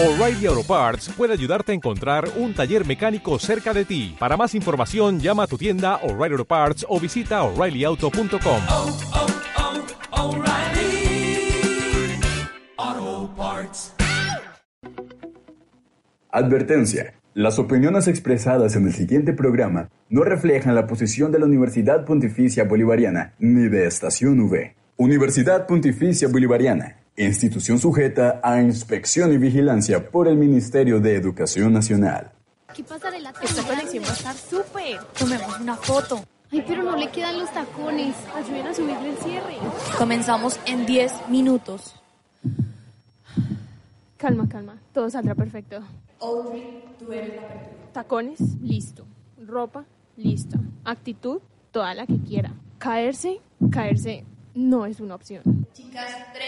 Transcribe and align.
O'Reilly 0.00 0.46
Auto 0.46 0.62
Parts 0.62 1.08
puede 1.08 1.32
ayudarte 1.32 1.72
a 1.72 1.74
encontrar 1.74 2.28
un 2.36 2.54
taller 2.54 2.86
mecánico 2.86 3.36
cerca 3.40 3.74
de 3.74 3.84
ti. 3.84 4.14
Para 4.16 4.36
más 4.36 4.54
información, 4.54 5.18
llama 5.18 5.42
a 5.42 5.46
tu 5.48 5.58
tienda 5.58 5.96
O'Reilly 6.04 6.34
Auto 6.34 6.44
Parts 6.44 6.86
o 6.88 7.00
visita 7.00 7.42
oreillyauto.com. 7.42 8.60
oh, 8.70 8.96
oh, 12.76 13.30
Parts. 13.36 13.92
Advertencia. 16.30 17.14
Las 17.34 17.58
opiniones 17.58 18.06
expresadas 18.06 18.76
en 18.76 18.86
el 18.86 18.92
siguiente 18.92 19.32
programa 19.32 19.88
no 20.10 20.22
reflejan 20.22 20.76
la 20.76 20.86
posición 20.86 21.32
de 21.32 21.40
la 21.40 21.46
Universidad 21.46 22.04
Pontificia 22.04 22.62
Bolivariana 22.62 23.34
ni 23.40 23.68
de 23.68 23.88
Estación 23.88 24.38
V. 24.38 24.76
Universidad 24.96 25.66
Pontificia 25.66 26.28
Bolivariana, 26.28 26.98
institución 27.18 27.78
sujeta 27.78 28.40
a 28.42 28.60
inspección 28.62 29.32
y 29.32 29.38
vigilancia 29.38 30.10
por 30.10 30.28
el 30.28 30.36
Ministerio 30.36 31.00
de 31.00 31.16
Educación 31.16 31.72
Nacional. 31.72 32.30
¿Qué 32.74 32.84
pasarela 32.84 33.32
tan 33.32 33.42
Esta 33.42 33.62
grande? 33.62 33.76
colección 33.84 34.04
va 34.04 34.08
a 34.08 34.12
estar 34.12 34.36
súper. 34.36 35.00
Tomemos 35.18 35.58
una 35.60 35.76
foto. 35.76 36.24
Ay, 36.50 36.64
pero 36.66 36.82
no 36.82 36.96
le 36.96 37.10
quedan 37.10 37.38
los 37.38 37.52
tacones. 37.52 38.14
Ayuden 38.34 38.66
a 38.68 38.74
subirle 38.74 39.10
el 39.10 39.16
cierre. 39.18 39.56
Comenzamos 39.98 40.58
en 40.66 40.86
10 40.86 41.28
minutos. 41.28 41.94
Calma, 44.16 44.48
calma. 44.48 44.78
Todo 44.92 45.10
saldrá 45.10 45.34
perfecto. 45.34 45.80
Tacones, 47.92 48.40
listo. 48.62 49.04
Ropa, 49.44 49.84
listo. 50.16 50.58
Actitud, 50.84 51.40
toda 51.70 51.94
la 51.94 52.06
que 52.06 52.18
quiera. 52.18 52.52
Caerse, 52.78 53.40
caerse 53.70 54.24
no 54.54 54.86
es 54.86 55.00
una 55.00 55.14
opción. 55.14 55.42
Chicas, 55.72 56.06
3, 56.32 56.44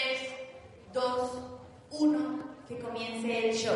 2, 0.92 1.30
1, 1.90 2.18
que 2.66 2.78
comience 2.80 3.50
el 3.50 3.56
show. 3.56 3.74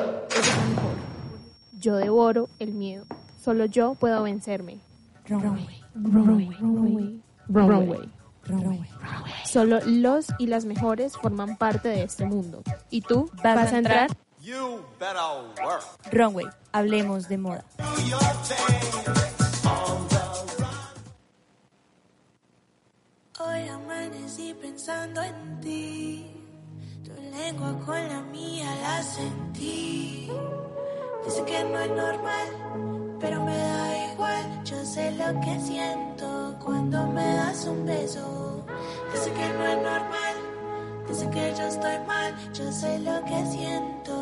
Yo 1.79 1.97
devoro 1.97 2.49
el 2.59 2.73
miedo. 2.73 3.05
Solo 3.41 3.67
yo 3.67 3.95
puedo 3.95 4.23
vencerme. 4.23 4.81
Runway, 5.29 5.85
runway, 5.95 6.51
runway, 7.49 8.11
runway. 8.47 8.91
Solo 9.45 9.79
los 9.85 10.27
y 10.39 10.49
las 10.49 10.65
mejores 10.65 11.17
forman 11.17 11.57
parte 11.57 11.89
de 11.89 12.03
este 12.03 12.25
mundo. 12.25 12.63
¿Y 12.91 13.03
tú 13.03 13.31
vas, 13.43 13.73
a 13.73 13.79
entrar? 13.79 14.11
Runway, 16.11 16.47
hablemos 16.73 17.29
de 17.29 17.39
moda. 17.39 17.65
Hoy 23.39 23.69
amanecí 23.69 24.55
pensando 24.61 25.23
en 25.23 25.61
ti. 25.61 26.34
Lengua 27.37 27.75
con 27.85 28.09
la 28.09 28.21
mía 28.31 28.71
la 28.81 29.03
sentí. 29.03 30.31
Dice 31.25 31.45
que 31.45 31.65
no 31.65 31.79
es 31.81 31.91
normal, 31.91 33.17
pero 33.19 33.45
me 33.45 33.57
da 33.57 34.13
igual. 34.13 34.65
Yo 34.65 34.85
sé 34.85 35.11
lo 35.13 35.41
que 35.41 35.59
siento 35.59 36.55
cuando 36.65 37.09
me 37.09 37.35
das 37.35 37.67
un 37.67 37.85
beso. 37.87 38.65
Dice 39.13 39.33
que 39.33 39.49
no 39.49 39.67
es 39.67 39.77
normal, 39.79 40.35
dice 41.09 41.29
que 41.31 41.55
yo 41.59 41.65
estoy 41.65 41.99
mal. 42.07 42.33
Yo 42.53 42.71
sé 42.71 43.01
lo 43.01 43.25
que 43.25 43.47
siento, 43.47 44.14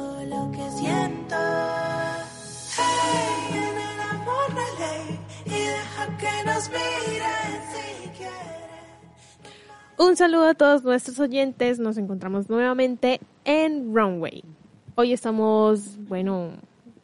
Un 10.05 10.17
saludo 10.17 10.47
a 10.49 10.55
todos 10.55 10.83
nuestros 10.83 11.21
oyentes. 11.21 11.79
Nos 11.79 11.97
encontramos 11.97 12.51
nuevamente 12.51 13.21
en 13.45 13.95
Runway. 13.95 14.43
Hoy 14.97 15.13
estamos, 15.13 15.97
bueno, 16.09 16.55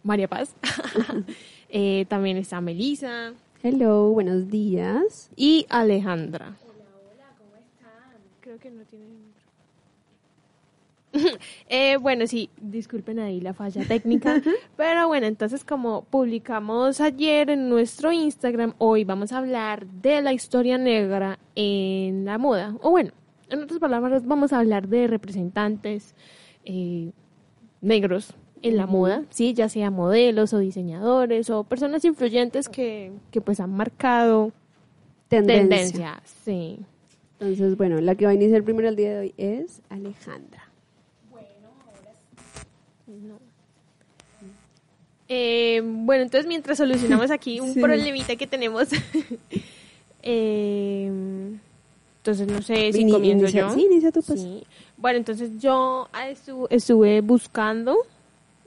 María 0.03 0.27
Paz. 0.27 0.53
Eh, 1.71 2.07
también 2.09 2.39
está 2.39 2.63
Melissa 2.63 3.35
Hello, 3.63 4.09
buenos 4.09 4.49
días. 4.49 5.31
y 5.37 5.67
Alejandra. 5.69 6.57
Hola, 6.65 6.85
hola, 7.13 7.25
¿cómo 7.37 7.57
están? 7.57 8.17
Creo 8.41 8.59
que 8.59 8.71
no 8.71 8.85
tienen 8.87 9.19
eh, 11.69 11.97
bueno, 11.97 12.27
sí, 12.27 12.51
disculpen 12.61 13.19
ahí 13.19 13.41
la 13.41 13.55
falla 13.55 13.85
técnica, 13.85 14.41
pero 14.77 15.09
bueno, 15.09 15.27
entonces 15.27 15.65
como 15.65 16.05
publicamos 16.05 17.01
ayer 17.01 17.51
en 17.51 17.69
nuestro 17.69 18.13
Instagram, 18.13 18.75
hoy 18.79 19.05
vamos 19.05 19.33
a 19.33 19.39
hablar 19.39 19.87
de 19.87 20.21
la 20.21 20.33
historia 20.33 20.79
negra 20.79 21.39
en 21.55 22.25
la 22.25 22.39
moda, 22.39 22.77
o 22.83 22.91
bueno, 22.91 23.13
en 23.49 23.63
otras 23.63 23.79
palabras, 23.79 24.27
vamos 24.27 24.53
a 24.53 24.59
hablar 24.59 24.89
de 24.89 25.07
representantes 25.07 26.15
eh, 26.65 27.11
negros 27.81 28.35
en 28.61 28.77
la 28.77 28.87
moda, 28.87 29.25
sí, 29.31 29.55
ya 29.55 29.69
sea 29.69 29.91
modelos 29.91 30.53
o 30.53 30.59
diseñadores 30.59 31.49
o 31.49 31.65
personas 31.65 32.05
influyentes 32.05 32.69
que, 32.69 33.13
que 33.31 33.41
pues 33.41 33.61
han 33.61 33.73
marcado 33.73 34.53
Tendencia. 35.29 35.69
tendencia, 35.69 36.23
sí. 36.45 36.81
Entonces, 37.41 37.77
bueno, 37.77 38.01
la 38.01 38.15
que 38.17 38.25
va 38.25 38.33
a 38.33 38.35
iniciar 38.35 38.65
primero 38.65 38.89
el 38.89 38.97
día 38.97 39.11
de 39.11 39.19
hoy 39.19 39.35
es 39.37 39.81
Alejandra. 39.91 40.68
Eh, 45.29 45.83
bueno, 45.85 46.23
entonces 46.23 46.47
mientras 46.47 46.79
solucionamos 46.79 47.31
aquí 47.31 47.61
un 47.61 47.75
Sí. 47.75 47.81
problemita 47.81 48.35
que 48.37 48.47
tenemos, 48.47 48.89
eh, 50.23 51.11
entonces 52.19 52.47
no 52.49 52.63
sé 52.63 52.93
si 52.93 53.01
Ini- 53.05 53.13
comienzo 53.13 53.45
inicia- 53.47 53.69
yo. 53.69 53.75
sí, 53.75 53.87
inicia 53.91 54.13
tú, 54.13 54.23
pues. 54.23 54.41
Sí. 54.41 54.65
Bueno, 54.97 55.19
entonces 55.19 55.51
yo 55.61 56.09
ah, 56.13 56.29
estu- 56.31 56.67
estuve 56.71 57.21
buscando, 57.21 57.97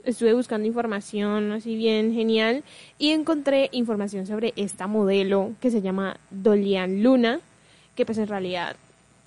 estuve 0.03 0.33
buscando 0.33 0.65
información 0.67 1.51
así 1.51 1.75
bien 1.75 2.13
genial 2.13 2.63
y 2.97 3.09
encontré 3.09 3.69
información 3.73 4.25
sobre 4.25 4.53
esta 4.55 4.87
modelo 4.87 5.51
que 5.59 5.69
se 5.71 5.81
llama 5.81 6.17
Dolian 6.29 7.03
Luna, 7.03 7.39
que 7.95 8.05
pues 8.05 8.17
en 8.17 8.27
realidad 8.27 8.75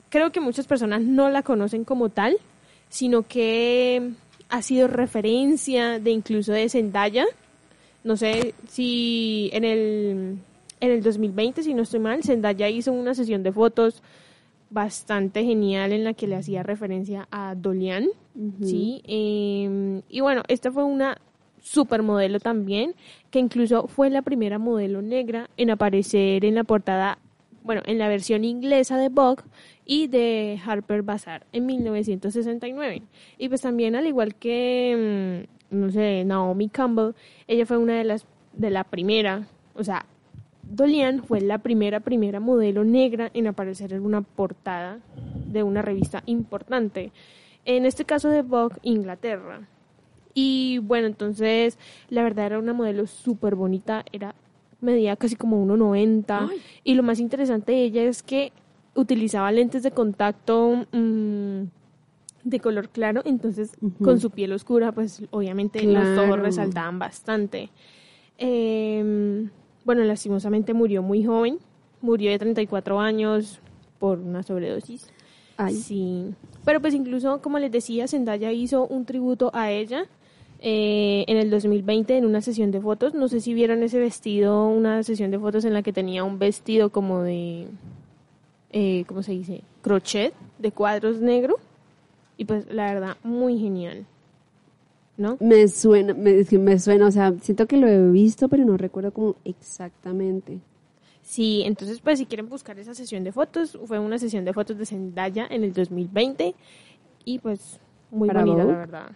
creo 0.09 0.31
que 0.33 0.41
muchas 0.41 0.67
personas 0.67 1.03
no 1.03 1.29
la 1.29 1.43
conocen 1.43 1.85
como 1.85 2.09
tal, 2.09 2.37
sino 2.89 3.23
que 3.27 4.11
ha 4.55 4.63
sido 4.63 4.87
referencia 4.87 5.99
de 5.99 6.13
incluso 6.13 6.53
de 6.53 6.69
Zendaya. 6.69 7.27
No 8.05 8.17
sé 8.17 8.55
si 8.69 9.51
en 9.53 9.65
el, 9.65 10.39
en 10.79 10.91
el 10.93 11.03
2020, 11.03 11.65
si 11.65 11.75
no 11.75 11.83
estoy 11.83 11.99
mal, 11.99 12.23
Zendaya 12.23 12.69
hizo 12.69 12.93
una 12.93 13.15
sesión 13.17 13.43
de 13.43 13.51
fotos 13.51 14.01
bastante 14.71 15.43
genial 15.45 15.93
en 15.93 16.05
la 16.05 16.15
que 16.15 16.29
le 16.29 16.37
hacía 16.37 16.63
referencia 16.63 17.27
a 17.33 17.57
Dolian, 17.57 18.07
¿sí? 18.63 19.03
Eh, 19.09 20.03
y 20.09 20.21
bueno, 20.21 20.43
esta 20.47 20.71
fue 20.71 20.85
una 20.85 21.19
supermodelo 21.61 22.39
también, 22.39 22.95
que 23.33 23.41
incluso 23.41 23.89
fue 23.89 24.09
la 24.09 24.23
primera 24.23 24.61
modelo 24.61 25.03
negra 25.03 25.51
en 25.57 25.71
aparecer 25.71 26.45
en 26.45 26.55
la 26.55 26.63
portada, 26.63 27.19
bueno, 27.65 27.83
en 27.87 27.99
la 27.99 28.09
versión 28.09 28.45
inglesa 28.45 28.99
de 28.99 29.09
Vogue 29.09 29.43
y 29.85 30.07
de 30.07 30.61
Harper 30.65 31.03
Bazaar 31.03 31.47
en 31.53 31.67
1969. 31.67 33.03
Y 33.39 33.49
pues 33.49 33.63
también, 33.63 33.97
al 33.97 34.07
igual 34.07 34.35
que, 34.37 35.47
mm, 35.71 35.77
no 35.77 35.91
sé, 35.91 36.25
Naomi 36.25 36.69
Campbell, 36.69 37.15
ella 37.49 37.67
fue 37.67 37.79
una 37.79 37.97
de 37.97 38.05
las, 38.05 38.27
de 38.53 38.71
la 38.71 38.85
primera, 38.85 39.49
o 39.75 39.83
sea, 39.83 40.07
Dolian 40.63 41.25
fue 41.25 41.41
la 41.41 41.59
primera, 41.59 42.01
primera 42.01 42.39
modelo 42.39 42.85
negra 42.85 43.31
en 43.35 43.47
aparecer 43.47 43.93
en 43.93 44.05
una 44.05 44.21
portada 44.21 45.01
de 45.47 45.63
una 45.63 45.83
revista 45.83 46.23
importante. 46.27 47.13
En 47.65 47.87
este 47.87 48.05
caso 48.05 48.29
de 48.29 48.43
Vogue, 48.43 48.77
Inglaterra. 48.83 49.69
Y 50.35 50.79
bueno, 50.79 51.07
entonces, 51.07 51.79
la 52.11 52.23
verdad 52.23 52.47
era 52.47 52.59
una 52.59 52.73
modelo 52.73 53.07
súper 53.07 53.55
bonita, 53.55 54.05
era 54.13 54.35
medía 54.85 55.17
casi 55.17 55.37
como 55.37 55.65
1,90. 55.65 56.51
Y 56.85 56.95
lo 56.95 57.03
más 57.03 57.19
interesante 57.19 57.73
de 57.73 57.85
ella 57.85 58.05
es 58.05 58.23
que 58.23 58.53
utilizaba 58.95 59.51
lentes 59.51 59.83
de 59.83 59.91
contacto 59.91 60.87
mm, 60.93 61.63
de 62.45 62.61
color 62.61 62.91
claro, 62.91 63.23
entonces 63.25 63.73
con 64.03 64.21
su 64.21 64.31
piel 64.31 64.53
oscura, 64.53 64.93
pues 64.93 65.23
obviamente 65.31 65.83
los 65.83 66.19
ojos 66.19 66.39
resaltaban 66.39 66.99
bastante. 66.99 67.71
Eh, 68.39 69.49
bueno, 69.85 70.03
lastimosamente 70.05 70.75
murió 70.75 71.03
muy 71.03 71.25
joven, 71.25 71.59
murió 72.01 72.31
de 72.31 72.39
34 72.39 73.01
años 73.01 73.61
por 73.99 74.19
una 74.19 74.43
sobredosis. 74.43 75.09
Ay. 75.57 75.75
Sí, 75.75 76.35
pero 76.65 76.81
pues 76.81 76.95
incluso, 76.95 77.41
como 77.41 77.59
les 77.59 77.71
decía, 77.71 78.09
Zendaya 78.09 78.53
hizo 78.53 78.87
un 78.87 79.05
tributo 79.05 79.51
a 79.55 79.71
ella 79.71 80.07
eh, 80.67 81.27
en 81.29 81.37
el 81.37 81.51
2020 81.51 82.17
en 82.17 82.25
una 82.25 82.41
sesión 82.41 82.71
de 82.71 82.81
fotos. 82.81 83.13
No 83.13 83.29
sé 83.29 83.41
si 83.41 83.53
vieron 83.53 83.83
ese 83.83 83.99
vestido, 83.99 84.67
una 84.67 85.03
sesión 85.03 85.31
de 85.31 85.39
fotos 85.39 85.67
en 85.67 85.75
la 85.75 85.83
que 85.83 85.93
tenía 85.93 86.25
un 86.25 86.39
vestido 86.39 86.89
como 86.89 87.21
de, 87.21 87.67
eh, 88.73 89.05
¿cómo 89.07 89.23
se 89.23 89.33
dice? 89.33 89.61
Crochet 89.83 90.33
de 90.59 90.73
cuadros 90.73 91.21
negro. 91.21 91.57
Y 92.39 92.47
pues 92.47 92.65
la 92.73 92.95
verdad, 92.95 93.19
muy 93.23 93.59
genial. 93.59 94.07
¿No? 95.19 95.37
Me 95.39 95.69
suena, 95.69 96.15
me, 96.15 96.43
me 96.59 96.79
suena, 96.79 97.09
o 97.09 97.11
sea, 97.11 97.35
siento 97.43 97.67
que 97.67 97.77
lo 97.77 97.87
he 97.87 98.11
visto, 98.11 98.49
pero 98.49 98.65
no 98.65 98.79
recuerdo 98.79 99.13
como 99.13 99.37
exactamente. 99.45 100.61
Sí, 101.21 101.63
entonces 101.67 102.01
pues 102.01 102.19
si 102.19 102.25
quieren 102.25 102.49
buscar 102.49 102.79
esa 102.79 102.95
sesión 102.95 103.23
de 103.23 103.33
fotos, 103.33 103.79
fue 103.85 103.99
una 103.99 104.19
sesión 104.19 104.47
de 104.47 104.55
fotos 104.55 104.79
de 104.79 104.87
Zendaya 104.87 105.47
en 105.51 105.63
el 105.63 105.75
2020 105.75 106.55
y 107.27 107.39
pues 107.39 107.79
muy 108.11 108.29
Para 108.29 108.45
bonita 108.47 108.65
la 108.65 108.79
verdad. 108.79 109.11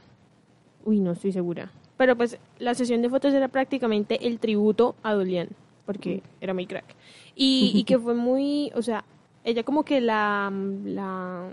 Uy, 0.88 1.00
no 1.00 1.12
estoy 1.12 1.32
segura. 1.32 1.70
Pero 1.99 2.17
pues 2.17 2.38
la 2.58 2.75
sesión 2.75 3.02
de 3.02 3.11
fotos 3.11 3.35
era 3.35 3.49
prácticamente 3.49 4.26
el 4.26 4.38
tributo 4.38 4.94
a 5.02 5.12
Dolian, 5.12 5.49
porque 5.85 6.23
era 6.40 6.55
muy 6.55 6.67
crack. 6.67 6.87
Y, 7.37 7.73
y 7.75 7.85
que 7.85 7.99
fue 7.99 8.14
muy, 8.14 8.73
o 8.75 8.81
sea, 8.81 9.05
ella 9.44 9.64
como 9.64 9.85
que 9.85 10.00
la, 10.00 10.50
la, 10.87 11.50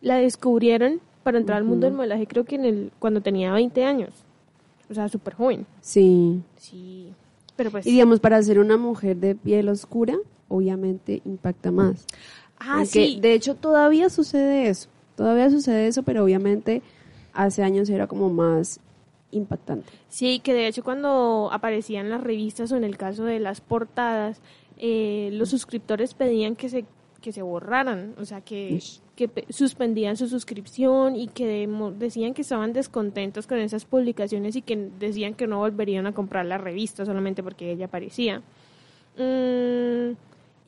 la 0.00 0.16
descubrieron 0.16 1.00
para 1.24 1.36
entrar 1.36 1.58
al 1.58 1.64
mundo 1.64 1.86
del 1.86 1.94
modelaje, 1.94 2.26
creo 2.26 2.44
que 2.44 2.54
en 2.54 2.64
el, 2.64 2.92
cuando 2.98 3.20
tenía 3.20 3.52
20 3.52 3.84
años. 3.84 4.10
O 4.88 4.94
sea, 4.94 5.10
súper 5.10 5.34
joven. 5.34 5.66
Sí. 5.82 6.40
Sí. 6.56 7.12
Pero 7.54 7.70
pues... 7.70 7.86
Y 7.86 7.90
digamos, 7.90 8.18
para 8.18 8.42
ser 8.42 8.58
una 8.58 8.78
mujer 8.78 9.18
de 9.18 9.34
piel 9.34 9.68
oscura, 9.68 10.16
obviamente 10.48 11.20
impacta 11.26 11.70
más. 11.70 12.06
ah, 12.58 12.86
sí. 12.86 13.18
De 13.20 13.34
hecho, 13.34 13.56
todavía 13.56 14.08
sucede 14.08 14.70
eso. 14.70 14.88
Todavía 15.16 15.50
sucede 15.50 15.88
eso, 15.88 16.02
pero 16.02 16.24
obviamente 16.24 16.80
hace 17.44 17.62
años 17.62 17.88
era 17.88 18.06
como 18.06 18.28
más 18.30 18.80
impactante. 19.30 19.90
Sí, 20.08 20.40
que 20.40 20.54
de 20.54 20.66
hecho 20.66 20.82
cuando 20.82 21.48
aparecían 21.52 22.10
las 22.10 22.22
revistas 22.22 22.72
o 22.72 22.76
en 22.76 22.84
el 22.84 22.96
caso 22.96 23.24
de 23.24 23.38
las 23.40 23.60
portadas, 23.60 24.40
eh, 24.78 25.30
los 25.32 25.48
suscriptores 25.50 26.14
pedían 26.14 26.56
que 26.56 26.68
se 26.68 26.84
que 27.20 27.32
se 27.32 27.42
borraran, 27.42 28.14
o 28.20 28.24
sea, 28.24 28.42
que, 28.42 28.80
que 29.16 29.26
pe- 29.26 29.44
suspendían 29.50 30.16
su 30.16 30.28
suscripción 30.28 31.16
y 31.16 31.26
que 31.26 31.68
decían 31.98 32.32
que 32.32 32.42
estaban 32.42 32.72
descontentos 32.72 33.48
con 33.48 33.58
esas 33.58 33.84
publicaciones 33.84 34.54
y 34.54 34.62
que 34.62 34.76
decían 35.00 35.34
que 35.34 35.48
no 35.48 35.58
volverían 35.58 36.06
a 36.06 36.12
comprar 36.12 36.46
la 36.46 36.58
revista 36.58 37.04
solamente 37.04 37.42
porque 37.42 37.72
ella 37.72 37.86
aparecía. 37.86 38.40
Mm, 39.16 40.12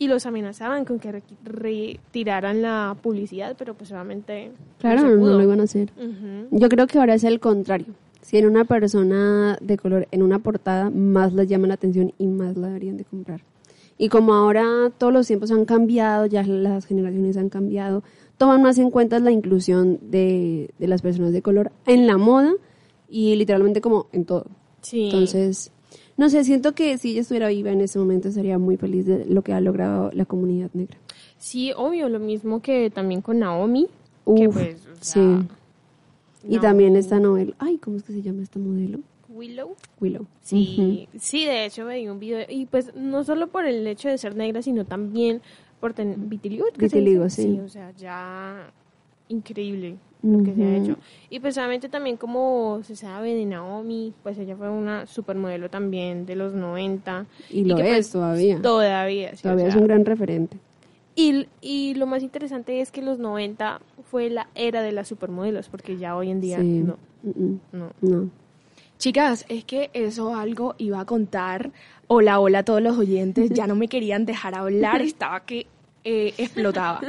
y 0.01 0.09
los 0.09 0.25
amenazaban 0.27 0.85
con 0.85 0.99
que 0.99 1.13
re- 1.13 1.23
retiraran 1.45 2.63
la 2.63 2.97
publicidad, 3.01 3.55
pero 3.59 3.75
pues 3.75 3.93
obviamente 3.93 4.51
Claro, 4.79 5.03
no, 5.09 5.21
pudo. 5.21 5.37
lo 5.37 5.43
iban 5.45 5.61
a 5.61 5.65
hacer. 5.65 5.93
Ujú. 5.97 6.49
Yo 6.59 6.69
creo 6.69 6.87
que 6.87 6.99
ahora 6.99 7.15
es 7.15 7.23
el 7.25 7.39
contrario. 7.39 7.87
Si 8.23 8.39
en 8.39 8.47
una 8.47 8.65
persona 8.65 9.59
de 9.61 9.77
color 9.77 10.09
en 10.11 10.23
una 10.23 10.39
portada, 10.39 10.91
más 10.91 11.33
les 11.35 11.49
llama 11.49 11.67
la 11.67 11.75
atención 11.75 12.13
y 12.19 12.27
más 12.27 12.57
la 12.57 12.69
deberían 12.69 12.97
de 12.97 13.05
comprar. 13.05 13.43
Y 13.99 14.09
como 14.09 14.33
ahora 14.35 14.91
todos 14.97 15.13
los 15.13 15.27
tiempos 15.27 15.51
han 15.51 15.65
cambiado, 15.67 16.25
ya 16.27 16.43
las 16.45 16.87
generaciones 16.87 17.37
han 17.37 17.51
cambiado, 17.51 18.03
toman 18.39 18.63
más 18.63 18.79
en 18.79 18.91
cuenta 18.91 19.19
la 19.19 19.31
inclusión 19.31 19.99
de, 20.03 20.71
de 20.79 20.87
las 20.89 21.03
personas 21.03 21.33
de 21.35 21.43
color 21.43 21.73
en 21.87 22.07
la 22.07 22.17
moda 22.17 22.53
y 23.09 23.37
literalmente 23.37 23.81
como 23.83 24.07
en 24.13 24.25
todo. 24.25 24.47
Sí. 24.81 25.05
Entonces, 25.07 25.73
no 26.21 26.29
sé, 26.29 26.45
siento 26.45 26.75
que 26.75 26.99
si 26.99 27.13
ella 27.13 27.23
estuviera 27.23 27.49
viva 27.49 27.71
en 27.73 27.81
ese 27.81 27.99
momento 27.99 28.29
estaría 28.29 28.59
muy 28.59 28.77
feliz 28.77 29.07
de 29.07 29.25
lo 29.25 29.41
que 29.41 29.55
ha 29.55 29.61
logrado 29.63 30.11
la 30.13 30.27
comunidad 30.27 30.69
negra. 30.75 30.99
Sí, 31.39 31.73
obvio, 31.75 32.11
lo 32.11 32.19
mismo 32.21 32.61
que 32.61 32.91
también 32.91 33.23
con 33.23 33.39
Naomi, 33.39 33.87
que 34.37 34.47
Uf, 34.49 34.55
pues, 34.55 34.77
o 34.87 34.95
sea, 35.01 35.01
sí. 35.01 35.21
Y 36.47 36.57
Naomi- 36.57 36.61
también 36.61 36.97
esta 36.97 37.19
novela, 37.21 37.55
ay, 37.59 37.79
¿cómo 37.79 37.97
es 37.97 38.03
que 38.03 38.13
se 38.13 38.21
llama 38.21 38.43
esta 38.43 38.59
modelo? 38.59 38.99
Willow. 39.31 39.75
Willow. 39.99 40.27
Sí, 40.43 41.09
sí, 41.19 41.47
de 41.47 41.65
hecho 41.65 41.89
di 41.89 42.07
un 42.09 42.21
video 42.21 42.45
y 42.51 42.67
pues 42.67 42.95
no 42.95 43.25
solo 43.25 43.47
por 43.47 43.65
el 43.65 43.87
hecho 43.87 44.11
de 44.11 44.19
ser 44.19 44.37
negra, 44.37 44.61
sino 44.61 44.85
también 44.85 45.41
por 45.81 45.95
tener 45.95 46.19
vitiligo. 46.19 46.67
¿qué 46.79 46.91
se 46.91 46.99
Vitiligo, 46.99 47.25
dice? 47.25 47.43
sí. 47.45 47.59
o 47.61 47.69
sea, 47.71 47.93
ya 47.97 48.71
increíble 49.29 49.97
lo 50.23 50.43
que 50.45 50.55
se 50.55 50.65
ha 50.65 50.77
hecho. 50.77 50.97
Y 51.29 51.41
precisamente 51.41 51.89
también 51.89 52.17
como 52.17 52.81
se 52.85 52.97
sabe 52.97 53.35
de 53.35 53.45
Naomi, 53.47 54.13
pues 54.23 54.39
ella 54.39 54.57
fue 54.57 54.69
una 54.69 55.07
supermodelo 55.07 55.71
también 55.71 56.27
de 56.27 56.37
los 56.37 56.55
90. 56.55 57.27
Y 57.51 57.65
lo 57.65 57.77
que, 57.77 57.83
es 57.83 57.89
pues, 57.91 58.11
todavía. 58.11 58.61
Todavía, 58.61 59.31
sí, 59.31 59.41
o 59.41 59.43
Todavía 59.43 59.69
es 59.69 59.77
un 59.77 59.85
gran 59.85 60.05
referente. 60.05 60.57
Y, 61.15 61.49
y 61.61 61.95
lo 61.95 62.07
más 62.07 62.23
interesante 62.23 62.81
es 62.81 62.91
que 62.91 63.03
los 63.03 63.19
90 63.19 63.81
fue 64.11 64.31
la 64.31 64.49
era 64.55 64.83
de 64.83 64.93
las 64.93 65.09
supermodelos, 65.09 65.69
porque 65.69 65.97
ya 65.97 66.17
hoy 66.17 66.31
en 66.31 66.41
día 66.41 66.59
Sí. 66.59 66.83
no. 66.85 66.97
No. 67.73 67.91
No. 68.01 68.31
Chicas, 68.99 69.47
es 69.49 69.65
que 69.65 69.91
eso 69.95 70.35
algo 70.35 70.75
iba 70.79 71.01
a 71.01 71.07
contar. 71.07 71.71
Hola, 72.07 72.39
hola 72.39 72.59
a 72.61 72.65
todos 72.65 72.83
los 72.83 72.99
oyentes. 72.99 73.51
Ya 73.51 73.67
no 73.67 73.75
me 73.75 73.89
querían 73.89 74.27
dejar 74.27 74.55
hablar, 74.55 75.01
estaba 75.03 75.41
que 75.41 75.67
eh, 76.05 76.35
explotaba. 76.37 77.01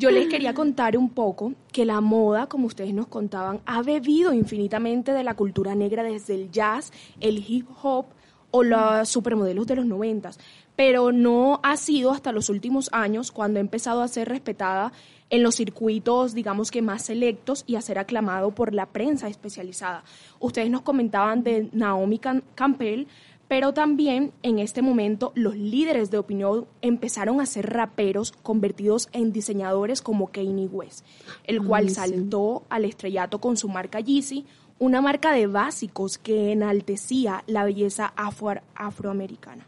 Yo 0.00 0.10
les 0.10 0.28
quería 0.28 0.54
contar 0.54 0.96
un 0.96 1.10
poco 1.10 1.52
que 1.72 1.84
la 1.84 2.00
moda, 2.00 2.46
como 2.46 2.66
ustedes 2.66 2.94
nos 2.94 3.06
contaban, 3.06 3.60
ha 3.66 3.82
bebido 3.82 4.32
infinitamente 4.32 5.12
de 5.12 5.22
la 5.24 5.34
cultura 5.34 5.74
negra 5.74 6.02
desde 6.02 6.34
el 6.36 6.50
jazz, 6.50 6.90
el 7.20 7.44
hip 7.46 7.68
hop 7.82 8.06
o 8.50 8.62
los 8.62 9.08
supermodelos 9.10 9.66
de 9.66 9.76
los 9.76 9.84
noventas, 9.84 10.40
pero 10.74 11.12
no 11.12 11.60
ha 11.62 11.76
sido 11.76 12.12
hasta 12.12 12.32
los 12.32 12.48
últimos 12.48 12.88
años 12.92 13.30
cuando 13.30 13.58
ha 13.58 13.60
empezado 13.60 14.00
a 14.00 14.08
ser 14.08 14.28
respetada 14.30 14.90
en 15.28 15.42
los 15.42 15.56
circuitos, 15.56 16.32
digamos 16.34 16.70
que 16.70 16.80
más 16.82 17.02
selectos 17.02 17.62
y 17.66 17.76
a 17.76 17.82
ser 17.82 17.98
aclamado 17.98 18.52
por 18.52 18.72
la 18.74 18.86
prensa 18.86 19.28
especializada. 19.28 20.02
Ustedes 20.40 20.70
nos 20.70 20.80
comentaban 20.82 21.44
de 21.44 21.68
Naomi 21.72 22.18
Cam- 22.18 22.42
Campbell, 22.54 23.04
pero 23.50 23.74
también 23.74 24.30
en 24.44 24.60
este 24.60 24.80
momento 24.80 25.32
los 25.34 25.56
líderes 25.56 26.12
de 26.12 26.18
opinión 26.18 26.66
empezaron 26.82 27.40
a 27.40 27.46
ser 27.46 27.68
raperos 27.68 28.30
convertidos 28.44 29.08
en 29.12 29.32
diseñadores 29.32 30.02
como 30.02 30.28
Kanye 30.28 30.66
West, 30.68 31.04
el 31.42 31.60
cual 31.60 31.82
Ay, 31.82 31.88
sí. 31.88 31.94
saltó 31.96 32.62
al 32.68 32.84
estrellato 32.84 33.40
con 33.40 33.56
su 33.56 33.68
marca 33.68 33.98
Yeezy, 33.98 34.46
una 34.78 35.00
marca 35.00 35.32
de 35.32 35.48
básicos 35.48 36.16
que 36.16 36.52
enaltecía 36.52 37.42
la 37.48 37.64
belleza 37.64 38.12
afro- 38.16 38.62
afroamericana 38.76 39.66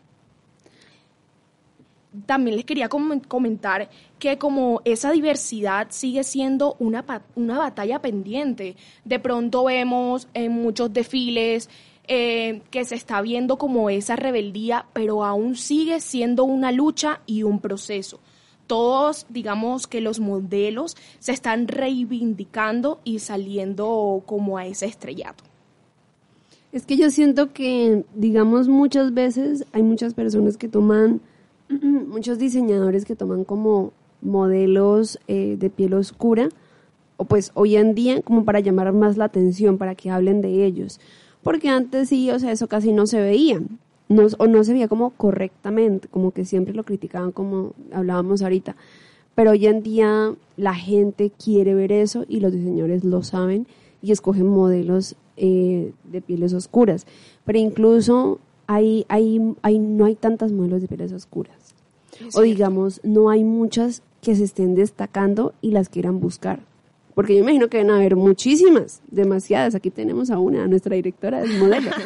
también 2.26 2.56
les 2.56 2.66
quería 2.66 2.88
com- 2.90 3.20
comentar 3.20 3.88
que 4.18 4.36
como 4.38 4.82
esa 4.84 5.10
diversidad 5.12 5.86
sigue 5.90 6.24
siendo 6.24 6.76
una, 6.78 7.04
una 7.36 7.58
batalla 7.58 8.00
pendiente, 8.02 8.76
de 9.04 9.18
pronto 9.18 9.64
vemos 9.64 10.28
en 10.34 10.52
muchos 10.52 10.92
desfiles 10.92 11.70
eh, 12.08 12.62
que 12.70 12.84
se 12.84 12.96
está 12.96 13.20
viendo 13.22 13.58
como 13.58 13.88
esa 13.88 14.16
rebeldía, 14.16 14.86
pero 14.92 15.24
aún 15.24 15.54
sigue 15.54 16.00
siendo 16.00 16.44
una 16.44 16.72
lucha 16.72 17.20
y 17.26 17.44
un 17.44 17.60
proceso. 17.60 18.18
Todos, 18.66 19.26
digamos 19.28 19.86
que 19.86 20.00
los 20.00 20.18
modelos 20.18 20.96
se 21.18 21.32
están 21.32 21.68
reivindicando 21.68 23.00
y 23.04 23.20
saliendo 23.20 24.22
como 24.26 24.58
a 24.58 24.66
ese 24.66 24.86
estrellato. 24.86 25.44
Es 26.72 26.86
que 26.86 26.96
yo 26.96 27.10
siento 27.10 27.52
que, 27.52 28.04
digamos, 28.14 28.66
muchas 28.66 29.12
veces 29.12 29.66
hay 29.72 29.82
muchas 29.82 30.14
personas 30.14 30.56
que 30.56 30.68
toman, 30.68 31.20
muchos 31.68 32.38
diseñadores 32.38 33.04
que 33.04 33.14
toman 33.14 33.44
como 33.44 33.92
modelos 34.22 35.18
eh, 35.28 35.56
de 35.58 35.68
piel 35.68 35.94
oscura, 35.94 36.48
o 37.18 37.26
pues 37.26 37.50
hoy 37.54 37.76
en 37.76 37.94
día 37.94 38.22
como 38.22 38.44
para 38.44 38.60
llamar 38.60 38.92
más 38.92 39.18
la 39.18 39.26
atención, 39.26 39.76
para 39.76 39.94
que 39.94 40.10
hablen 40.10 40.40
de 40.40 40.64
ellos. 40.64 40.98
Porque 41.42 41.68
antes 41.68 42.08
sí, 42.08 42.30
o 42.30 42.38
sea, 42.38 42.52
eso 42.52 42.68
casi 42.68 42.92
no 42.92 43.06
se 43.06 43.20
veía, 43.20 43.60
no, 44.08 44.26
o 44.38 44.46
no 44.46 44.64
se 44.64 44.72
veía 44.72 44.88
como 44.88 45.10
correctamente, 45.10 46.08
como 46.08 46.30
que 46.30 46.44
siempre 46.44 46.74
lo 46.74 46.84
criticaban 46.84 47.32
como 47.32 47.72
hablábamos 47.92 48.42
ahorita. 48.42 48.76
Pero 49.34 49.52
hoy 49.52 49.66
en 49.66 49.82
día 49.82 50.34
la 50.56 50.74
gente 50.74 51.30
quiere 51.30 51.74
ver 51.74 51.90
eso 51.92 52.24
y 52.28 52.40
los 52.40 52.52
diseñadores 52.52 53.04
lo 53.04 53.22
saben 53.22 53.66
y 54.02 54.12
escogen 54.12 54.46
modelos 54.46 55.16
eh, 55.36 55.92
de 56.04 56.20
pieles 56.20 56.52
oscuras. 56.52 57.06
Pero 57.44 57.58
incluso 57.58 58.38
hay, 58.66 59.06
hay, 59.08 59.40
hay, 59.62 59.78
no 59.78 60.04
hay 60.04 60.14
tantas 60.14 60.52
modelos 60.52 60.82
de 60.82 60.88
pieles 60.88 61.12
oscuras. 61.12 61.74
o 62.34 62.42
digamos, 62.42 63.00
no 63.02 63.30
hay 63.30 63.42
muchas 63.42 64.02
que 64.20 64.36
se 64.36 64.44
estén 64.44 64.74
destacando 64.74 65.54
y 65.62 65.70
las 65.70 65.88
quieran 65.88 66.20
buscar. 66.20 66.60
Porque 67.14 67.34
yo 67.34 67.40
imagino 67.40 67.68
que 67.68 67.78
deben 67.78 67.92
haber 67.92 68.16
muchísimas, 68.16 69.02
demasiadas. 69.10 69.74
Aquí 69.74 69.90
tenemos 69.90 70.30
a 70.30 70.38
una, 70.38 70.64
a 70.64 70.66
nuestra 70.66 70.96
directora 70.96 71.40
del 71.40 71.58
modelo. 71.58 71.90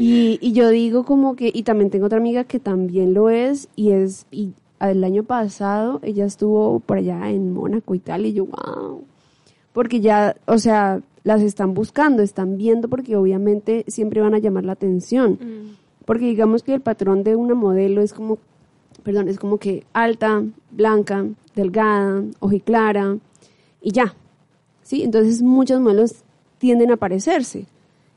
Y, 0.00 0.38
y 0.40 0.52
yo 0.52 0.68
digo 0.68 1.04
como 1.04 1.34
que, 1.34 1.50
y 1.52 1.64
también 1.64 1.90
tengo 1.90 2.06
otra 2.06 2.18
amiga 2.18 2.44
que 2.44 2.60
también 2.60 3.14
lo 3.14 3.30
es, 3.30 3.68
y 3.74 3.90
es, 3.90 4.26
y 4.30 4.52
el 4.78 5.02
año 5.02 5.24
pasado 5.24 5.98
ella 6.04 6.24
estuvo 6.24 6.78
por 6.78 6.98
allá 6.98 7.28
en 7.30 7.52
Mónaco 7.52 7.96
y 7.96 7.98
tal, 7.98 8.24
y 8.24 8.32
yo, 8.32 8.46
wow. 8.46 9.02
Porque 9.72 10.00
ya, 10.00 10.36
o 10.46 10.58
sea, 10.58 11.02
las 11.24 11.42
están 11.42 11.74
buscando, 11.74 12.22
están 12.22 12.56
viendo, 12.56 12.88
porque 12.88 13.16
obviamente 13.16 13.84
siempre 13.88 14.20
van 14.20 14.34
a 14.34 14.38
llamar 14.38 14.64
la 14.64 14.72
atención. 14.72 15.76
Porque 16.04 16.26
digamos 16.26 16.62
que 16.62 16.74
el 16.74 16.80
patrón 16.80 17.24
de 17.24 17.36
una 17.36 17.54
modelo 17.54 18.00
es 18.00 18.12
como, 18.12 18.38
perdón, 19.02 19.28
es 19.28 19.38
como 19.38 19.58
que 19.58 19.84
alta, 19.92 20.44
blanca, 20.70 21.26
delgada, 21.54 22.22
ojiclara, 22.38 23.18
y 23.80 23.92
ya. 23.92 24.14
¿Sí? 24.82 25.02
Entonces 25.02 25.42
muchos 25.42 25.80
modelos 25.80 26.24
tienden 26.58 26.90
a 26.90 26.96
parecerse 26.96 27.66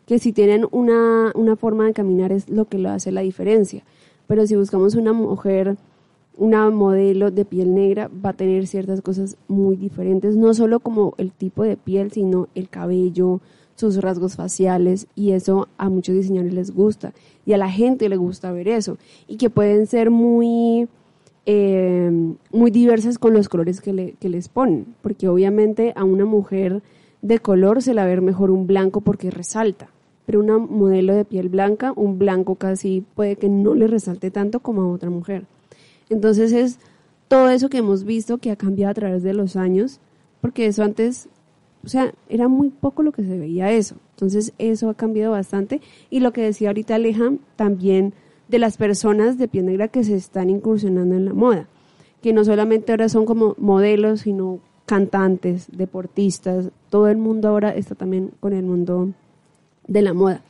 que 0.06 0.20
si 0.20 0.34
tienen 0.34 0.66
una, 0.72 1.32
una 1.36 1.56
forma 1.56 1.86
de 1.86 1.94
caminar 1.94 2.32
es 2.32 2.50
lo 2.50 2.66
que 2.66 2.78
lo 2.78 2.90
hace 2.90 3.12
la 3.12 3.22
diferencia. 3.22 3.84
Pero 4.28 4.48
si 4.48 4.56
buscamos 4.56 4.96
una 4.96 5.14
mujer, 5.14 5.78
una 6.38 6.70
modelo 6.70 7.32
de 7.32 7.46
piel 7.46 7.74
negra, 7.74 8.10
va 8.10 8.32
a 8.32 8.34
tener 8.34 8.68
ciertas 8.68 9.02
cosas 9.02 9.38
muy 9.48 9.76
diferentes, 9.76 10.36
no 10.36 10.54
solo 10.54 10.80
como 10.80 11.14
el 11.18 11.32
tipo 11.32 11.64
de 11.64 11.78
piel, 11.78 12.12
sino 12.12 12.48
el 12.56 12.70
cabello, 12.70 13.42
sus 13.76 13.98
rasgos 13.98 14.36
faciales, 14.36 15.08
y 15.16 15.32
eso 15.32 15.68
a 15.78 15.90
muchos 15.90 16.16
diseñadores 16.16 16.54
les 16.54 16.72
gusta, 16.72 17.14
y 17.46 17.54
a 17.54 17.58
la 17.58 17.70
gente 17.70 18.10
le 18.10 18.18
gusta 18.18 18.52
ver 18.52 18.68
eso, 18.68 18.98
y 19.28 19.38
que 19.38 19.50
pueden 19.50 19.88
ser 19.88 20.12
muy, 20.12 20.88
eh, 21.46 22.12
muy 22.52 22.72
diversas 22.72 23.18
con 23.18 23.34
los 23.34 23.50
colores 23.50 23.82
que, 23.82 23.94
le- 23.94 24.14
que 24.20 24.30
les 24.30 24.48
ponen, 24.50 24.86
porque 25.02 25.28
obviamente 25.28 25.94
a 25.96 26.04
una 26.04 26.26
mujer 26.26 26.82
de 27.22 27.40
color 27.40 27.82
se 27.82 27.94
la 27.94 28.06
ve 28.06 28.20
mejor 28.22 28.52
un 28.52 28.68
blanco 28.68 29.02
porque 29.02 29.32
resalta. 29.32 29.90
Pero 30.26 30.40
una 30.40 30.58
modelo 30.60 31.16
de 31.16 31.26
piel 31.26 31.50
blanca, 31.50 31.94
un 31.96 32.20
blanco 32.20 32.56
casi 32.56 33.04
puede 33.16 33.36
que 33.36 33.50
no 33.50 33.74
le 33.74 33.88
resalte 33.88 34.30
tanto 34.32 34.60
como 34.60 34.84
a 34.84 34.88
otra 34.92 35.10
mujer. 35.10 35.46
Entonces 36.10 36.52
es 36.52 36.80
todo 37.28 37.50
eso 37.50 37.70
que 37.70 37.78
hemos 37.80 38.04
visto 38.04 38.38
que 38.38 38.52
ha 38.52 38.56
cambiado 38.56 38.92
a 38.92 38.96
través 38.96 39.24
de 39.24 39.34
los 39.34 39.56
años, 39.56 40.00
porque 40.42 40.68
eso 40.68 40.84
antes, 40.84 41.28
o 41.84 41.88
sea, 41.90 42.14
era 42.30 42.48
muy 42.48 42.70
poco 42.70 43.04
lo 43.04 43.12
que 43.12 43.24
se 43.24 43.38
veía 43.38 43.72
eso. 43.72 43.96
Entonces 44.16 44.54
eso 44.60 44.90
ha 44.90 44.94
cambiado 44.94 45.32
bastante. 45.32 45.82
Y 46.10 46.20
lo 46.20 46.32
que 46.34 46.42
decía 46.44 46.70
ahorita 46.70 46.96
Aleja, 46.96 47.32
también 47.56 48.14
de 48.52 48.60
las 48.60 48.78
personas 48.78 49.38
de 49.38 49.48
piel 49.48 49.66
negra 49.66 49.88
que 49.88 50.04
se 50.04 50.16
están 50.16 50.50
incursionando 50.50 51.16
en 51.16 51.26
la 51.26 51.34
moda, 51.34 51.68
que 52.22 52.34
no 52.34 52.44
solamente 52.44 52.92
ahora 52.92 53.08
son 53.08 53.26
como 53.26 53.56
modelos, 53.58 54.22
sino 54.22 54.60
cantantes, 54.86 55.68
deportistas, 55.72 56.70
todo 56.90 57.08
el 57.08 57.18
mundo 57.18 57.48
ahora 57.48 57.74
está 57.74 57.96
también 57.96 58.32
con 58.42 58.52
el 58.52 58.64
mundo 58.64 59.14
de 59.88 60.02
la 60.02 60.14
moda. 60.14 60.42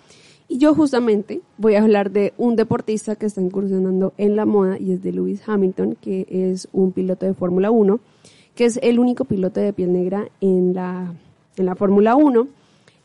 Y 0.48 0.58
yo 0.58 0.74
justamente 0.74 1.42
voy 1.58 1.76
a 1.76 1.84
hablar 1.84 2.12
de 2.12 2.34
un 2.38 2.56
deportista 2.56 3.16
que 3.16 3.28
está 3.28 3.40
incursionando 3.40 4.14
en 4.18 4.36
la 4.36 4.46
moda 4.46 4.78
y 4.80 4.94
es 4.94 5.04
de 5.04 5.14
Lewis 5.14 5.44
Hamilton, 5.48 5.96
que 6.02 6.26
es 6.28 6.68
un 6.74 6.92
piloto 6.92 7.28
de 7.28 7.36
Fórmula 7.36 7.70
1, 7.70 8.00
que 8.56 8.66
es 8.66 8.80
el 8.82 9.00
único 9.00 9.26
piloto 9.26 9.60
de 9.60 9.74
piel 9.74 9.94
negra 9.94 10.28
en 10.42 10.74
la, 10.74 11.14
en 11.56 11.66
la 11.66 11.76
Fórmula 11.76 12.16
1. 12.16 12.48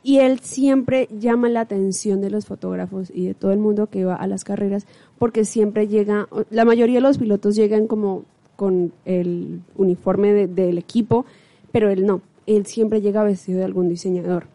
Y 0.06 0.18
él 0.18 0.38
siempre 0.38 1.08
llama 1.18 1.48
la 1.48 1.62
atención 1.62 2.20
de 2.20 2.30
los 2.30 2.46
fotógrafos 2.46 3.10
y 3.12 3.26
de 3.26 3.34
todo 3.34 3.50
el 3.50 3.58
mundo 3.58 3.88
que 3.88 4.04
va 4.04 4.14
a 4.14 4.28
las 4.28 4.44
carreras, 4.44 4.86
porque 5.18 5.44
siempre 5.44 5.88
llega, 5.88 6.28
la 6.50 6.64
mayoría 6.64 6.96
de 6.98 7.00
los 7.00 7.18
pilotos 7.18 7.56
llegan 7.56 7.88
como 7.88 8.25
con 8.54 8.92
el 9.04 9.62
uniforme 9.76 10.32
de- 10.32 10.46
del 10.46 10.78
equipo, 10.78 11.26
pero 11.72 11.90
él 11.90 12.06
no, 12.06 12.20
él 12.46 12.66
siempre 12.66 13.00
llega 13.00 13.25
vestido 13.25 13.58
de 13.58 13.64
algún 13.64 13.88
diseñador. 13.88 14.46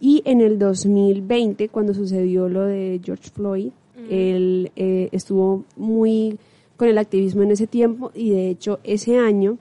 Y 0.00 0.22
en 0.24 0.40
el 0.40 0.60
2020, 0.60 1.68
cuando 1.70 1.92
sucedió 1.92 2.48
lo 2.48 2.62
de 2.66 3.00
George 3.04 3.30
Floyd, 3.30 3.70
él 4.08 4.70
eh, 4.76 5.08
estuvo 5.10 5.64
muy 5.76 6.38
con 6.76 6.86
el 6.88 6.98
activismo 6.98 7.42
en 7.42 7.50
ese 7.50 7.66
tiempo 7.66 8.12
y 8.14 8.30
de 8.30 8.48
hecho 8.48 8.78
ese 8.84 9.18
año 9.18 9.58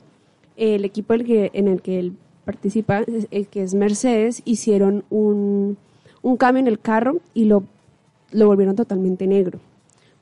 el 0.58 0.86
equipo 0.86 1.14
en 1.16 1.68
el 1.68 1.82
que 1.82 2.00
él 2.00 2.14
participa, 2.50 3.04
el 3.30 3.46
que 3.46 3.62
es 3.62 3.76
Mercedes, 3.76 4.42
hicieron 4.44 5.04
un, 5.12 5.78
un 6.24 6.36
cambio 6.36 6.62
en 6.62 6.68
el 6.68 6.80
carro 6.80 7.18
y 7.36 7.46
lo, 7.46 7.64
lo 8.32 8.48
volvieron 8.48 8.76
totalmente 8.76 9.28
negro 9.28 9.60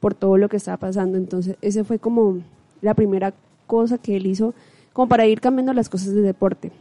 por 0.02 0.14
todo 0.14 0.36
lo 0.36 0.50
que 0.50 0.58
estaba 0.58 0.76
pasando. 0.76 1.18
Entonces, 1.18 1.56
ese 1.62 1.86
fue 1.86 2.00
como 2.00 2.40
la 2.82 2.96
primera 2.96 3.34
cosa 3.66 3.98
que 3.98 4.18
él 4.18 4.28
hizo 4.28 4.54
como 4.92 5.08
para 5.08 5.26
ir 5.26 5.40
cambiando 5.40 5.72
las 5.72 5.88
cosas 5.88 6.14
de 6.14 6.22
deporte. 6.22 6.74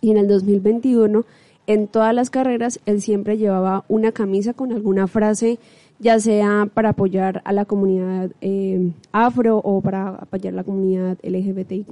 Y 0.00 0.12
en 0.12 0.18
el 0.18 0.28
2021, 0.28 1.24
en 1.66 1.88
todas 1.88 2.14
las 2.14 2.30
carreras, 2.30 2.78
él 2.86 3.02
siempre 3.02 3.36
llevaba 3.36 3.84
una 3.88 4.12
camisa 4.12 4.52
con 4.52 4.70
alguna 4.70 5.08
frase, 5.08 5.58
ya 5.98 6.20
sea 6.20 6.68
para 6.72 6.90
apoyar 6.90 7.42
a 7.44 7.52
la 7.52 7.64
comunidad 7.64 8.30
eh, 8.42 8.92
afro 9.10 9.58
o 9.58 9.80
para 9.80 10.10
apoyar 10.10 10.52
a 10.52 10.56
la 10.58 10.62
comunidad 10.62 11.18
LGBTIQ+. 11.24 11.88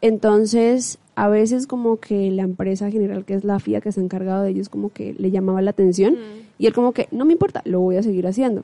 Entonces, 0.00 0.98
a 1.18 1.26
veces 1.26 1.66
como 1.66 1.98
que 1.98 2.30
la 2.30 2.44
empresa 2.44 2.92
general, 2.92 3.24
que 3.24 3.34
es 3.34 3.42
la 3.42 3.58
FIA, 3.58 3.80
que 3.80 3.88
está 3.88 4.00
encargado 4.00 4.44
de 4.44 4.50
ellos, 4.50 4.68
como 4.68 4.92
que 4.92 5.14
le 5.14 5.32
llamaba 5.32 5.60
la 5.60 5.70
atención. 5.70 6.16
Y 6.58 6.66
él 6.66 6.72
como 6.72 6.92
que, 6.92 7.08
no 7.10 7.24
me 7.24 7.32
importa, 7.32 7.60
lo 7.64 7.80
voy 7.80 7.96
a 7.96 8.04
seguir 8.04 8.24
haciendo. 8.28 8.62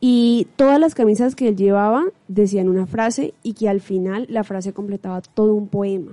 Y 0.00 0.46
todas 0.56 0.80
las 0.80 0.94
camisas 0.94 1.34
que 1.34 1.48
él 1.48 1.56
llevaba 1.56 2.06
decían 2.28 2.70
una 2.70 2.86
frase 2.86 3.34
y 3.42 3.52
que 3.52 3.68
al 3.68 3.82
final 3.82 4.26
la 4.30 4.42
frase 4.42 4.72
completaba 4.72 5.20
todo 5.20 5.52
un 5.52 5.68
poema. 5.68 6.12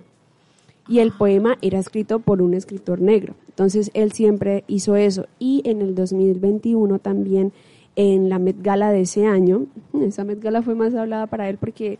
Y 0.89 0.99
el 0.99 1.13
poema 1.13 1.57
era 1.61 1.79
escrito 1.79 2.19
por 2.19 2.41
un 2.41 2.53
escritor 2.55 2.99
negro. 2.99 3.35
Entonces 3.47 3.89
él 3.93 4.11
siempre 4.11 4.65
hizo 4.67 4.97
eso. 4.97 5.27
Y 5.39 5.61
en 5.63 5.81
el 5.81 5.95
2021 5.95 6.99
también, 6.99 7.53
en 7.95 8.27
la 8.27 8.37
Met 8.37 8.61
Gala 8.61 8.91
de 8.91 8.99
ese 8.99 9.27
año, 9.27 9.67
esa 10.01 10.25
Met 10.25 10.41
Gala 10.41 10.61
fue 10.61 10.75
más 10.75 10.93
hablada 10.93 11.27
para 11.27 11.47
él 11.47 11.57
porque 11.57 11.99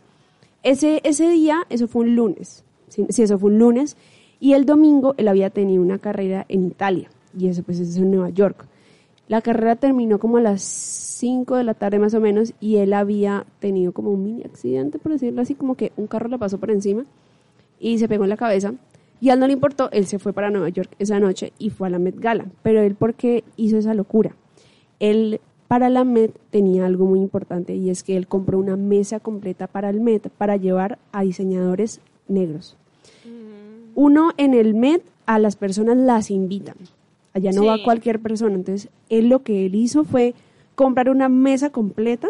ese, 0.62 1.00
ese 1.02 1.30
día, 1.30 1.66
eso 1.70 1.88
fue 1.88 2.02
un 2.02 2.14
lunes. 2.14 2.62
Sí, 2.94 3.22
eso 3.22 3.38
fue 3.38 3.50
un 3.50 3.58
lunes. 3.58 3.96
Y 4.40 4.52
el 4.52 4.66
domingo 4.66 5.14
él 5.16 5.28
había 5.28 5.50
tenido 5.50 5.82
una 5.82 5.98
carrera 5.98 6.44
en 6.48 6.64
Italia. 6.64 7.08
Y 7.36 7.48
eso 7.48 7.62
pues 7.62 7.80
es 7.80 7.96
en 7.96 8.10
Nueva 8.10 8.30
York. 8.30 8.66
La 9.26 9.40
carrera 9.40 9.76
terminó 9.76 10.18
como 10.18 10.36
a 10.36 10.42
las 10.42 10.62
5 10.62 11.56
de 11.56 11.64
la 11.64 11.74
tarde 11.74 11.98
más 11.98 12.12
o 12.12 12.20
menos 12.20 12.52
y 12.60 12.76
él 12.76 12.92
había 12.92 13.46
tenido 13.58 13.92
como 13.92 14.10
un 14.10 14.22
mini 14.22 14.42
accidente, 14.42 14.98
por 14.98 15.12
decirlo 15.12 15.40
así, 15.40 15.54
como 15.54 15.76
que 15.76 15.92
un 15.96 16.06
carro 16.06 16.28
le 16.28 16.38
pasó 16.38 16.58
por 16.58 16.70
encima 16.70 17.06
y 17.80 17.98
se 17.98 18.06
pegó 18.06 18.24
en 18.24 18.30
la 18.30 18.36
cabeza. 18.36 18.74
Y 19.20 19.30
a 19.30 19.34
él 19.34 19.40
no 19.40 19.46
le 19.46 19.54
importó, 19.54 19.90
él 19.92 20.06
se 20.06 20.18
fue 20.18 20.34
para 20.34 20.50
Nueva 20.50 20.68
York 20.68 20.94
esa 20.98 21.20
noche 21.20 21.54
y 21.58 21.70
fue 21.70 21.86
a 21.86 21.90
la 21.90 21.98
Met 21.98 22.20
Gala. 22.20 22.44
Pero 22.62 22.82
él, 22.82 22.94
¿por 22.94 23.14
qué 23.14 23.44
hizo 23.56 23.78
esa 23.78 23.94
locura? 23.94 24.36
Él 25.00 25.40
para 25.68 25.88
la 25.88 26.04
Met 26.04 26.38
tenía 26.50 26.84
algo 26.84 27.06
muy 27.06 27.20
importante 27.20 27.74
y 27.74 27.88
es 27.88 28.02
que 28.02 28.18
él 28.18 28.26
compró 28.26 28.58
una 28.58 28.76
mesa 28.76 29.20
completa 29.20 29.66
para 29.66 29.88
el 29.88 30.00
Met 30.00 30.28
para 30.28 30.58
llevar 30.58 30.98
a 31.12 31.22
diseñadores 31.22 32.02
negros. 32.28 32.76
Uno 33.94 34.32
en 34.36 34.54
el 34.54 34.74
Met 34.74 35.02
a 35.26 35.38
las 35.38 35.56
personas 35.56 35.96
las 35.96 36.30
invitan. 36.30 36.76
Allá 37.32 37.50
no 37.52 37.64
va 37.66 37.76
cualquier 37.84 38.20
persona. 38.20 38.54
Entonces, 38.54 38.90
él 39.08 39.28
lo 39.28 39.42
que 39.42 39.66
él 39.66 39.74
hizo 39.74 40.04
fue 40.04 40.34
comprar 40.74 41.08
una 41.10 41.28
mesa 41.28 41.70
completa 41.70 42.28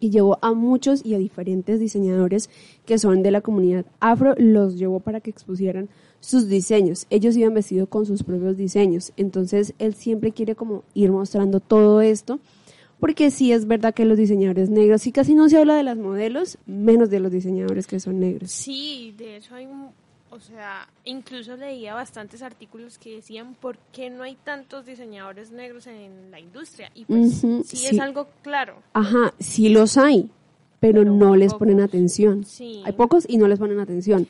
y 0.00 0.10
llevó 0.10 0.38
a 0.42 0.52
muchos 0.52 1.04
y 1.04 1.14
a 1.14 1.18
diferentes 1.18 1.80
diseñadores 1.80 2.50
que 2.86 2.98
son 2.98 3.22
de 3.22 3.32
la 3.32 3.40
comunidad 3.40 3.84
afro, 3.98 4.34
los 4.38 4.76
llevó 4.76 5.00
para 5.00 5.20
que 5.20 5.30
expusieran 5.30 5.88
sus 6.20 6.48
diseños. 6.48 7.06
Ellos 7.10 7.36
iban 7.36 7.54
vestidos 7.54 7.88
con 7.88 8.06
sus 8.06 8.22
propios 8.22 8.56
diseños. 8.56 9.12
Entonces, 9.16 9.74
él 9.78 9.94
siempre 9.94 10.30
quiere 10.32 10.54
como 10.54 10.84
ir 10.94 11.10
mostrando 11.10 11.58
todo 11.58 12.00
esto, 12.00 12.38
porque 13.00 13.30
sí 13.32 13.52
es 13.52 13.66
verdad 13.66 13.92
que 13.94 14.04
los 14.04 14.16
diseñadores 14.18 14.70
negros, 14.70 15.02
sí 15.02 15.10
casi 15.12 15.34
no 15.34 15.48
se 15.48 15.58
habla 15.58 15.74
de 15.76 15.82
las 15.84 15.96
modelos, 15.98 16.58
menos 16.66 17.10
de 17.10 17.20
los 17.20 17.30
diseñadores 17.32 17.86
que 17.88 17.98
son 18.00 18.18
negros. 18.20 18.50
Sí, 18.52 19.14
de 19.18 19.36
hecho 19.36 19.54
hay, 19.56 19.66
un- 19.66 19.90
o 20.30 20.40
sea, 20.40 20.88
incluso 21.04 21.56
leía 21.56 21.94
bastantes 21.94 22.42
artículos 22.42 22.98
que 22.98 23.16
decían 23.16 23.54
por 23.54 23.78
qué 23.92 24.10
no 24.10 24.22
hay 24.22 24.36
tantos 24.36 24.86
diseñadores 24.86 25.50
negros 25.50 25.86
en 25.86 26.30
la 26.30 26.40
industria. 26.40 26.90
Y 26.94 27.04
pues 27.04 27.40
sí, 27.40 27.62
sí. 27.64 27.86
es 27.86 28.00
algo 28.00 28.28
claro. 28.42 28.82
Ajá, 28.92 29.34
sí 29.38 29.68
los 29.68 29.96
hay, 29.96 30.30
pero, 30.80 31.00
Pero 31.00 31.12
no 31.12 31.36
les 31.36 31.54
ponen 31.54 31.80
atención. 31.80 32.44
Sí. 32.44 32.82
Hay 32.84 32.92
pocos 32.92 33.24
y 33.28 33.38
no 33.38 33.48
les 33.48 33.58
ponen 33.58 33.80
atención. 33.80 34.26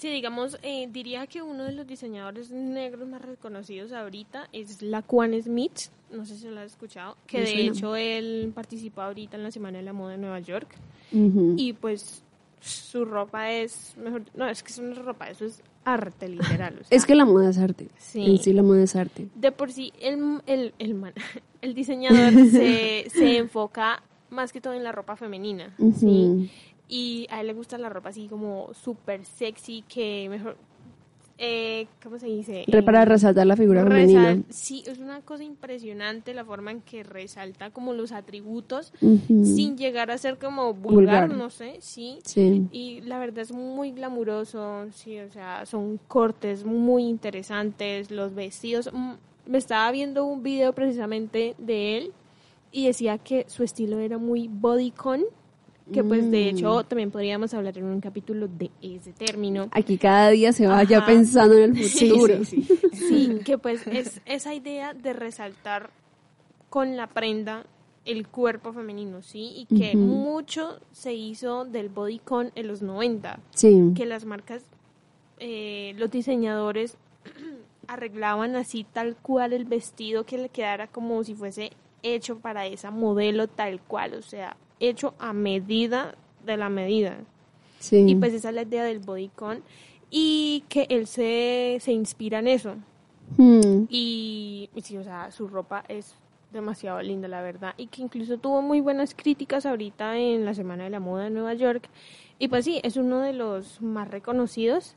Sí, 0.00 0.08
digamos, 0.08 0.58
eh, 0.62 0.88
diría 0.90 1.26
que 1.26 1.42
uno 1.42 1.64
de 1.64 1.72
los 1.72 1.86
diseñadores 1.86 2.50
negros 2.50 3.06
más 3.06 3.20
reconocidos 3.20 3.92
ahorita 3.92 4.48
es 4.50 4.80
Laquan 4.80 5.40
Smith, 5.42 5.90
no 6.10 6.24
sé 6.24 6.38
si 6.38 6.48
lo 6.48 6.58
has 6.60 6.72
escuchado, 6.72 7.18
que 7.26 7.42
de 7.42 7.66
hecho 7.66 7.94
él 7.96 8.50
participó 8.54 9.02
ahorita 9.02 9.36
en 9.36 9.42
la 9.42 9.50
Semana 9.50 9.76
de 9.76 9.84
la 9.84 9.92
Moda 9.92 10.12
de 10.12 10.18
Nueva 10.18 10.40
York 10.40 10.74
Ujú. 11.12 11.54
y 11.58 11.74
pues 11.74 12.22
su 12.60 13.04
ropa 13.04 13.50
es, 13.50 13.94
mejor, 13.96 14.22
no, 14.34 14.48
es 14.48 14.62
que 14.62 14.70
es 14.72 14.78
una 14.78 14.94
ropa, 14.94 15.28
eso 15.30 15.44
es 15.46 15.62
arte 15.84 16.28
literal. 16.28 16.78
o 16.80 16.84
sea, 16.84 16.96
Es 16.96 17.06
que 17.06 17.14
la 17.14 17.24
moda 17.24 17.50
es 17.50 17.58
arte. 17.58 17.88
Sí. 17.98 18.24
En 18.26 18.38
sí 18.38 18.52
la 18.52 18.62
moda 18.62 18.82
es 18.82 18.94
arte. 18.96 19.28
de 19.34 19.52
por 19.52 19.72
sí 19.72 19.92
el, 20.00 20.42
el, 20.46 20.74
el, 20.78 20.94
man- 20.94 21.14
el 21.62 21.74
diseñador 21.74 22.32
se, 22.48 23.06
se 23.10 23.36
enfoca 23.38 24.02
más 24.30 24.52
que 24.52 24.60
todo 24.60 24.74
en 24.74 24.84
la 24.84 24.92
ropa 24.92 25.16
femenina, 25.16 25.74
¿sí? 25.98 26.50
Y 26.88 27.26
a 27.30 27.40
él 27.40 27.46
le 27.48 27.52
gusta 27.52 27.78
la 27.78 27.88
ropa 27.88 28.08
así 28.10 28.26
como 28.28 28.72
súper 28.74 29.24
sexy, 29.24 29.82
que 29.88 30.28
mejor, 30.28 30.56
eh, 31.42 31.86
¿cómo 32.02 32.18
se 32.18 32.26
dice? 32.26 32.64
Re- 32.68 32.82
para 32.82 33.04
resaltar 33.06 33.46
la 33.46 33.56
figura 33.56 33.82
resal- 33.82 33.88
femenina. 34.06 34.42
Sí, 34.50 34.82
es 34.86 34.98
una 34.98 35.22
cosa 35.22 35.42
impresionante 35.42 36.34
la 36.34 36.44
forma 36.44 36.70
en 36.70 36.82
que 36.82 37.02
resalta 37.02 37.70
como 37.70 37.94
los 37.94 38.12
atributos 38.12 38.92
sin 39.00 39.78
llegar 39.78 40.10
a 40.10 40.18
ser 40.18 40.36
como 40.38 40.74
vulgar, 40.74 41.22
Vulgar. 41.28 41.38
no 41.38 41.48
sé, 41.48 41.78
sí. 41.80 42.18
Sí. 42.24 42.66
Y 42.72 43.00
la 43.00 43.18
verdad 43.18 43.38
es 43.38 43.52
muy 43.52 43.90
glamuroso, 43.92 44.86
sí, 44.92 45.18
o 45.18 45.30
sea, 45.32 45.64
son 45.64 45.98
cortes 46.08 46.64
muy 46.64 47.04
interesantes, 47.04 48.10
los 48.10 48.34
vestidos. 48.34 48.90
mm, 48.92 49.12
Me 49.46 49.56
estaba 49.58 49.90
viendo 49.92 50.26
un 50.26 50.42
video 50.42 50.74
precisamente 50.74 51.54
de 51.58 51.96
él 51.98 52.12
y 52.70 52.86
decía 52.86 53.16
que 53.18 53.46
su 53.48 53.64
estilo 53.64 53.98
era 53.98 54.18
muy 54.18 54.46
bodycon, 54.48 55.22
que 55.92 56.02
pues 56.04 56.30
de 56.30 56.44
Mm. 56.52 56.56
hecho 56.56 56.84
también 56.84 57.10
podríamos 57.10 57.52
hablar 57.54 57.76
en 57.78 57.84
un 57.84 58.00
capítulo 58.00 58.48
de 58.48 58.70
ese 58.82 59.12
término. 59.12 59.68
Aquí 59.72 59.98
cada 59.98 60.30
día 60.30 60.52
se 60.52 60.66
va 60.66 60.82
ya 60.84 61.04
pensando 61.06 61.56
en 61.56 61.76
el 61.76 61.84
futuro. 61.84 62.44
sí, 62.44 62.62
sí. 62.62 62.78
Sí, 62.92 63.38
que 63.44 63.58
pues 63.58 63.86
es 63.86 64.20
esa 64.26 64.54
idea 64.54 64.94
de 64.94 65.12
resaltar 65.12 65.90
con 66.68 66.96
la 66.96 67.06
prenda 67.08 67.66
el 68.04 68.28
cuerpo 68.28 68.72
femenino, 68.72 69.22
¿sí? 69.22 69.52
Y 69.56 69.66
que 69.76 69.96
mucho 69.96 70.80
se 70.92 71.12
hizo 71.14 71.64
del 71.64 71.88
bodycon 71.88 72.50
en 72.54 72.66
los 72.68 72.80
90, 72.82 73.40
Sí. 73.50 73.92
que 73.96 74.06
las 74.06 74.24
marcas, 74.24 74.62
eh, 75.38 75.94
los 75.98 76.10
diseñadores 76.10 76.96
arreglaban 77.88 78.56
así 78.56 78.84
tal 78.90 79.16
cual 79.16 79.52
el 79.52 79.64
vestido 79.64 80.24
que 80.24 80.38
le 80.38 80.48
quedara 80.48 80.86
como 80.86 81.22
si 81.24 81.34
fuese 81.34 81.72
hecho 82.02 82.38
para 82.38 82.66
esa 82.66 82.90
modelo 82.90 83.48
tal 83.48 83.80
cual, 83.80 84.14
o 84.14 84.22
sea, 84.22 84.56
hecho 84.80 85.14
a 85.18 85.32
medida 85.32 86.14
de 86.44 86.56
la 86.56 86.68
medida. 86.68 87.18
Sí. 87.78 88.04
Y 88.08 88.14
pues 88.14 88.32
esa 88.34 88.48
es 88.48 88.54
la 88.54 88.62
idea 88.62 88.84
del 88.84 88.98
bodycon. 88.98 89.62
y 90.10 90.64
que 90.68 90.86
él 90.90 91.06
se, 91.06 91.78
se 91.80 91.92
inspira 91.92 92.40
en 92.40 92.48
eso. 92.48 92.74
Hmm. 93.36 93.84
Y, 93.88 94.68
y 94.74 94.80
sí, 94.82 94.96
o 94.96 95.04
sea, 95.04 95.30
su 95.30 95.46
ropa 95.46 95.84
es 95.88 96.16
demasiado 96.52 97.00
linda, 97.00 97.28
la 97.28 97.42
verdad. 97.42 97.74
Y 97.76 97.86
que 97.86 98.02
incluso 98.02 98.38
tuvo 98.38 98.60
muy 98.60 98.80
buenas 98.80 99.14
críticas 99.14 99.66
ahorita 99.66 100.18
en 100.18 100.44
la 100.44 100.54
Semana 100.54 100.84
de 100.84 100.90
la 100.90 101.00
Moda 101.00 101.24
de 101.24 101.30
Nueva 101.30 101.54
York. 101.54 101.88
Y 102.38 102.48
pues 102.48 102.64
sí, 102.64 102.80
es 102.82 102.96
uno 102.96 103.20
de 103.20 103.32
los 103.32 103.80
más 103.80 104.10
reconocidos. 104.10 104.96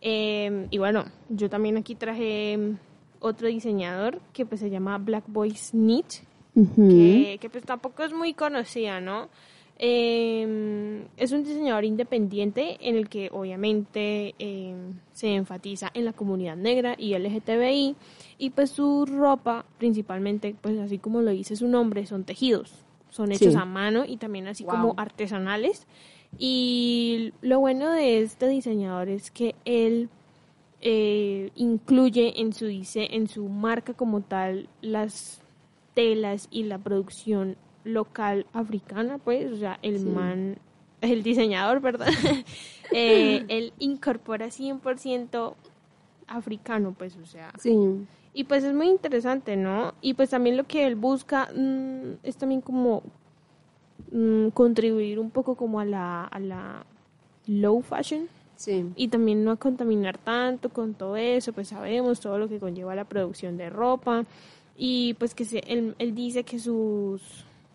Eh, 0.00 0.66
y 0.70 0.78
bueno, 0.78 1.04
yo 1.28 1.48
también 1.48 1.76
aquí 1.76 1.94
traje 1.94 2.76
otro 3.20 3.48
diseñador 3.48 4.20
que 4.32 4.44
pues 4.44 4.60
se 4.60 4.70
llama 4.70 4.98
Black 4.98 5.24
Boys 5.26 5.70
Knit, 5.70 6.06
Ujú. 6.54 6.88
que, 6.88 7.38
que, 7.40 7.50
pues 7.50 7.64
tampoco 7.64 8.02
es 8.02 8.12
muy 8.12 8.34
conocida, 8.34 9.00
¿no? 9.00 9.28
Eh, 9.78 11.02
es 11.16 11.32
un 11.32 11.42
diseñador 11.44 11.84
independiente 11.84 12.76
en 12.88 12.96
el 12.96 13.08
que 13.08 13.30
obviamente 13.32 14.34
eh, 14.38 14.74
se 15.12 15.34
enfatiza 15.34 15.90
en 15.94 16.04
la 16.04 16.12
comunidad 16.12 16.56
negra 16.56 16.94
y 16.96 17.14
LGTBI 17.14 17.96
y 18.38 18.50
pues 18.50 18.70
su 18.70 19.06
ropa 19.06 19.64
principalmente, 19.78 20.54
pues 20.60 20.78
así 20.78 20.98
como 20.98 21.20
lo 21.20 21.30
dice 21.32 21.56
su 21.56 21.66
nombre, 21.66 22.06
son 22.06 22.24
tejidos, 22.24 22.84
son 23.10 23.32
hechos 23.32 23.54
Sí. 23.54 23.58
a 23.58 23.64
mano 23.64 24.04
y 24.06 24.18
también 24.18 24.46
así 24.46 24.62
Wow. 24.64 24.70
como 24.72 24.94
artesanales. 24.98 25.86
Y 26.38 27.32
lo 27.42 27.58
bueno 27.60 27.90
de 27.90 28.22
este 28.22 28.48
diseñador 28.48 29.08
es 29.08 29.30
que 29.30 29.54
él 29.64 30.08
eh, 30.80 31.50
incluye 31.56 32.40
en 32.40 32.52
su 32.52 32.66
dice 32.66 33.08
en 33.12 33.26
su 33.28 33.48
marca 33.48 33.94
como 33.94 34.20
tal 34.20 34.68
las 34.80 35.41
telas 35.94 36.48
y 36.50 36.64
la 36.64 36.78
producción 36.78 37.56
local 37.84 38.46
africana 38.52 39.18
pues 39.18 39.50
o 39.52 39.56
sea 39.56 39.78
el 39.82 39.98
Sí. 39.98 40.04
man 40.06 40.58
el 41.00 41.22
diseñador 41.22 41.80
verdad 41.80 42.06
Eh, 42.92 43.44
él 43.48 43.72
incorpora 43.78 44.46
100% 44.50 45.54
africano 46.28 46.94
pues 46.96 47.16
o 47.16 47.26
sea 47.26 47.50
Sí. 47.58 47.76
y 48.34 48.44
pues 48.44 48.64
es 48.64 48.72
muy 48.74 48.88
interesante, 48.88 49.56
¿no? 49.56 49.92
Y 50.00 50.14
pues 50.14 50.30
también 50.30 50.56
lo 50.56 50.64
que 50.64 50.86
él 50.86 50.94
busca 50.94 51.48
mm, 51.54 52.18
es 52.22 52.36
también 52.36 52.60
como 52.60 53.02
mm, 54.10 54.48
contribuir 54.48 55.18
un 55.18 55.30
poco 55.30 55.54
como 55.54 55.80
a 55.80 55.84
la, 55.84 56.24
a 56.24 56.38
la 56.38 56.84
low 57.46 57.82
fashion 57.82 58.28
Sí. 58.56 58.84
y 58.94 59.08
también 59.08 59.42
no 59.44 59.56
contaminar 59.58 60.18
tanto 60.18 60.68
con 60.68 60.94
todo 60.94 61.16
eso, 61.16 61.52
pues 61.52 61.68
sabemos 61.68 62.20
todo 62.20 62.38
lo 62.38 62.48
que 62.48 62.60
conlleva 62.60 62.94
la 62.94 63.04
producción 63.04 63.56
de 63.56 63.68
ropa 63.70 64.24
y 64.76 65.14
pues 65.14 65.34
que 65.34 65.44
se, 65.44 65.58
él, 65.66 65.94
él 65.98 66.14
dice 66.14 66.44
que 66.44 66.58
sus 66.58 67.20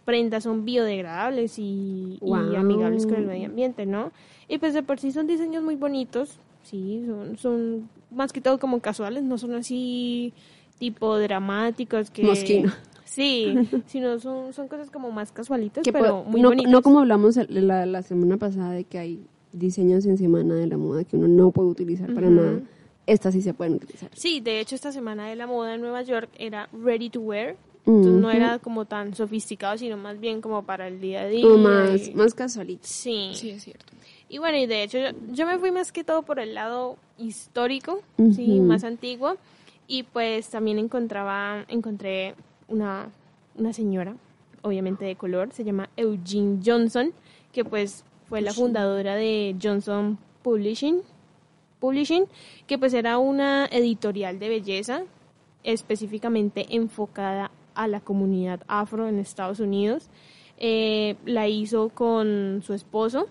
prendas 0.05 0.43
son 0.43 0.63
biodegradables 0.63 1.59
y, 1.59 2.19
amigables 2.55 3.05
con 3.05 3.15
el 3.15 3.25
medio 3.25 3.47
ambiente, 3.47 3.85
¿no? 3.85 4.11
Y 4.47 4.57
pues 4.57 4.73
de 4.73 4.81
por 4.81 4.99
sí 4.99 5.11
son 5.11 5.27
diseños 5.27 5.63
muy 5.63 5.75
bonitos, 5.75 6.39
sí, 6.63 7.03
son, 7.05 7.37
son 7.37 7.89
más 8.09 8.31
que 8.31 8.39
todo 8.39 8.57
como 8.57 8.79
casuales, 8.79 9.23
no 9.23 9.37
son 9.37 9.53
así 9.55 10.33
tipo 10.79 11.17
dramáticos 11.17 12.09
que... 12.09 12.23
Mosquino. 12.23 12.71
Sí, 13.03 13.53
sino 13.87 14.19
son, 14.19 14.53
son 14.53 14.67
cosas 14.67 14.89
como 14.91 15.11
más 15.11 15.31
casualitas, 15.31 15.83
Que 15.83 15.91
pero 15.91 16.23
muy 16.23 16.41
no, 16.41 16.49
bonitas. 16.49 16.71
no 16.71 16.81
como 16.81 16.99
hablamos 16.99 17.35
la, 17.49 17.85
la 17.85 18.01
semana 18.01 18.37
pasada 18.37 18.71
de 18.71 18.83
que 18.85 18.99
hay 18.99 19.19
diseños 19.51 20.05
en 20.05 20.17
semana 20.17 20.55
de 20.55 20.67
la 20.67 20.77
moda 20.77 21.03
que 21.03 21.17
uno 21.17 21.27
no 21.27 21.51
puede 21.51 21.69
utilizar 21.69 22.13
para 22.13 22.29
nada. 22.29 22.61
Estas 23.07 23.33
sí 23.33 23.41
se 23.41 23.53
pueden 23.53 23.73
utilizar. 23.75 24.09
Sí, 24.13 24.39
de 24.41 24.59
hecho 24.59 24.75
esta 24.75 24.91
semana 24.91 25.27
de 25.27 25.35
la 25.35 25.47
moda 25.47 25.73
en 25.75 25.81
Nueva 25.81 26.01
York 26.03 26.29
era 26.37 26.69
ready 26.71 27.09
to 27.09 27.21
wear, 27.21 27.55
entonces 27.85 28.21
no 28.21 28.29
era 28.31 28.59
como 28.59 28.83
tan 28.85 29.15
sofisticado, 29.15 29.77
sino 29.77 29.95
más 29.97 30.19
bien 30.19 30.41
como 30.41 30.63
para 30.63 30.87
el 30.89 30.99
día 30.99 31.21
a 31.21 31.27
día. 31.27 31.41
Como 31.41 31.57
más, 31.57 32.07
y- 32.09 32.13
más 32.13 32.33
casualitos. 32.33 32.87
Sí. 32.89 33.31
Sí, 33.33 33.49
es 33.51 33.63
cierto. 33.63 33.85
Y 34.29 34.39
bueno, 34.39 34.57
y 34.57 34.65
de 34.65 34.83
hecho 34.83 34.97
yo, 34.99 35.07
yo 35.31 35.45
me 35.47 35.57
fui 35.57 35.71
más 35.71 35.93
que 35.93 36.03
todo 36.03 36.21
por 36.23 36.39
el 36.39 36.53
lado 36.53 36.97
histórico, 37.17 38.01
sí, 38.35 38.59
más 38.59 38.83
antiguo, 38.83 39.37
y 39.87 40.03
pues 40.03 40.49
también 40.49 40.77
encontraba, 40.79 41.63
encontré 41.69 42.35
una, 42.67 43.09
una 43.55 43.71
señora, 43.71 44.15
obviamente 44.63 45.05
de 45.05 45.15
color, 45.15 45.53
se 45.53 45.63
llama 45.63 45.89
Eugene 45.95 46.59
Johnson, 46.65 47.13
que 47.53 47.63
pues 47.63 48.03
fue 48.27 48.41
la 48.41 48.51
fundadora 48.53 49.15
de 49.15 49.55
Johnson 49.63 50.17
Publishing, 50.43 50.99
Publishing, 51.79 52.25
que 52.65 52.77
pues 52.77 52.93
era 52.93 53.17
una 53.17 53.65
editorial 53.67 54.39
de 54.39 54.49
belleza 54.49 55.03
específicamente 55.63 56.65
enfocada 56.69 57.51
a 57.75 57.87
la 57.87 57.99
comunidad 57.99 58.61
afro 58.67 59.07
en 59.07 59.19
Estados 59.19 59.59
Unidos. 59.59 60.09
Eh, 60.57 61.15
la 61.25 61.47
hizo 61.47 61.89
con 61.89 62.61
su 62.65 62.73
esposo 62.73 63.27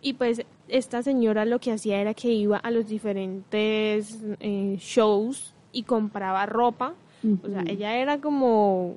y 0.00 0.12
pues 0.12 0.44
esta 0.68 1.02
señora 1.02 1.44
lo 1.44 1.58
que 1.58 1.72
hacía 1.72 2.00
era 2.00 2.14
que 2.14 2.28
iba 2.28 2.56
a 2.56 2.70
los 2.70 2.86
diferentes 2.86 4.18
eh, 4.38 4.76
shows 4.78 5.54
y 5.72 5.82
compraba 5.82 6.46
ropa. 6.46 6.94
O 7.42 7.48
sea, 7.48 7.64
ella 7.66 7.96
era 7.98 8.20
como 8.20 8.96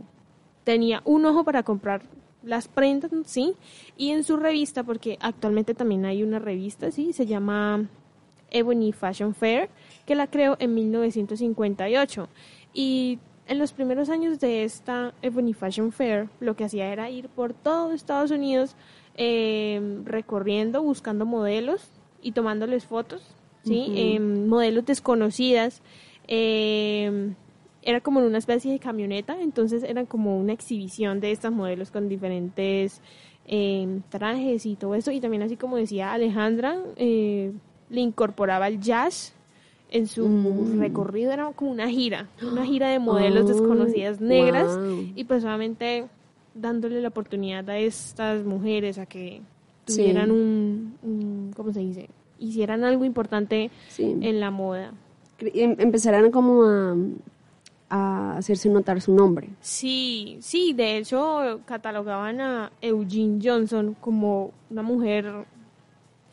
tenía 0.63 1.01
un 1.03 1.25
ojo 1.25 1.43
para 1.43 1.63
comprar 1.63 2.03
las 2.41 2.67
prendas, 2.67 3.12
sí, 3.25 3.53
y 3.97 4.12
en 4.12 4.23
su 4.23 4.38
revista, 4.38 4.84
porque 4.84 5.17
actualmente 5.19 5.73
también 5.73 6.06
hay 6.06 6.23
una 6.23 6.39
revista, 6.39 6.91
sí, 6.91 7.13
se 7.13 7.25
llama 7.25 7.89
Ebony 8.54 8.94
Fashion 8.94 9.36
Fair, 9.36 9.70
que 10.06 10.16
la 10.16 10.28
creó 10.28 10.56
en 10.60 10.74
1958. 10.74 12.30
Y 12.74 13.20
en 13.48 13.60
los 13.60 13.74
primeros 13.74 14.10
años 14.10 14.39
de 14.39 14.63
esta 14.63 15.13
Ebony 15.22 15.54
Fashion 15.54 15.92
Fair, 15.92 16.30
lo 16.39 16.56
que 16.56 16.63
hacía 16.63 16.92
era 16.94 17.10
ir 17.10 17.28
por 17.28 17.54
todo 17.54 17.92
Estados 17.92 18.32
Unidos 18.32 18.76
eh, 19.16 19.82
recorriendo, 20.06 20.82
buscando 20.82 21.26
modelos 21.26 21.92
y 22.22 22.32
tomándoles 22.32 22.86
fotos, 22.86 23.36
¿sí? 23.63 23.88
Ujú. 23.89 23.94
Eh, 23.98 24.20
modelos 24.20 24.86
desconocidas. 24.86 25.82
eh, 26.28 27.34
era 27.86 28.02
como 28.02 28.22
una 28.22 28.38
especie 28.38 28.72
de 28.72 28.80
camioneta, 28.80 29.39
entonces 29.42 29.84
era 29.84 30.06
como 30.06 30.38
una 30.38 30.54
exhibición 30.54 31.20
de 31.20 31.32
estas 31.32 31.52
modelos 31.52 31.92
con 31.92 32.08
diferentes 32.08 33.02
eh, 33.46 34.00
trajes 34.10 34.66
y 34.66 34.76
todo 34.76 34.96
eso. 34.96 35.12
Y 35.12 35.20
también 35.20 35.44
así 35.44 35.58
como 35.58 35.78
decía 35.78 36.13
Alejandra, 36.13 36.78
eh, 36.96 37.52
le 37.93 38.01
incorporaba 38.01 38.67
el 38.67 38.82
jazz 38.82 39.34
en 39.91 40.08
su 40.08 40.27
Mm. 40.27 40.79
recorrido, 40.79 41.32
era 41.32 41.51
como 41.51 41.71
una 41.71 41.88
gira, 41.88 42.27
una 42.41 42.65
gira 42.65 42.89
de 42.89 42.99
modelos 42.99 43.47
desconocidas 43.47 44.19
negras 44.19 44.77
y 45.15 45.23
pues 45.23 45.43
obviamente 45.45 46.08
dándole 46.56 46.99
la 47.01 47.08
oportunidad 47.10 47.69
a 47.69 47.77
estas 47.77 48.43
mujeres 48.43 48.97
a 48.97 49.06
que 49.06 49.41
Sí. 49.86 49.97
tuvieran 49.97 50.32
un, 50.32 50.95
un, 51.03 51.51
¿cómo 51.56 51.71
se 51.71 51.79
dice? 51.82 52.10
Hicieran 52.39 52.84
algo 52.84 53.06
importante 53.06 53.69
Sí. 53.89 54.15
en 54.21 54.39
la 54.39 54.49
moda. 54.49 54.91
Em- 55.39 55.75
Empezarán 55.77 56.32
como 56.32 56.63
a, 56.63 56.95
a 57.89 58.38
hacerse 58.38 58.69
notar 58.69 59.01
su 59.01 59.13
nombre. 59.13 59.49
Sí, 59.62 60.38
sí, 60.41 60.73
de 60.73 60.97
hecho 60.97 61.60
catalogaban 61.65 62.41
a 62.41 62.71
Eugene 62.82 63.39
Johnson 63.43 63.95
como 64.01 64.51
una 64.71 64.82
mujer, 64.82 65.32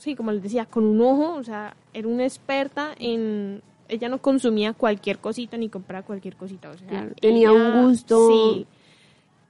sí, 0.00 0.16
como 0.16 0.32
les 0.32 0.42
decía, 0.42 0.66
con 0.66 0.84
un 0.84 1.00
ojo, 1.00 1.34
o 1.34 1.42
sea, 1.44 1.76
era 1.94 2.08
una 2.08 2.24
experta 2.24 2.90
en... 2.98 3.62
Ella 3.88 4.08
no 4.08 4.18
consumía 4.20 4.72
cualquier 4.72 5.18
cosita 5.18 5.56
ni 5.56 5.68
compraba 5.68 6.04
cualquier 6.04 6.34
cosita, 6.36 6.70
o 6.70 6.76
sea, 6.78 6.88
Claro, 6.88 7.12
tenía 7.20 7.50
ella- 7.50 7.52
un 7.80 7.86
gusto 7.86 8.28
Sí, 8.28 8.66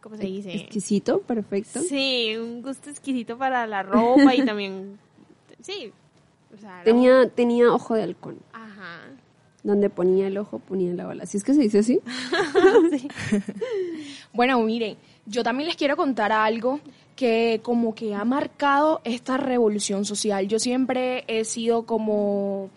¿cómo 0.02 0.16
se 0.16 0.24
dice? 0.24 0.54
exquisito, 0.54 1.20
perfecto. 1.20 1.80
Sí, 1.80 2.34
un 2.36 2.60
gusto 2.62 2.90
exquisito 2.90 3.36
para 3.38 3.66
la 3.66 3.82
ropa 3.82 4.34
y 4.34 4.44
también, 4.44 4.98
sí, 5.60 5.92
o 6.54 6.58
sea, 6.60 6.74
era 6.76 6.84
Tenía, 6.84 7.28
tenía 7.28 7.72
ojo 7.72 7.94
de 7.94 8.02
halcón. 8.02 8.38
Ajá. 8.52 9.00
Donde 9.62 9.90
ponía 9.90 10.26
el 10.28 10.38
ojo, 10.38 10.58
ponía 10.58 10.94
la 10.94 11.04
bala. 11.04 11.26
¿Sí 11.26 11.36
es 11.36 11.44
que 11.44 11.52
se 11.52 11.60
dice 11.60 11.80
así? 11.80 12.00
Bueno, 14.32 14.60
miren, 14.62 14.96
yo 15.26 15.42
también 15.42 15.68
les 15.68 15.76
quiero 15.76 15.96
contar 15.96 16.32
algo 16.32 16.80
que 17.20 17.60
como 17.62 17.94
que 17.94 18.14
ha 18.14 18.24
marcado 18.24 19.02
esta 19.04 19.36
revolución 19.36 20.06
social. 20.06 20.48
Yo 20.48 20.58
siempre 20.58 21.24
he 21.28 21.44
sido 21.44 21.84
como 21.84 22.70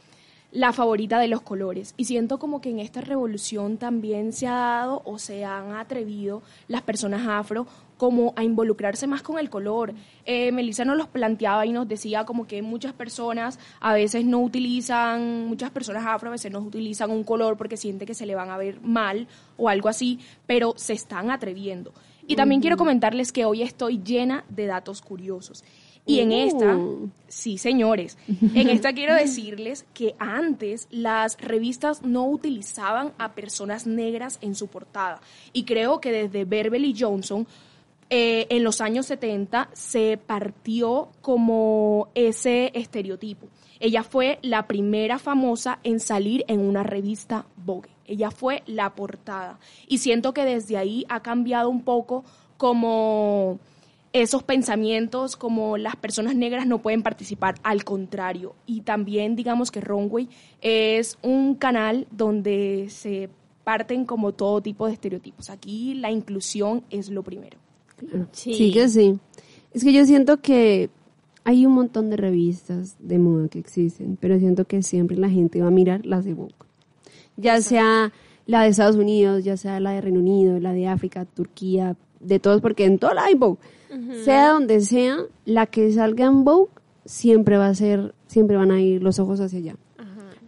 la 0.52 0.74
favorita 0.74 1.18
de 1.18 1.30
los 1.30 1.40
colores 1.40 1.94
y 1.96 2.04
siento 2.04 2.40
como 2.40 2.60
que 2.60 2.70
en 2.70 2.80
esta 2.80 3.00
revolución 3.00 3.78
también 3.78 4.34
se 4.34 4.48
ha 4.48 4.56
dado 4.56 5.02
o 5.06 5.18
se 5.18 5.46
han 5.46 5.72
atrevido 5.72 6.42
las 6.68 6.82
personas 6.82 7.26
afro 7.26 7.68
como 7.96 8.34
a 8.36 8.44
involucrarse 8.44 9.08
más 9.08 9.22
con 9.22 9.40
el 9.40 9.50
color. 9.50 9.94
Eh, 10.26 10.52
Melissa 10.52 10.84
nos 10.84 10.98
los 10.98 11.08
planteaba 11.08 11.66
y 11.66 11.72
nos 11.72 11.88
decía 11.88 12.26
como 12.26 12.46
que 12.46 12.62
muchas 12.62 12.92
personas 12.92 13.60
a 13.80 13.94
veces 13.94 14.26
no 14.26 14.42
utilizan, 14.42 15.48
muchas 15.48 15.72
personas 15.72 16.06
afro 16.06 16.28
a 16.28 16.34
veces 16.34 16.52
no 16.52 16.60
utilizan 16.60 17.12
un 17.12 17.24
color 17.24 17.56
porque 17.56 17.78
sienten 17.78 18.06
que 18.06 18.14
se 18.14 18.26
le 18.26 18.36
van 18.36 18.50
a 18.50 18.58
ver 18.58 18.82
mal 18.82 19.26
o 19.56 19.70
algo 19.70 19.88
así, 19.88 20.20
pero 20.46 20.74
se 20.76 20.92
están 20.92 21.32
atreviendo. 21.32 21.94
Y 22.28 22.36
también 22.36 22.62
quiero 22.62 22.78
comentarles 22.78 23.32
que 23.32 23.46
hoy 23.46 23.62
estoy 23.64 24.02
llena 24.04 24.46
de 24.50 24.66
datos 24.66 25.02
curiosos. 25.02 25.64
Y 26.06 26.20
en 26.20 26.34
esta, 26.34 26.76
Uh. 26.76 27.10
sí 27.30 27.58
señores, 27.58 28.18
en 28.28 28.70
esta 28.70 28.92
quiero 28.94 29.16
decirles 29.16 29.86
que 29.94 30.16
antes 30.20 30.88
las 30.92 31.38
revistas 31.40 32.04
no 32.04 32.28
utilizaban 32.28 33.14
a 33.18 33.34
personas 33.34 33.88
negras 33.88 34.38
en 34.42 34.56
su 34.56 34.68
portada. 34.68 35.22
Y 35.54 35.64
creo 35.64 36.02
que 36.02 36.12
desde 36.12 36.44
Beverly 36.44 36.94
Johnson 36.98 37.48
eh, 38.10 38.48
en 38.50 38.64
los 38.64 38.82
años 38.82 39.06
70 39.08 39.70
se 39.74 40.20
partió 40.24 41.10
como 41.22 42.10
ese 42.16 42.72
estereotipo. 42.74 43.48
Ella 43.80 44.04
fue 44.04 44.40
la 44.42 44.68
primera 44.68 45.20
famosa 45.20 45.80
en 45.84 46.00
salir 46.00 46.46
en 46.48 46.60
una 46.60 46.84
revista 46.84 47.46
Vogue. 47.56 47.90
Ella 48.06 48.32
fue 48.32 48.64
la 48.66 48.96
portada. 48.96 49.60
Y 49.88 50.00
siento 50.00 50.34
que 50.34 50.46
desde 50.46 50.78
ahí 50.78 51.06
ha 51.10 51.22
cambiado 51.22 51.70
un 51.70 51.84
poco 51.84 52.24
como 52.58 53.60
esos 54.14 54.44
pensamientos, 54.44 55.36
como 55.36 55.78
las 55.78 55.96
personas 55.96 56.36
negras 56.36 56.68
no 56.68 56.80
pueden 56.80 57.02
participar, 57.02 57.56
al 57.64 57.84
contrario. 57.84 58.56
Y 58.68 58.82
también 58.82 59.36
digamos 59.36 59.72
que 59.72 59.82
Runway 59.82 60.30
es 60.62 61.18
un 61.24 61.56
canal 61.56 62.08
donde 62.12 62.88
se 62.90 63.30
parten 63.64 64.06
como 64.06 64.34
todo 64.34 64.62
tipo 64.62 64.86
de 64.86 64.94
estereotipos. 64.94 65.50
Aquí 65.50 65.96
la 65.96 66.12
inclusión 66.12 66.84
es 66.90 67.10
lo 67.10 67.24
primero. 67.24 67.58
Sí. 68.32 68.72
que 68.72 68.90
sí. 68.90 69.20
Es 69.74 69.84
que 69.84 69.94
yo 69.94 70.06
siento 70.06 70.42
que 70.42 70.90
hay 71.44 71.66
un 71.66 71.74
montón 71.74 72.10
de 72.10 72.18
revistas 72.18 72.96
de 73.00 73.18
moda 73.18 73.48
que 73.48 73.60
existen, 73.60 74.18
pero 74.20 74.38
siento 74.38 74.66
que 74.66 74.84
siempre 74.84 75.18
la 75.18 75.30
gente 75.30 75.62
va 75.62 75.68
a 75.68 75.72
mirar 75.72 76.06
las 76.06 76.24
de 76.26 76.34
Vogue. 76.34 76.54
Ya 77.38 77.62
sea 77.62 78.12
la 78.46 78.64
de 78.64 78.70
Estados 78.70 78.96
Unidos, 78.96 79.44
ya 79.44 79.58
sea 79.58 79.80
la 79.80 79.92
de 79.92 80.02
Reino 80.02 80.20
Unido, 80.20 80.60
la 80.60 80.74
de 80.74 80.88
África, 80.88 81.26
Turquía, 81.26 81.96
de 82.20 82.40
todos, 82.40 82.62
porque 82.62 82.86
en 82.86 83.00
toda 83.00 83.14
la 83.14 83.26
hay 83.26 83.36
Vogue. 83.36 83.60
Sea 84.24 84.50
donde 84.50 84.82
sea, 84.82 85.18
la 85.46 85.68
que 85.68 85.92
salga 85.92 86.26
en 86.26 86.44
Vogue 86.44 86.72
siempre 87.06 87.58
va 87.58 87.68
a 87.68 87.76
ser, 87.76 88.16
siempre 88.26 88.58
van 88.58 88.72
a 88.72 88.82
ir 88.82 89.04
los 89.04 89.20
ojos 89.20 89.40
hacia 89.40 89.60
allá. 89.60 89.76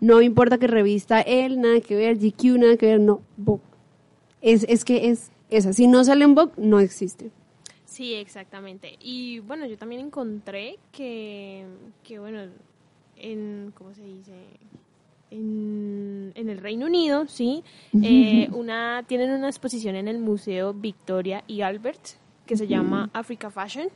No 0.01 0.21
importa 0.21 0.57
que 0.57 0.67
revista 0.67 1.21
él, 1.21 1.61
nada 1.61 1.79
que 1.79 1.95
ver, 1.95 2.17
GQ, 2.17 2.57
nada 2.57 2.75
que 2.77 2.87
ver, 2.87 2.99
no, 2.99 3.21
Vogue. 3.37 3.61
Es, 4.41 4.65
es 4.67 4.83
que 4.83 5.09
es 5.09 5.31
esa. 5.49 5.73
Si 5.73 5.87
no 5.87 6.03
sale 6.03 6.25
en 6.25 6.35
Vogue, 6.35 6.53
no 6.57 6.79
existe. 6.79 7.31
Sí, 7.85 8.13
exactamente. 8.15 8.97
Y 8.99 9.39
bueno, 9.39 9.65
yo 9.67 9.77
también 9.77 10.01
encontré 10.01 10.77
que, 10.91 11.65
que 12.03 12.19
bueno, 12.19 12.41
en, 13.15 13.71
¿cómo 13.75 13.93
se 13.93 14.03
dice? 14.03 14.33
En, 15.35 16.31
en 16.35 16.49
el 16.49 16.59
Reino 16.59 16.85
Unido, 16.85 17.25
sí, 17.27 17.63
eh, 18.01 18.47
una, 18.53 19.03
tienen 19.05 19.31
una 19.31 19.47
exposición 19.47 19.95
en 19.95 20.07
el 20.07 20.19
Museo 20.19 20.73
Victoria 20.73 21.43
y 21.45 21.61
Albert 21.61 22.01
que 22.45 22.55
se 22.55 22.67
llama 22.67 23.09
Africa 23.13 23.49
Fashion, 23.49 23.87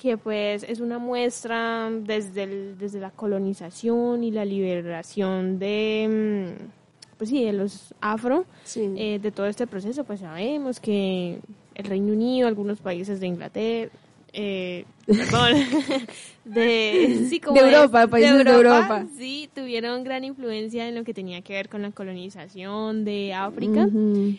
que 0.00 0.16
pues 0.16 0.64
es 0.64 0.80
una 0.80 0.98
muestra 0.98 1.90
desde, 1.90 2.44
el, 2.44 2.78
desde 2.78 3.00
la 3.00 3.10
colonización 3.10 4.24
y 4.24 4.30
la 4.30 4.44
liberación 4.44 5.58
de, 5.58 6.54
mm, 6.58 7.16
pues 7.18 7.30
sí, 7.30 7.44
de 7.44 7.52
los 7.52 7.94
afro, 8.00 8.44
eh, 8.74 9.18
de 9.20 9.30
todo 9.30 9.46
este 9.46 9.66
proceso, 9.66 10.04
pues 10.04 10.20
sabemos 10.20 10.80
que 10.80 11.38
el 11.74 11.84
Reino 11.84 12.12
Unido, 12.12 12.48
algunos 12.48 12.80
países 12.80 13.20
de 13.20 13.26
Inglaterra, 13.26 13.92
eh, 14.32 14.86
perdón, 15.06 15.56
de, 16.44 17.26
sí, 17.28 17.40
como 17.40 17.60
de 17.60 17.66
Europa, 17.66 18.06
países 18.06 18.44
de 18.44 18.50
Europa, 18.50 19.06
sí, 19.16 19.50
tuvieron 19.54 20.04
gran 20.04 20.24
influencia 20.24 20.88
en 20.88 20.94
lo 20.94 21.04
que 21.04 21.12
tenía 21.12 21.42
que 21.42 21.52
ver 21.52 21.68
con 21.68 21.82
la 21.82 21.90
colonización 21.90 23.04
de 23.04 23.34
África. 23.34 23.88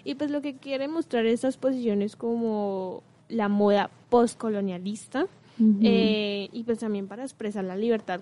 Y 0.03 0.15
pues 0.15 0.31
lo 0.31 0.41
que 0.41 0.55
quiere 0.55 0.87
mostrar 0.87 1.25
estas 1.25 1.57
posiciones 1.57 2.15
como 2.15 3.03
la 3.29 3.49
moda 3.49 3.89
postcolonialista 4.09 5.27
eh, 5.81 6.49
y 6.51 6.63
pues 6.63 6.79
también 6.79 7.07
para 7.07 7.23
expresar 7.23 7.63
la 7.63 7.75
libertad, 7.75 8.21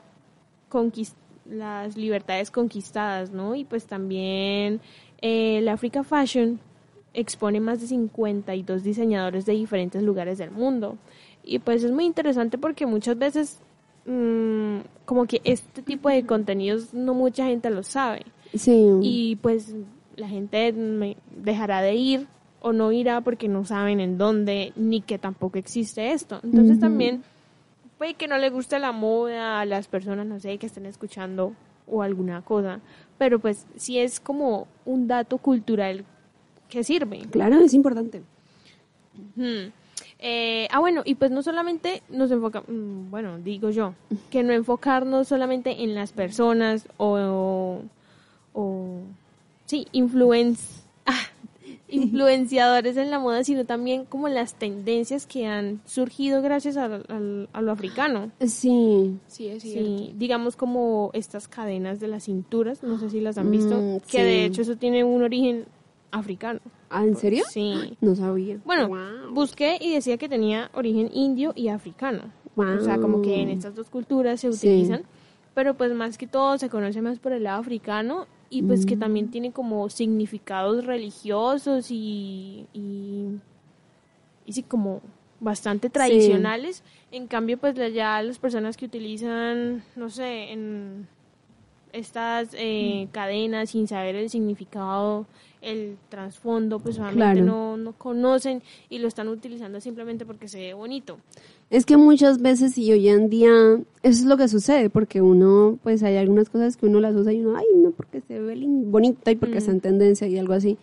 las 1.45 1.97
libertades 1.97 2.51
conquistadas, 2.51 3.31
¿no? 3.31 3.55
Y 3.55 3.63
pues 3.63 3.85
también 3.85 4.81
eh, 5.21 5.59
el 5.59 5.69
Africa 5.69 6.03
Fashion 6.03 6.59
expone 7.13 7.59
más 7.59 7.81
de 7.81 7.87
52 7.87 8.83
diseñadores 8.83 9.45
de 9.45 9.53
diferentes 9.53 10.01
lugares 10.01 10.37
del 10.37 10.51
mundo. 10.51 10.97
Y 11.43 11.59
pues 11.59 11.83
es 11.83 11.91
muy 11.91 12.05
interesante 12.05 12.57
porque 12.57 12.85
muchas 12.85 13.17
veces 13.17 13.59
mm, 14.05 14.79
como 15.05 15.25
que 15.25 15.41
este 15.43 15.81
tipo 15.81 16.09
de 16.09 16.25
contenidos 16.25 16.93
no 16.93 17.13
mucha 17.13 17.45
gente 17.45 17.69
lo 17.69 17.83
sabe. 17.83 18.25
Sí. 18.53 18.89
Y 19.01 19.35
pues 19.37 19.75
la 20.15 20.27
gente 20.27 20.73
dejará 21.35 21.81
de 21.81 21.95
ir 21.95 22.27
o 22.61 22.73
no 22.73 22.91
irá 22.91 23.21
porque 23.21 23.47
no 23.47 23.65
saben 23.65 23.99
en 23.99 24.17
dónde 24.17 24.71
ni 24.75 25.01
que 25.01 25.17
tampoco 25.17 25.57
existe 25.57 26.11
esto. 26.11 26.39
Entonces 26.43 26.79
también 26.79 27.23
puede 27.97 28.13
que 28.13 28.27
no 28.27 28.37
le 28.37 28.49
guste 28.49 28.79
la 28.79 28.91
moda 28.91 29.59
a 29.59 29.65
las 29.65 29.87
personas, 29.87 30.25
no 30.25 30.39
sé, 30.39 30.57
que 30.57 30.67
estén 30.67 30.85
escuchando 30.85 31.53
o 31.87 32.01
alguna 32.01 32.41
cosa, 32.41 32.79
pero 33.17 33.39
pues 33.39 33.65
sí 33.75 33.99
es 33.99 34.19
como 34.19 34.67
un 34.85 35.07
dato 35.07 35.37
cultural 35.37 36.05
que 36.69 36.83
sirve. 36.83 37.19
Claro, 37.29 37.59
es 37.59 37.73
importante. 37.73 38.21
Eh, 40.23 40.67
ah, 40.69 40.79
bueno, 40.79 41.01
y 41.03 41.15
pues 41.15 41.31
no 41.31 41.41
solamente 41.41 42.03
nos 42.09 42.29
enfoca, 42.29 42.61
mm, 42.61 43.09
bueno, 43.09 43.39
digo 43.39 43.71
yo, 43.71 43.95
que 44.29 44.43
no 44.43 44.53
enfocarnos 44.53 45.27
solamente 45.27 45.83
en 45.83 45.95
las 45.95 46.11
personas 46.11 46.87
o, 46.97 47.81
o 48.53 48.99
sí, 49.65 49.87
influencia 49.91 50.81
influenciadores 51.89 52.97
en 52.97 53.09
la 53.09 53.19
moda, 53.19 53.43
sino 53.43 53.65
también 53.65 54.05
como 54.05 54.29
las 54.29 54.53
tendencias 54.53 55.25
que 55.25 55.47
han 55.47 55.81
surgido 55.85 56.41
gracias 56.41 56.77
a, 56.77 56.87
lo 56.87 57.71
africano. 57.71 58.31
Sí, 58.45 59.17
sí, 59.27 59.47
es 59.47 59.63
cierto. 59.63 60.13
digamos 60.15 60.55
como 60.55 61.09
estas 61.13 61.47
cadenas 61.47 61.99
de 61.99 62.07
las 62.07 62.25
cinturas, 62.25 62.83
no 62.83 62.99
sé 62.99 63.09
si 63.09 63.19
las 63.21 63.37
han 63.37 63.51
visto, 63.51 63.75
mm, 63.75 63.99
que 64.09 64.23
de 64.23 64.45
hecho 64.45 64.61
eso 64.61 64.75
tiene 64.75 65.03
un 65.03 65.23
origen 65.23 65.65
africano. 66.11 66.59
¿Ah, 66.91 67.05
en 67.05 67.15
serio? 67.15 67.45
Sí. 67.49 67.97
No 68.01 68.15
sabía. 68.15 68.59
Bueno, 68.65 68.89
busqué 69.31 69.77
y 69.79 69.93
decía 69.93 70.17
que 70.17 70.27
tenía 70.27 70.69
origen 70.73 71.09
indio 71.13 71.53
y 71.55 71.69
africano. 71.69 72.31
O 72.55 72.81
sea, 72.81 72.99
como 72.99 73.21
que 73.21 73.41
en 73.41 73.49
estas 73.49 73.73
dos 73.73 73.89
culturas 73.89 74.41
se 74.41 74.49
utilizan, 74.49 75.03
pero 75.53 75.73
pues 75.75 75.93
más 75.93 76.17
que 76.17 76.27
todo 76.27 76.57
se 76.57 76.69
conoce 76.69 77.01
más 77.01 77.17
por 77.17 77.31
el 77.31 77.43
lado 77.43 77.61
africano 77.61 78.27
y 78.49 78.61
pues 78.61 78.85
que 78.85 78.97
también 78.97 79.27
mm. 79.27 79.31
tiene 79.31 79.51
como 79.53 79.89
significados 79.89 80.85
religiosos 80.85 81.89
y, 81.89 82.67
y, 82.73 83.39
sí, 84.49 84.63
como 84.63 85.01
bastante 85.39 85.89
tradicionales. 85.89 86.83
En 87.11 87.27
cambio, 87.27 87.57
pues 87.57 87.75
ya 87.93 88.21
las 88.21 88.37
personas 88.37 88.75
que 88.75 88.85
utilizan, 88.85 89.83
no 89.95 90.09
sé, 90.09 90.51
en 90.51 91.07
estas 91.93 92.49
eh, 92.53 93.05
mm. 93.07 93.11
cadenas 93.11 93.69
sin 93.71 93.87
saber 93.87 94.15
el 94.15 94.29
significado, 94.29 95.25
el 95.61 95.97
trasfondo, 96.09 96.79
pues 96.79 96.97
obviamente 96.99 97.41
no, 97.41 97.77
no 97.77 97.93
conocen 97.93 98.61
y 98.89 98.99
lo 98.99 99.07
están 99.07 99.27
utilizando 99.27 99.79
simplemente 99.79 100.25
porque 100.25 100.47
se 100.47 100.59
ve 100.59 100.73
bonito. 100.73 101.17
Es 101.69 101.85
que 101.85 101.97
muchas 101.97 102.41
veces 102.41 102.77
y 102.77 102.91
hoy 102.91 103.07
en 103.07 103.29
día 103.29 103.51
eso 104.03 104.21
es 104.21 104.25
lo 104.25 104.37
que 104.37 104.47
sucede, 104.47 104.89
porque 104.89 105.21
uno, 105.21 105.77
pues 105.83 106.03
hay 106.03 106.17
algunas 106.17 106.49
cosas 106.49 106.77
que 106.77 106.87
uno 106.87 106.99
las 106.99 107.15
usa 107.15 107.31
y 107.31 107.41
uno, 107.41 107.55
ay, 107.55 107.65
no, 107.75 107.91
porque 107.91 108.21
se 108.21 108.39
ve 108.39 108.55
bonita 108.65 109.31
y 109.31 109.35
porque 109.35 109.59
está 109.59 109.71
en 109.71 109.81
tendencia 109.81 110.27
y 110.27 110.37
algo 110.37 110.53
así. 110.53 110.77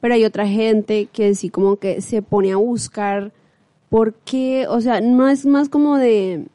Pero 0.00 0.14
hay 0.14 0.24
otra 0.24 0.46
gente 0.46 1.06
que 1.12 1.34
sí 1.34 1.50
como 1.50 1.76
que 1.76 2.00
se 2.00 2.20
pone 2.20 2.52
a 2.52 2.56
buscar 2.56 3.32
por 3.90 4.14
qué, 4.14 4.66
o 4.68 4.80
sea, 4.80 5.00
no 5.00 5.28
es 5.28 5.46
más 5.46 5.68
como 5.68 5.98
de, 5.98 6.46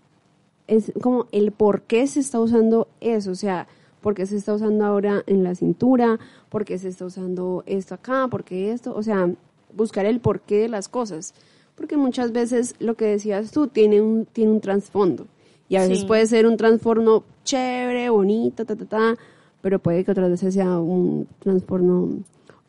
es 0.67 0.91
como 1.01 1.27
el 1.31 1.51
por 1.51 1.83
qué 1.83 2.05
se 2.07 2.19
está 2.19 2.39
usando 2.39 2.87
eso, 2.99 3.31
o 3.31 3.35
sea, 3.35 3.67
por 4.01 4.15
qué 4.15 4.25
se 4.25 4.37
está 4.37 4.53
usando 4.53 4.85
ahora 4.85 5.23
en 5.27 5.43
la 5.43 5.55
cintura, 5.55 6.19
por 6.49 6.65
qué 6.65 6.77
se 6.77 6.87
está 6.89 7.05
usando 7.05 7.63
esto 7.65 7.95
acá, 7.95 8.27
por 8.29 8.43
qué 8.43 8.71
esto, 8.71 8.95
o 8.95 9.03
sea, 9.03 9.29
buscar 9.73 10.05
el 10.05 10.19
porqué 10.19 10.57
de 10.57 10.69
las 10.69 10.87
cosas 10.87 11.33
porque 11.79 11.95
muchas 11.95 12.33
veces 12.33 12.75
lo 12.79 12.95
que 12.95 13.05
decías 13.05 13.51
tú 13.51 13.67
tiene 13.67 14.01
un, 14.01 14.25
tiene 14.25 14.51
un 14.51 14.59
trasfondo. 14.59 15.27
Y 15.69 15.77
a 15.77 15.87
veces 15.87 16.03
puede 16.03 16.25
ser 16.25 16.45
un 16.45 16.57
trasfondo 16.57 17.23
chévere, 17.45 18.09
bonito, 18.09 18.65
ta, 18.65 18.75
ta, 18.75 18.85
ta, 18.85 19.15
pero 19.61 19.79
puede 19.79 20.03
que 20.03 20.11
otras 20.11 20.29
veces 20.29 20.55
sea 20.55 20.77
un 20.77 21.25
trasfondo 21.39 22.17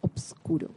oscuro. 0.00 0.68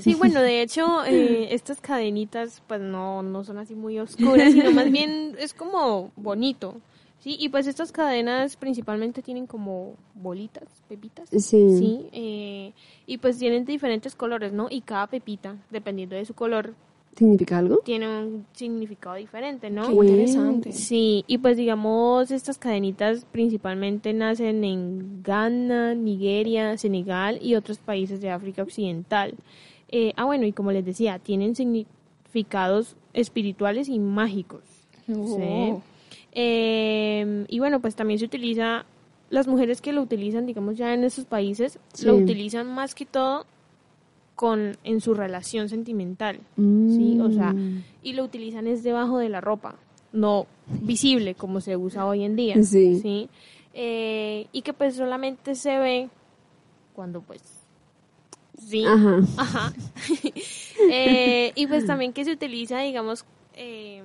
Sí, 0.00 0.14
bueno, 0.14 0.40
de 0.40 0.62
hecho, 0.62 1.04
eh, 1.04 1.48
estas 1.52 1.82
cadenitas 1.82 2.62
pues 2.66 2.80
no, 2.80 3.22
no 3.22 3.44
son 3.44 3.58
así 3.58 3.74
muy 3.74 3.98
oscuras, 3.98 4.52
sino 4.52 4.70
más 4.70 4.90
bien 4.90 5.36
es 5.38 5.52
como 5.52 6.12
bonito. 6.16 6.76
Sí, 7.22 7.36
y 7.38 7.50
pues 7.50 7.68
estas 7.68 7.92
cadenas 7.92 8.56
principalmente 8.56 9.22
tienen 9.22 9.46
como 9.46 9.94
bolitas, 10.14 10.64
pepitas. 10.88 11.28
Sí. 11.30 11.40
Sí, 11.78 12.08
eh, 12.10 12.72
y 13.06 13.18
pues 13.18 13.38
tienen 13.38 13.64
diferentes 13.64 14.16
colores, 14.16 14.52
¿no? 14.52 14.66
Y 14.68 14.80
cada 14.80 15.06
pepita, 15.06 15.56
dependiendo 15.70 16.16
de 16.16 16.24
su 16.24 16.34
color, 16.34 16.74
¿Significa 17.16 17.58
algo? 17.58 17.76
Tiene 17.84 18.08
un 18.08 18.46
significado 18.52 19.16
diferente, 19.16 19.68
¿no? 19.68 19.86
Qué 19.86 19.92
interesante. 19.92 20.72
Sí, 20.72 21.24
y 21.26 21.38
pues 21.38 21.58
digamos, 21.58 22.30
estas 22.30 22.56
cadenitas 22.56 23.26
principalmente 23.30 24.14
nacen 24.14 24.64
en 24.64 25.22
Ghana, 25.22 25.94
Nigeria, 25.94 26.78
Senegal 26.78 27.38
y 27.42 27.54
otros 27.54 27.76
países 27.78 28.22
de 28.22 28.30
África 28.30 28.62
Occidental. 28.62 29.34
Eh, 29.90 30.14
ah, 30.16 30.24
bueno, 30.24 30.46
y 30.46 30.52
como 30.52 30.72
les 30.72 30.86
decía, 30.86 31.18
tienen 31.18 31.54
significados 31.54 32.96
espirituales 33.12 33.90
y 33.90 33.98
mágicos. 33.98 34.62
Oh. 35.14 35.82
Eh, 36.32 37.44
y 37.48 37.58
bueno, 37.58 37.80
pues 37.80 37.94
también 37.94 38.18
se 38.18 38.24
utiliza, 38.24 38.84
las 39.30 39.46
mujeres 39.46 39.80
que 39.80 39.92
lo 39.92 40.02
utilizan, 40.02 40.46
digamos 40.46 40.76
ya 40.76 40.92
en 40.94 41.04
esos 41.04 41.24
países, 41.24 41.78
lo 42.04 42.16
utilizan 42.16 42.66
más 42.72 42.94
que 42.94 43.06
todo 43.06 43.46
con 44.34 44.76
en 44.84 45.00
su 45.00 45.14
relación 45.14 45.68
sentimental, 45.68 46.40
¿sí? 46.56 47.18
O 47.20 47.30
sea, 47.30 47.52
Mm. 47.52 47.82
y 48.02 48.12
lo 48.14 48.24
utilizan 48.24 48.66
es 48.66 48.82
debajo 48.82 49.18
de 49.18 49.28
la 49.28 49.40
ropa, 49.40 49.76
no 50.12 50.46
visible 50.80 51.34
como 51.34 51.60
se 51.60 51.76
usa 51.76 52.06
hoy 52.06 52.24
en 52.24 52.34
día, 52.36 52.62
Sí. 52.62 53.28
Eh, 53.74 54.46
y 54.52 54.62
que 54.62 54.72
pues 54.74 54.96
solamente 54.96 55.54
se 55.54 55.78
ve 55.78 56.08
cuando 56.94 57.20
pues 57.22 57.42
sí, 58.58 58.84
Ajá. 58.86 59.20
Ajá. 59.38 59.72
Eh, 60.90 61.52
y 61.54 61.66
pues 61.68 61.86
también 61.86 62.12
que 62.12 62.24
se 62.24 62.32
utiliza, 62.32 62.80
digamos, 62.80 63.24
eh, 63.54 64.02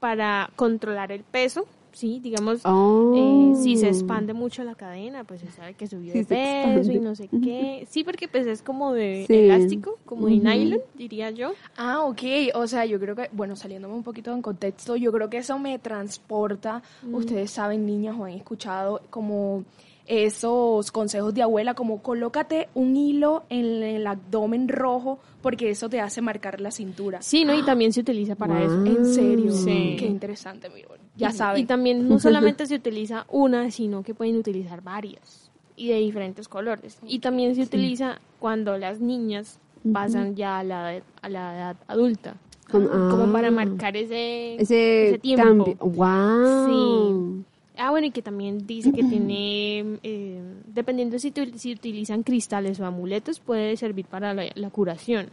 para 0.00 0.50
controlar 0.56 1.12
el 1.12 1.22
peso, 1.24 1.66
¿sí? 1.92 2.20
Digamos, 2.22 2.60
Oh. 2.64 3.12
eh, 3.16 3.52
si 3.62 3.76
se 3.76 3.88
expande 3.88 4.32
mucho 4.32 4.62
la 4.62 4.74
cadena, 4.74 5.24
pues 5.24 5.40
se 5.40 5.50
sabe 5.50 5.74
que 5.74 5.86
subió 5.86 6.12
Sí, 6.12 6.18
de 6.20 6.24
peso 6.24 6.92
y 6.92 7.00
no 7.00 7.14
sé 7.16 7.28
qué. 7.28 7.86
Sí, 7.90 8.04
porque 8.04 8.28
pues 8.28 8.46
es 8.46 8.62
como 8.62 8.92
de 8.92 9.24
Sí. 9.26 9.34
elástico, 9.34 9.98
como 10.04 10.26
de 10.26 10.36
nylon, 10.36 10.80
diría 10.94 11.30
yo. 11.30 11.52
Ah, 11.76 12.02
ok. 12.04 12.22
O 12.54 12.66
sea, 12.66 12.84
yo 12.84 13.00
creo 13.00 13.16
que, 13.16 13.28
bueno, 13.32 13.56
saliéndome 13.56 13.94
un 13.94 14.02
poquito 14.04 14.32
en 14.32 14.42
contexto, 14.42 14.94
yo 14.96 15.10
creo 15.12 15.28
que 15.28 15.38
eso 15.38 15.58
me 15.58 15.78
transporta. 15.78 16.82
Mm. 17.02 17.14
Ustedes 17.14 17.50
saben, 17.50 17.84
niñas, 17.86 18.16
o 18.18 18.24
han 18.24 18.32
escuchado 18.32 19.00
como 19.10 19.64
esos 20.08 20.90
consejos 20.90 21.34
de 21.34 21.42
abuela, 21.42 21.74
como 21.74 22.02
colócate 22.02 22.68
un 22.74 22.96
hilo 22.96 23.44
en 23.50 23.82
el 23.82 24.06
abdomen 24.06 24.66
rojo 24.68 25.18
porque 25.42 25.68
eso 25.70 25.90
te 25.90 26.00
hace 26.00 26.22
marcar 26.22 26.60
la 26.60 26.70
cintura. 26.70 27.20
Sí, 27.20 27.44
¿no? 27.44 27.54
Y 27.54 27.62
también 27.62 27.92
se 27.92 28.00
utiliza 28.00 28.34
para 28.34 28.64
eso. 28.64 28.84
En 28.86 29.04
serio. 29.04 29.52
Sí. 29.52 29.96
Qué 29.98 30.06
interesante, 30.06 30.70
mi 30.70 30.82
amor. 30.82 30.98
Ya 31.16 31.30
saben. 31.30 31.62
Y 31.62 31.66
también 31.66 32.08
no 32.08 32.18
solamente 32.20 32.66
se 32.66 32.76
utiliza 32.76 33.26
una, 33.28 33.70
sino 33.70 34.02
que 34.02 34.14
pueden 34.14 34.36
utilizar 34.38 34.82
varias 34.82 35.50
y 35.76 35.88
de 35.88 35.96
diferentes 35.96 36.48
colores. 36.48 36.98
Y 37.06 37.18
también 37.18 37.54
se 37.54 37.62
utiliza 37.62 38.20
cuando 38.40 38.78
las 38.78 39.00
niñas 39.00 39.60
pasan 39.92 40.34
ya 40.34 40.58
a 40.58 40.64
la, 40.64 40.94
edad- 40.94 41.04
a 41.22 41.28
la 41.28 41.54
edad 41.54 41.76
adulta. 41.86 42.36
Como 42.70 43.32
para 43.32 43.48
ah. 43.48 43.50
marcar 43.50 43.96
ese, 43.96 44.56
Ese, 44.60 45.18
tiempo. 45.22 45.44
cambio. 45.44 45.76
¡Wow! 45.80 46.66
Sí. 46.66 47.44
Ah, 47.78 47.90
bueno, 47.90 48.08
y 48.08 48.10
que 48.10 48.22
también 48.22 48.66
dice 48.66 48.90
que 48.92 49.04
tiene, 49.04 49.98
eh, 50.02 50.42
dependiendo 50.66 51.18
si, 51.18 51.30
tu- 51.30 51.56
si 51.56 51.72
utilizan 51.72 52.22
cristales 52.24 52.80
o 52.80 52.84
amuletos, 52.86 53.38
puede 53.40 53.76
servir 53.76 54.04
para 54.06 54.34
la, 54.34 54.44
la 54.54 54.70
curación. 54.70 55.30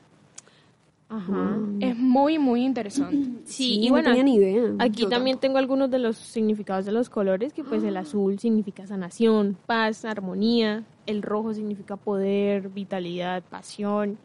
Ajá. 1.10 1.60
Es 1.82 1.96
muy, 1.98 2.40
muy 2.40 2.64
interesante. 2.64 3.18
Sí, 3.46 3.64
Sí, 3.76 3.80
y 3.82 3.86
no 3.86 3.92
bueno, 3.92 4.10
tenía 4.10 4.24
ni 4.24 4.36
idea. 4.38 4.74
aquí 4.80 5.04
Yo 5.04 5.10
también 5.10 5.38
tengo 5.38 5.60
algunos 5.60 5.92
de 5.92 6.00
los 6.00 6.18
significados 6.18 6.86
de 6.86 6.92
los 6.92 7.10
colores, 7.10 7.54
que 7.54 7.64
pues 7.64 7.84
el 7.84 7.96
azul 7.96 8.40
significa 8.40 8.88
sanación, 8.88 9.56
paz, 9.68 10.04
armonía, 10.04 10.84
el 11.06 11.22
rojo 11.22 11.54
significa 11.54 11.96
poder, 11.96 12.70
vitalidad, 12.70 13.44
pasión, 13.44 14.18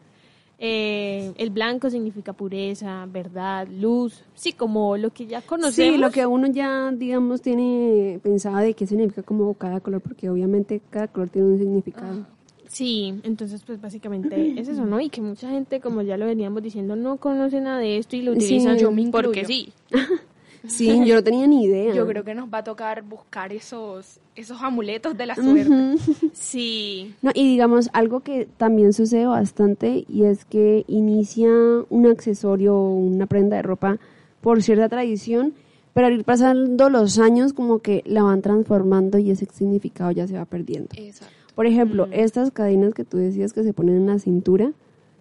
eh, 0.62 1.32
el 1.38 1.48
blanco 1.50 1.88
significa 1.88 2.34
pureza, 2.34 3.06
verdad, 3.10 3.66
luz, 3.66 4.22
sí, 4.34 4.52
como 4.52 4.98
lo 4.98 5.08
que 5.10 5.26
ya 5.26 5.40
conocemos. 5.40 5.94
Sí, 5.94 5.98
lo 5.98 6.10
que 6.10 6.26
uno 6.26 6.48
ya, 6.48 6.92
digamos, 6.92 7.40
tiene 7.40 8.20
pensado 8.22 8.58
de 8.58 8.74
qué 8.74 8.86
significa 8.86 9.22
como 9.22 9.54
cada 9.54 9.80
color, 9.80 10.02
porque 10.02 10.28
obviamente 10.28 10.82
cada 10.90 11.08
color 11.08 11.30
tiene 11.30 11.48
un 11.48 11.58
significado. 11.58 12.26
Sí, 12.68 13.14
entonces 13.24 13.64
pues 13.66 13.80
básicamente 13.80 14.60
es 14.60 14.68
eso, 14.68 14.84
¿no? 14.84 15.00
Y 15.00 15.08
que 15.08 15.20
mucha 15.20 15.48
gente, 15.50 15.80
como 15.80 16.02
ya 16.02 16.16
lo 16.16 16.26
veníamos 16.26 16.62
diciendo, 16.62 16.94
no 16.94 17.16
conoce 17.16 17.60
nada 17.60 17.78
de 17.78 17.96
esto 17.96 18.14
y 18.14 18.22
lo 18.22 18.32
Sí, 18.34 18.38
utilizan 18.44 18.78
yo 18.78 18.92
me 18.92 19.10
porque 19.10 19.44
sí. 19.44 19.72
Sí, 20.66 21.06
yo 21.06 21.14
no 21.14 21.24
tenía 21.24 21.46
ni 21.46 21.64
idea. 21.64 21.94
Yo 21.94 22.06
creo 22.06 22.24
que 22.24 22.34
nos 22.34 22.52
va 22.52 22.58
a 22.58 22.64
tocar 22.64 23.02
buscar 23.02 23.52
esos, 23.52 24.20
esos 24.36 24.60
amuletos 24.62 25.16
de 25.16 25.26
la 25.26 25.34
suerte. 25.34 25.96
Sí. 26.32 27.14
No, 27.22 27.30
y 27.34 27.44
digamos, 27.44 27.90
algo 27.92 28.20
que 28.20 28.46
también 28.56 28.92
sucede 28.92 29.26
bastante 29.26 30.04
y 30.08 30.24
es 30.24 30.44
que 30.44 30.84
inicia 30.86 31.48
un 31.88 32.06
accesorio 32.06 32.74
o 32.74 32.94
una 32.94 33.26
prenda 33.26 33.56
de 33.56 33.62
ropa 33.62 33.98
por 34.40 34.62
cierta 34.62 34.88
tradición, 34.88 35.54
pero 35.92 36.06
al 36.06 36.14
ir 36.14 36.24
pasando 36.24 36.88
los 36.88 37.18
años 37.18 37.52
como 37.52 37.80
que 37.80 38.02
la 38.06 38.22
van 38.22 38.42
transformando 38.42 39.18
y 39.18 39.30
ese 39.30 39.46
significado 39.46 40.10
ya 40.10 40.26
se 40.26 40.36
va 40.36 40.44
perdiendo. 40.44 40.90
Exacto. 40.96 41.34
Por 41.54 41.66
ejemplo, 41.66 42.08
estas 42.10 42.50
cadenas 42.50 42.94
que 42.94 43.04
tú 43.04 43.18
decías 43.18 43.52
que 43.52 43.64
se 43.64 43.72
ponen 43.74 43.96
en 43.96 44.06
la 44.06 44.18
cintura, 44.18 44.72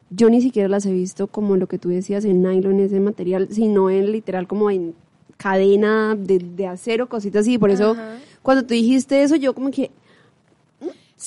yo 0.09 0.29
ni 0.29 0.41
siquiera 0.41 0.69
las 0.69 0.85
he 0.85 0.93
visto 0.93 1.27
como 1.27 1.57
lo 1.57 1.67
que 1.67 1.77
tú 1.77 1.89
decías 1.89 2.23
en 2.25 2.41
nylon, 2.41 2.79
ese 2.79 2.99
material, 2.99 3.47
sino 3.51 3.89
en 3.89 4.11
literal 4.11 4.47
como 4.47 4.71
en 4.71 4.93
cadena 5.41 6.15
de, 6.15 6.37
de 6.39 6.67
acero, 6.67 7.07
cositas 7.07 7.41
así. 7.41 7.57
Por 7.57 7.71
eso, 7.71 7.91
Ajá. 7.91 8.17
cuando 8.41 8.63
tú 8.63 8.73
dijiste 8.73 9.23
eso, 9.23 9.37
yo 9.37 9.53
como 9.55 9.71
que, 9.71 9.89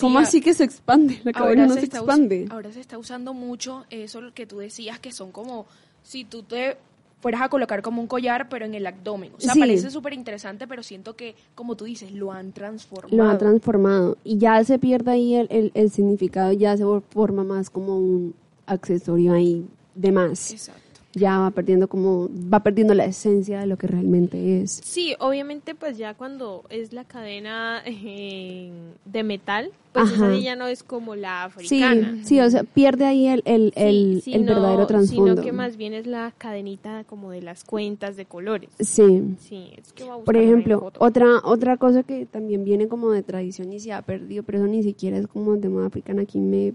¿cómo 0.01 0.19
Sí, 0.21 0.25
así 0.25 0.41
que 0.43 0.55
se 0.55 0.65
expande? 0.65 1.21
La 1.25 1.33
cadena 1.33 1.67
no 1.67 1.75
se, 1.75 1.87
expande. 1.87 2.47
ahora 2.51 2.71
se 2.73 2.81
está 2.81 2.99
usando 2.99 3.33
mucho 3.35 3.85
eso 3.91 4.21
que 4.35 4.47
tú 4.47 4.59
decías, 4.59 5.01
que 5.01 5.13
son 5.13 5.33
como 5.33 5.67
si 6.03 6.25
tú 6.25 6.43
te 6.43 6.77
fueras 7.21 7.41
a 7.43 7.49
colocar 7.49 7.83
como 7.83 8.01
un 8.03 8.07
collar, 8.09 8.49
pero 8.49 8.65
en 8.67 8.75
el 8.75 8.87
abdomen. 8.87 9.33
O 9.37 9.41
sea, 9.41 9.55
Sí. 9.55 9.61
parece 9.61 9.91
súper 9.91 10.13
interesante, 10.13 10.67
pero 10.67 10.83
siento 10.83 11.15
que, 11.15 11.35
como 11.55 11.77
tú 11.77 11.85
dices, 11.85 12.13
lo 12.13 12.33
han 12.33 12.53
transformado. 12.53 13.17
Lo 13.17 13.25
han 13.31 13.39
transformado 13.39 14.19
y 14.25 14.39
ya 14.39 14.63
se 14.65 14.79
pierde 14.79 15.13
ahí 15.13 15.37
el, 15.37 15.47
el, 15.51 15.71
el 15.75 15.91
significado, 15.91 16.53
ya 16.53 16.77
se 16.77 16.85
forma 17.11 17.45
más 17.45 17.71
como 17.71 17.97
un 17.97 18.35
accesorio 18.67 19.33
ahí 19.35 19.65
de 19.95 20.11
más. 20.13 20.51
Exacto. 20.51 20.82
Ya 21.15 21.39
va 21.39 21.51
perdiendo 21.51 21.89
como, 21.89 22.31
va 22.53 22.61
perdiendo 22.61 22.95
la 22.95 23.05
esencia 23.05 23.61
de 23.61 23.67
lo 23.67 23.77
que 23.77 23.87
realmente 23.87 24.63
es. 24.63 24.81
Sí, 24.83 25.15
obviamente 25.19 25.75
pues 25.75 25.99
ya 25.99 26.15
cuando 26.15 26.65
es 26.71 26.95
la 26.95 27.05
cadena 27.05 27.83
eh, 27.85 28.71
de 29.05 29.23
metal, 29.23 29.71
pues 29.93 30.07
Ajá. 30.07 30.15
esa 30.15 30.35
sí 30.37 30.43
ya 30.43 30.57
no 30.57 30.67
es 30.69 30.83
como 30.83 31.15
la 31.15 31.51
Sí, 31.61 31.83
africana. 31.83 32.19
sí, 32.25 32.41
o 32.41 32.49
sea, 32.49 32.65
pierde 32.65 33.05
ahí 33.05 33.27
el, 33.27 33.43
el, 33.45 33.73
Sí, 34.25 34.33
el, 34.33 34.41
el 34.41 34.47
verdadero 34.47 34.87
trasfondo. 34.87 35.33
Sino 35.33 35.43
que 35.43 35.53
más 35.53 35.77
bien 35.77 35.93
es 35.93 36.07
la 36.07 36.33
cadenita 36.39 37.05
como 37.05 37.31
de 37.31 37.43
las 37.43 37.65
cuentas 37.65 38.17
de 38.17 38.25
colores. 38.25 38.71
Sí. 38.81 39.35
Sí, 39.39 39.71
es 39.77 39.93
que 39.93 40.05
voy 40.05 40.23
a 40.23 40.25
Por 40.25 40.37
ejemplo, 40.39 40.93
otra 40.99 41.41
otra 41.45 41.77
cosa 41.77 42.05
que 42.05 42.25
también 42.25 42.65
viene 42.65 42.89
como 42.89 43.11
de 43.11 43.23
tradición 43.23 43.71
y 43.71 43.81
se 43.81 43.93
ha 43.93 44.01
perdido, 44.01 44.45
pero 44.45 44.59
eso 44.59 44.67
ni 44.67 44.83
siquiera 44.83 45.19
es 45.19 45.27
como 45.27 45.57
de 45.57 45.69
moda 45.69 45.87
africana. 45.89 46.23
Aquí 46.23 46.39
me, 46.39 46.73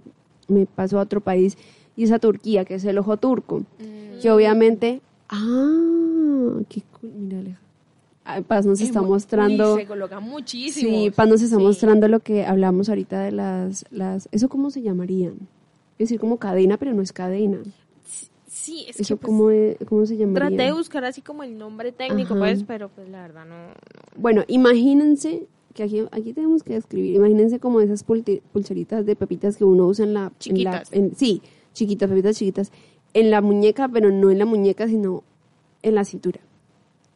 me 0.48 0.68
pasó 0.68 1.00
a 1.00 1.02
otro 1.02 1.22
país 1.22 1.58
y 1.96 2.04
es 2.04 2.12
a 2.12 2.20
Turquía, 2.20 2.66
que 2.66 2.76
es 2.76 2.86
el 2.86 3.00
ojo 3.00 3.18
turco. 3.18 3.62
Mm. 3.80 3.97
Que 4.22 4.32
obviamente... 4.32 5.02
¡Ah! 5.30 6.60
¡Qué 6.70 6.82
cool! 7.00 7.12
Mira, 7.12 7.40
Aleja. 7.40 7.60
Paz 8.48 8.66
nos 8.66 8.82
Es 8.82 8.88
está 8.88 9.02
muy- 9.02 9.12
mostrando... 9.12 9.76
uy, 9.76 9.82
se 9.82 9.88
colocan 9.88 10.24
muchísimo. 10.24 10.90
Sí, 10.92 11.12
Paz 11.12 11.30
nos 11.30 11.42
está 11.42 11.58
mostrando 11.60 12.08
lo 12.08 12.20
que 12.20 12.46
hablamos 12.46 12.90
ahorita 12.90 13.22
de 13.22 13.32
las... 13.32 13.86
las 13.90 14.28
¿Eso 14.32 14.50
cómo 14.50 14.70
se 14.70 14.82
llamarían? 14.82 15.36
Es 15.98 16.10
decir, 16.10 16.20
como 16.20 16.38
cadena, 16.38 16.78
pero 16.78 16.94
no 16.94 17.02
es 17.02 17.14
cadena. 17.14 17.60
Sí, 18.48 18.86
es 18.90 19.00
¿Eso 19.00 19.16
que 19.16 19.22
pues, 19.22 19.26
cómo, 19.28 19.50
es- 19.52 19.78
cómo 19.88 20.06
se 20.06 20.18
llamaría? 20.18 20.50
traté 20.50 20.64
de 20.64 20.74
buscar 20.74 21.06
así 21.06 21.22
como 21.22 21.44
el 21.44 21.58
nombre 21.58 21.92
técnico, 21.94 22.34
Ajá. 22.34 22.40
pues, 22.44 22.64
pero 22.64 22.90
pues 22.90 23.08
la 23.10 23.22
verdad 23.22 23.46
no... 23.46 23.56
Bueno, 24.18 24.44
imagínense 24.48 25.46
que 25.74 25.84
aquí, 25.84 26.02
aquí 26.12 26.34
tenemos 26.34 26.64
que 26.64 26.76
escribir. 26.76 27.16
Imagínense 27.16 27.60
como 27.60 27.80
esas 27.82 28.04
pulseritas 28.04 29.06
de 29.06 29.16
pepitas 29.16 29.56
que 29.58 29.64
uno 29.64 29.86
usa 29.88 30.04
en 30.06 30.14
la... 30.14 30.20
en 30.20 30.26
la- 30.26 30.38
Chiquitas. 30.40 30.94
en- 30.94 31.16
sí, 31.16 31.42
chiquitas, 31.74 32.10
pepitas 32.10 32.36
chiquitas. 32.36 32.72
En 33.20 33.32
la 33.32 33.42
muñeca, 33.42 33.88
pero 33.88 34.12
no 34.12 34.30
en 34.30 34.38
la 34.40 34.46
muñeca, 34.46 34.88
sino 34.88 35.24
en 35.82 35.96
la 35.96 36.04
cintura. 36.04 36.40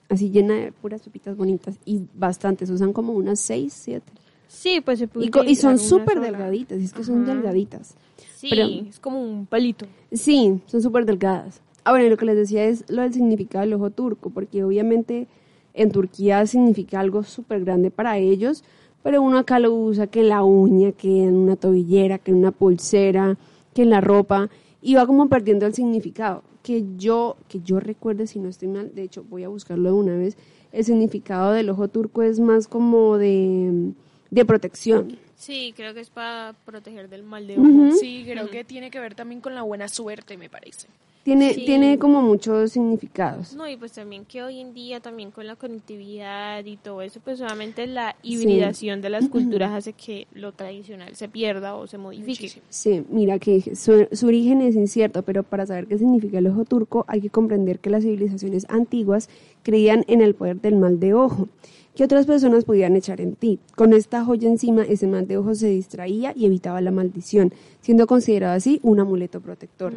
Así 0.09 0.29
llena 0.31 0.55
de 0.55 0.71
puras 0.71 1.01
pepitas 1.01 1.37
bonitas. 1.37 1.77
Y 1.85 2.01
bastantes, 2.15 2.69
usan 2.69 2.91
como 2.91 3.13
unas 3.13 3.39
seis, 3.39 3.73
siete. 3.73 4.11
Sí, 4.47 4.81
pues 4.83 4.99
se 4.99 5.07
Y, 5.19 5.31
y 5.51 5.55
son 5.55 5.77
súper 5.77 6.19
delgaditas, 6.19 6.79
es 6.79 6.91
que 6.91 7.03
son 7.03 7.25
delgaditas. 7.25 7.95
Sí, 8.35 8.47
Pero- 8.49 8.65
es 8.89 8.99
como 8.99 9.21
un 9.21 9.45
palito. 9.45 9.85
Sí, 10.11 10.59
son 10.65 10.81
súper 10.81 11.05
delgadas. 11.05 11.61
Ah, 11.83 12.01
y 12.01 12.09
lo 12.09 12.17
que 12.17 12.25
les 12.25 12.35
decía 12.35 12.65
es 12.65 12.83
lo 12.89 13.03
del 13.03 13.13
significado 13.13 13.63
del 13.63 13.73
ojo 13.75 13.91
turco, 13.91 14.29
porque 14.29 14.63
obviamente 14.63 15.27
en 15.73 15.91
Turquía 15.91 16.45
significa 16.47 16.99
algo 16.99 17.23
súper 17.23 17.63
grande 17.63 17.91
para 17.91 18.17
ellos, 18.17 18.63
pero 19.03 19.21
uno 19.21 19.37
acá 19.37 19.59
lo 19.59 19.73
usa 19.73 20.07
que 20.07 20.21
en 20.21 20.29
la 20.29 20.43
uña, 20.43 20.91
que 20.91 21.23
en 21.23 21.35
una 21.35 21.55
tobillera, 21.55 22.17
que 22.17 22.31
en 22.31 22.37
una 22.37 22.51
pulsera, 22.51 23.37
que 23.73 23.83
en 23.83 23.89
la 23.89 24.01
ropa, 24.01 24.49
y 24.82 24.96
va 24.96 25.06
como 25.06 25.30
perdiendo 25.30 25.65
el 25.65 25.74
significado. 25.74 26.44
Que 26.63 26.86
yo, 26.98 27.38
que 27.48 27.60
yo 27.62 27.80
recuerde, 27.80 28.28
si 28.28 28.39
no 28.39 28.50
estoy 28.50 28.67
mal, 28.67 28.94
de 28.94 29.04
hecho 29.04 29.24
voy 29.24 29.44
a 29.44 29.50
buscarlo 29.50 29.89
de 29.89 29.96
una 29.96 30.15
vez, 30.15 30.38
el 30.72 30.84
significado 30.86 31.52
del 31.52 31.70
ojo 31.70 31.88
turco 31.88 32.22
es 32.22 32.39
más 32.39 32.67
como 32.67 33.17
de, 33.17 33.94
de 34.32 34.46
protección. 34.46 35.17
Sí, 35.36 35.74
creo 35.76 35.94
que 35.94 36.00
es 36.00 36.10
para 36.10 36.56
proteger 36.65 37.08
del 37.10 37.22
mal 37.24 37.46
de 37.46 37.60
ojo. 37.60 37.91
Sí, 38.00 38.24
creo 38.26 38.50
que 38.50 38.63
tiene 38.63 38.89
que 38.89 39.00
ver 39.00 39.13
también 39.13 39.41
con 39.41 39.54
la 39.54 39.62
buena 39.62 39.88
suerte, 39.88 40.38
me 40.38 40.50
parece. 40.50 40.88
Tiene, 41.24 41.54
Sí. 41.54 41.65
tiene 41.65 42.00
como 42.00 42.24
muchos 42.24 42.72
significados. 42.72 43.54
No, 43.54 43.70
y 43.70 43.78
pues 43.78 43.91
también 43.91 44.26
que 44.26 44.41
hoy 44.41 44.60
en 44.60 44.74
día, 44.74 45.02
también 45.02 45.30
con 45.30 45.46
la 45.46 45.56
conectividad 45.56 46.65
y 46.65 46.78
todo 46.78 47.04
eso, 47.04 47.20
pues 47.24 47.38
solamente 47.38 47.86
la 47.86 48.15
hibridación 48.24 49.02
de 49.02 49.12
las 49.12 49.28
culturas 49.30 49.72
hace 49.72 49.94
que 49.94 50.26
lo 50.34 50.52
tradicional 50.52 51.15
se 51.15 51.30
pierda 51.30 51.76
o 51.76 51.86
se 51.86 52.00
modifique. 52.00 52.52
Sí, 52.70 53.04
mira 53.10 53.38
que 53.38 53.76
su, 53.76 54.08
su 54.12 54.28
origen 54.28 54.62
es 54.62 54.76
incierto, 54.76 55.22
pero 55.22 55.44
para 55.44 55.67
saber 55.67 55.86
qué 55.86 56.00
significa 56.00 56.39
el 56.39 56.48
ojo 56.48 56.65
turco 56.65 57.06
hay 57.08 57.22
que 57.22 57.30
comprender 57.30 57.78
que 57.80 57.91
las 57.91 58.02
civilizaciones 58.04 58.65
antiguas 58.70 59.30
creían 59.62 60.04
en 60.08 60.22
el 60.22 60.34
poder 60.34 60.60
del 60.60 60.76
mal 60.78 61.00
de 61.00 61.13
ojo, 61.13 61.48
que 61.95 62.04
otras 62.04 62.25
personas 62.25 62.65
pudieran 62.65 62.95
echar 62.95 63.21
en 63.21 63.36
ti. 63.36 63.60
Con 63.75 63.93
esta 63.93 64.23
joya 64.23 64.49
encima, 64.49 64.84
ese 64.84 65.08
mal 65.08 65.27
de 65.27 65.38
ojos 65.38 65.60
se 65.60 65.67
distraía 65.67 66.34
y 66.36 66.45
evitaba 66.45 66.82
la 66.82 66.91
maldición, 66.91 67.54
siendo 67.82 68.08
considerado 68.08 68.56
así 68.56 68.80
un 68.84 68.99
amuleto 68.99 69.41
protector. 69.41 69.93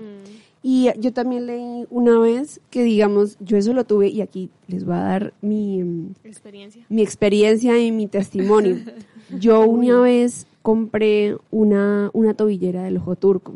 Y 0.63 0.89
yo 0.99 1.13
también 1.13 1.47
leí 1.47 1.87
una 1.91 2.19
vez 2.19 2.61
que, 2.71 2.83
digamos, 2.83 3.37
yo 3.41 3.57
eso 3.57 3.75
lo 3.75 3.85
tuve 3.85 4.09
y 4.09 4.23
aquí 4.23 4.49
les 4.67 4.85
voy 4.85 4.95
a 4.95 5.01
dar 5.01 5.35
mi, 5.43 5.83
mm, 5.85 6.15
Experiencia. 6.25 6.87
mi 6.89 7.03
experiencia 7.03 7.79
y 7.79 7.93
mi 7.93 8.07
testimonio. 8.07 8.79
Yo 9.39 9.61
una 9.63 10.01
vez 10.01 10.47
compré 10.63 11.37
una, 11.51 12.11
una 12.13 12.35
tobillera 12.35 12.83
del 12.83 12.99
ojo 12.99 13.17
turco 13.17 13.53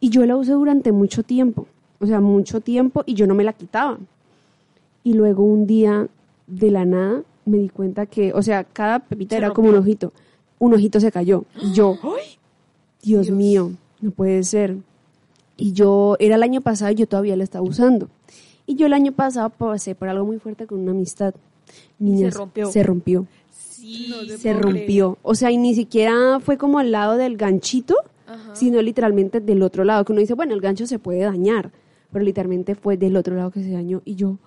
y 0.00 0.08
yo 0.08 0.24
la 0.26 0.36
usé 0.36 0.52
durante 0.52 0.92
mucho 0.92 1.22
tiempo, 1.22 1.66
o 2.00 2.06
sea, 2.06 2.20
mucho 2.20 2.60
tiempo 2.60 3.02
y 3.06 3.14
yo 3.14 3.26
no 3.26 3.34
me 3.34 3.44
la 3.44 3.52
quitaba. 3.52 3.98
Y 5.04 5.12
luego 5.14 5.44
un 5.44 5.66
día, 5.66 6.08
de 6.50 6.70
la 6.70 6.84
nada, 6.84 7.22
me 7.44 7.58
di 7.58 7.68
cuenta 7.68 8.06
que, 8.06 8.32
o 8.32 8.42
sea, 8.42 8.64
cada 8.64 9.00
pepita 9.00 9.36
Se 9.36 9.38
era 9.38 9.50
como 9.50 9.68
un 9.68 9.76
ojito. 9.76 10.12
Un 10.58 10.74
ojito 10.74 11.00
se 11.00 11.10
cayó. 11.10 11.44
Y 11.60 11.72
yo, 11.72 11.98
Dios, 13.02 13.30
mío, 13.30 13.72
no 14.00 14.10
puede 14.10 14.42
ser. 14.42 14.76
Y 15.56 15.72
yo, 15.72 16.16
era 16.18 16.36
el 16.36 16.42
año 16.42 16.60
pasado 16.60 16.90
y 16.92 16.96
yo 16.96 17.06
todavía 17.06 17.36
la 17.36 17.44
estaba 17.44 17.64
usando. 17.64 18.08
Y 18.66 18.76
yo 18.76 18.86
el 18.86 18.92
año 18.92 19.12
pasado 19.12 19.50
pasé 19.50 19.94
por 19.94 20.08
algo 20.08 20.24
muy 20.24 20.38
fuerte 20.38 20.66
con 20.66 20.80
una 20.80 20.92
amistad. 20.92 21.34
Niñas, 21.98 22.34
rompió. 22.34 22.70
Se 22.70 22.82
rompió. 22.82 23.26
Sí, 23.50 24.12
se 24.38 24.52
rompió. 24.52 25.18
O 25.22 25.34
sea, 25.34 25.50
y 25.50 25.56
ni 25.56 25.74
siquiera 25.74 26.38
fue 26.40 26.58
como 26.58 26.78
al 26.78 26.92
lado 26.92 27.16
del 27.16 27.36
ganchito, 27.36 27.96
sino 28.52 28.80
literalmente 28.82 29.40
del 29.40 29.62
otro 29.62 29.84
lado. 29.84 30.04
Que 30.04 30.12
uno 30.12 30.20
dice, 30.20 30.34
bueno, 30.34 30.54
el 30.54 30.60
gancho 30.60 30.86
se 30.86 30.98
puede 30.98 31.20
dañar, 31.20 31.72
pero 32.12 32.24
literalmente 32.24 32.74
fue 32.74 32.96
del 32.96 33.16
otro 33.16 33.34
lado 33.34 33.50
que 33.50 33.62
se 33.62 33.70
dañó. 33.70 34.02
Y 34.04 34.14
yo, 34.14 34.38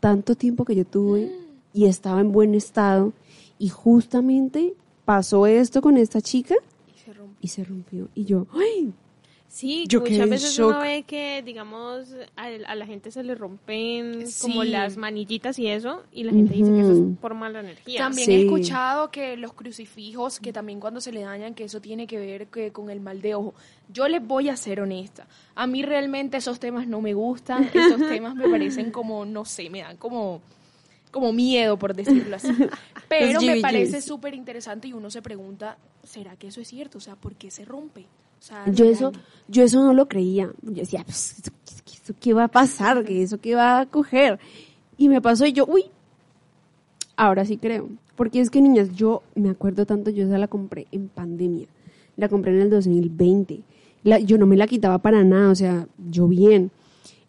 tanto 0.00 0.34
tiempo 0.34 0.64
que 0.64 0.74
yo 0.74 0.84
tuve 0.84 1.30
y 1.72 1.86
estaba 1.86 2.20
en 2.20 2.32
buen 2.32 2.54
estado, 2.54 3.12
y 3.58 3.68
justamente 3.68 4.74
pasó 5.04 5.46
esto 5.46 5.80
con 5.82 5.96
esta 5.96 6.20
chica 6.20 6.54
y 7.40 7.48
se 7.48 7.64
rompió. 7.64 8.08
Y 8.14 8.24
yo, 8.24 8.46
ay, 8.52 8.92
Sí, 9.50 9.86
Yo 9.88 10.00
muchas 10.02 10.28
veces 10.28 10.52
shock. 10.54 10.68
uno 10.72 10.80
ve 10.80 11.04
que, 11.04 11.42
digamos, 11.42 12.14
a, 12.36 12.44
a 12.44 12.74
la 12.74 12.84
gente 12.86 13.10
se 13.10 13.22
le 13.24 13.34
rompen 13.34 14.24
como 14.42 14.62
las 14.62 14.98
manillitas 14.98 15.58
y 15.58 15.68
eso, 15.68 16.02
y 16.12 16.24
la 16.24 16.32
gente 16.32 16.52
dice 16.54 16.70
que 16.70 16.80
eso 16.80 16.92
es 16.92 17.18
por 17.18 17.32
mala 17.34 17.60
energía. 17.60 17.98
También 17.98 18.26
Sí. 18.26 18.34
he 18.34 18.40
escuchado 18.44 19.10
que 19.10 19.38
los 19.38 19.54
crucifijos, 19.54 20.38
que 20.38 20.52
también 20.52 20.80
cuando 20.80 21.00
se 21.00 21.12
le 21.12 21.22
dañan, 21.22 21.54
que 21.54 21.64
eso 21.64 21.80
tiene 21.80 22.06
que 22.06 22.18
ver 22.18 22.48
que 22.48 22.72
con 22.72 22.90
el 22.90 23.00
mal 23.00 23.22
de 23.22 23.34
ojo. 23.36 23.54
Yo 23.90 24.06
les 24.06 24.24
voy 24.24 24.50
a 24.50 24.56
ser 24.56 24.82
honesta. 24.82 25.26
A 25.54 25.66
mí 25.66 25.82
realmente 25.82 26.36
esos 26.36 26.60
temas 26.60 26.86
no 26.86 27.00
me 27.00 27.14
gustan. 27.14 27.64
Esos 27.74 28.06
temas 28.06 28.34
me 28.34 28.48
parecen 28.50 28.90
como, 28.90 29.24
no 29.24 29.46
sé, 29.46 29.70
me 29.70 29.80
dan 29.80 29.96
como, 29.96 30.42
como 31.10 31.32
miedo, 31.32 31.78
por 31.78 31.94
decirlo 31.96 32.36
así. 32.36 32.48
Pero 33.08 33.40
me 33.40 33.60
parece 33.62 34.02
súper 34.02 34.34
interesante 34.34 34.88
y 34.88 34.92
uno 34.92 35.10
se 35.10 35.22
pregunta, 35.22 35.78
¿será 36.04 36.36
que 36.36 36.48
eso 36.48 36.60
es 36.60 36.68
cierto? 36.68 36.98
O 36.98 37.00
sea, 37.00 37.16
¿por 37.16 37.34
qué 37.34 37.50
se 37.50 37.64
rompe? 37.64 38.04
O 38.38 38.42
sea, 38.42 38.64
yo 38.70 38.84
eso, 38.84 39.12
yo 39.48 39.62
eso 39.62 39.82
no 39.84 39.92
lo 39.94 40.08
creía. 40.08 40.50
Yo 40.62 40.72
decía, 40.72 41.02
pues, 41.04 41.36
¿eso, 41.40 41.50
qué- 41.84 41.92
eso 42.02 42.14
qué 42.20 42.32
va 42.34 42.44
a 42.44 42.48
pasar? 42.48 43.04
¿Qué 43.04 43.22
eso 43.22 43.38
qué 43.40 43.54
va 43.54 43.80
a 43.80 43.86
coger? 43.86 44.38
Y 44.96 45.08
me 45.08 45.20
pasó 45.20 45.46
y 45.46 45.52
yo, 45.52 45.66
uy, 45.66 45.84
ahora 47.16 47.44
sí 47.44 47.56
creo. 47.56 47.88
Porque 48.16 48.40
es 48.40 48.50
que, 48.50 48.60
niñas, 48.60 48.90
yo 48.94 49.22
me 49.34 49.50
acuerdo 49.50 49.86
tanto, 49.86 50.10
yo 50.10 50.24
esa 50.26 50.38
la 50.38 50.48
compré 50.48 50.86
en 50.90 51.08
pandemia. 51.08 51.66
La 52.16 52.28
compré 52.28 52.52
en 52.52 52.62
el 52.62 52.70
2020. 52.70 53.60
La- 54.04 54.18
yo 54.18 54.38
no 54.38 54.46
me 54.46 54.56
la 54.56 54.66
quitaba 54.66 54.98
para 54.98 55.22
nada, 55.24 55.50
o 55.50 55.54
sea, 55.54 55.86
yo 56.10 56.26
bien. 56.28 56.70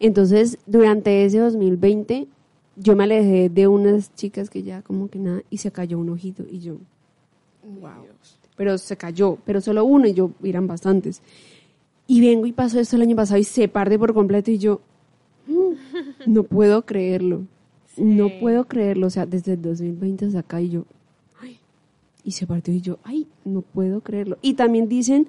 Entonces, 0.00 0.58
durante 0.66 1.24
ese 1.24 1.38
2020, 1.38 2.26
yo 2.76 2.96
me 2.96 3.04
alejé 3.04 3.48
de 3.50 3.68
unas 3.68 4.14
chicas 4.14 4.48
que 4.50 4.62
ya 4.62 4.82
como 4.82 5.08
que 5.08 5.18
nada, 5.18 5.42
y 5.50 5.58
se 5.58 5.70
cayó 5.70 5.98
un 5.98 6.10
ojito. 6.10 6.44
Y 6.50 6.58
yo, 6.60 6.74
wow. 7.80 8.06
Pero 8.60 8.76
se 8.76 8.94
cayó, 8.94 9.38
pero 9.46 9.62
solo 9.62 9.86
uno, 9.86 10.06
y 10.06 10.12
yo, 10.12 10.32
eran 10.44 10.66
bastantes. 10.66 11.22
Y 12.06 12.20
vengo 12.20 12.44
y 12.44 12.52
pasó 12.52 12.78
esto 12.78 12.96
el 12.96 13.00
año 13.00 13.16
pasado 13.16 13.40
y 13.40 13.44
se 13.44 13.68
parte 13.68 13.98
por 13.98 14.12
completo, 14.12 14.50
y 14.50 14.58
yo, 14.58 14.82
mm, 15.46 16.30
no 16.30 16.42
puedo 16.42 16.84
creerlo. 16.84 17.46
No 17.96 18.28
puedo 18.38 18.66
creerlo, 18.66 19.06
o 19.06 19.10
sea, 19.10 19.24
desde 19.24 19.54
el 19.54 19.62
2020 19.62 20.26
hasta 20.26 20.40
acá, 20.40 20.60
y 20.60 20.68
yo, 20.68 20.84
ay, 21.40 21.58
y 22.22 22.32
se 22.32 22.46
partió, 22.46 22.74
y 22.74 22.82
yo, 22.82 22.98
ay, 23.02 23.26
no 23.46 23.62
puedo 23.62 24.02
creerlo. 24.02 24.36
Y 24.42 24.52
también 24.52 24.90
dicen 24.90 25.26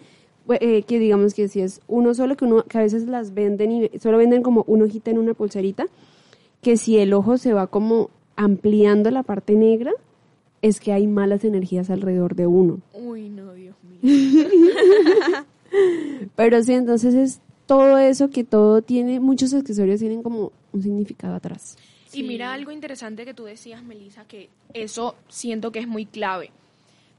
eh, 0.49 0.83
que 0.83 0.99
digamos 0.99 1.33
que 1.33 1.47
si 1.47 1.61
es 1.61 1.79
uno 1.87 2.13
solo, 2.13 2.35
que, 2.35 2.43
uno, 2.43 2.65
que 2.65 2.79
a 2.79 2.81
veces 2.81 3.05
las 3.05 3.33
venden 3.33 3.71
y 3.71 3.99
solo 3.99 4.17
venden 4.17 4.43
como 4.43 4.65
un 4.67 4.81
ojito 4.81 5.09
en 5.09 5.19
una 5.19 5.35
pulserita, 5.35 5.85
que 6.61 6.75
si 6.75 6.97
el 6.97 7.13
ojo 7.13 7.37
se 7.37 7.53
va 7.53 7.67
como 7.67 8.09
ampliando 8.35 9.09
la 9.09 9.23
parte 9.23 9.55
negra, 9.55 9.93
es 10.61 10.79
que 10.79 10.93
hay 10.93 11.07
malas 11.07 11.43
energías 11.43 11.89
alrededor 11.89 12.35
de 12.35 12.47
uno. 12.47 12.79
Uy, 12.93 13.29
no, 13.29 13.53
Dios 13.53 13.75
mío. 13.83 14.01
Pero 16.35 16.63
sí, 16.63 16.73
entonces 16.73 17.13
es 17.13 17.41
todo 17.65 17.97
eso 17.97 18.29
que 18.29 18.43
todo 18.43 18.81
tiene, 18.81 19.19
muchos 19.19 19.53
accesorios 19.53 19.99
tienen 19.99 20.21
como 20.23 20.51
un 20.73 20.83
significado 20.83 21.35
atrás. 21.35 21.77
Y 22.13 22.23
mira 22.23 22.53
algo 22.53 22.71
interesante 22.71 23.23
que 23.23 23.33
tú 23.33 23.45
decías, 23.45 23.83
Melissa, 23.83 24.25
que 24.25 24.49
eso 24.73 25.15
siento 25.29 25.71
que 25.71 25.79
es 25.79 25.87
muy 25.87 26.05
clave. 26.05 26.51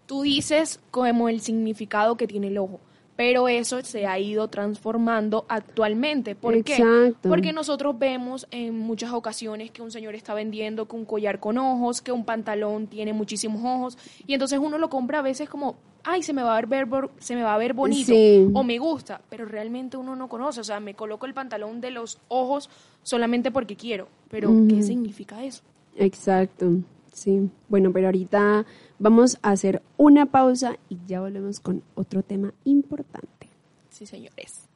Tú 0.07 0.22
dices 0.22 0.81
como 0.90 1.28
el 1.28 1.40
significado 1.40 2.16
que 2.16 2.26
tiene 2.26 2.48
el 2.48 2.59
ojo, 2.59 2.81
pero 3.16 3.48
eso 3.48 3.83
se 3.83 4.07
ha 4.07 4.18
ido 4.18 4.48
transformando 4.48 5.44
actualmente. 5.48 6.35
¿Por 6.35 6.64
qué? 6.64 7.14
Porque 7.22 7.53
nosotros 7.53 7.98
vemos 7.98 8.46
en 8.51 8.79
muchas 8.79 9.12
ocasiones 9.12 9.70
que 9.70 9.83
un 9.83 9.90
señor 9.90 10.14
está 10.14 10.35
vendiendo 10.35 10.87
que 10.88 10.96
un 10.96 11.05
collar 11.05 11.38
con 11.38 11.59
ojos, 11.59 12.01
que 12.01 12.12
un 12.12 12.25
pantalón 12.25 12.87
tiene 12.87 13.12
muchísimos 13.12 13.62
ojos, 13.64 13.98
y 14.27 14.33
entonces 14.35 14.59
uno 14.59 14.79
lo 14.79 14.88
compra 14.88 15.18
a 15.18 15.22
veces 15.22 15.48
como, 15.48 15.77
ay, 16.05 16.22
se 16.22 16.33
me 16.33 16.42
va 16.42 16.57
a 16.57 16.61
ver, 16.62 16.87
ver- 16.87 17.11
se 17.18 17.37
me 17.37 17.42
va 17.42 17.55
a 17.55 17.59
ver 17.59 17.75
bonito, 17.75 18.12
Sí. 18.12 18.48
o 18.55 18.64
me 18.64 18.79
gusta, 18.79 19.20
pero 19.29 19.44
realmente 19.44 19.96
uno 19.96 20.16
no 20.16 20.29
conoce, 20.29 20.61
o 20.61 20.64
sea, 20.64 20.81
me 20.81 20.94
coloco 20.94 21.27
el 21.27 21.35
pantalón 21.35 21.81
de 21.81 21.90
los 21.90 22.18
ojos 22.29 22.70
solamente 23.03 23.51
porque 23.51 23.77
quiero, 23.77 24.09
pero 24.31 24.51
¿qué 24.68 24.83
significa 24.83 25.44
eso? 25.44 25.62
Exacto, 25.96 26.72
sí. 27.12 27.48
Bueno, 27.68 27.92
pero 27.92 28.07
ahorita 28.07 28.64
vamos 29.02 29.36
a 29.42 29.50
hacer 29.50 29.82
una 29.96 30.26
pausa 30.26 30.76
y 30.88 30.98
ya 31.06 31.20
volvemos 31.20 31.58
con 31.58 31.82
otro 31.96 32.22
tema 32.22 32.54
importante. 32.64 33.48
Sí, 33.90 34.06
señores. 34.06 34.68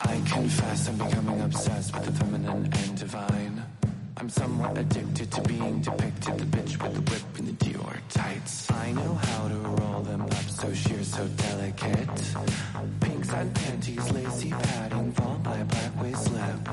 I 0.00 0.20
confess 0.28 0.88
I'm 0.88 0.98
becoming 0.98 1.40
obsessed 1.42 1.94
with 1.94 2.06
the 2.06 2.12
feminine 2.12 2.68
and 2.72 2.98
divine. 2.98 3.62
I'm 4.16 4.28
somewhat 4.28 4.76
addicted 4.78 5.30
to 5.32 5.40
being 5.42 5.80
depicted, 5.80 6.38
the 6.38 6.44
bitch 6.44 6.82
with 6.82 6.94
the 6.94 7.00
whip 7.10 7.38
and 7.38 7.48
the 7.48 7.64
Dior 7.64 7.96
tights. 8.08 8.70
I 8.70 8.92
know 8.92 9.14
how 9.14 9.48
to 9.48 9.54
roll 9.54 10.02
them 10.02 10.22
up 10.22 10.48
so 10.48 10.72
sheer, 10.72 11.02
so 11.04 11.26
delicate. 11.28 12.34
Pink 13.00 13.24
side 13.24 13.54
panties, 13.54 14.10
lacy 14.12 14.50
padding, 14.50 15.12
followed 15.12 15.42
by 15.42 15.58
a 15.58 15.64
black 15.64 16.02
waist 16.02 16.24
slip. 16.24 16.68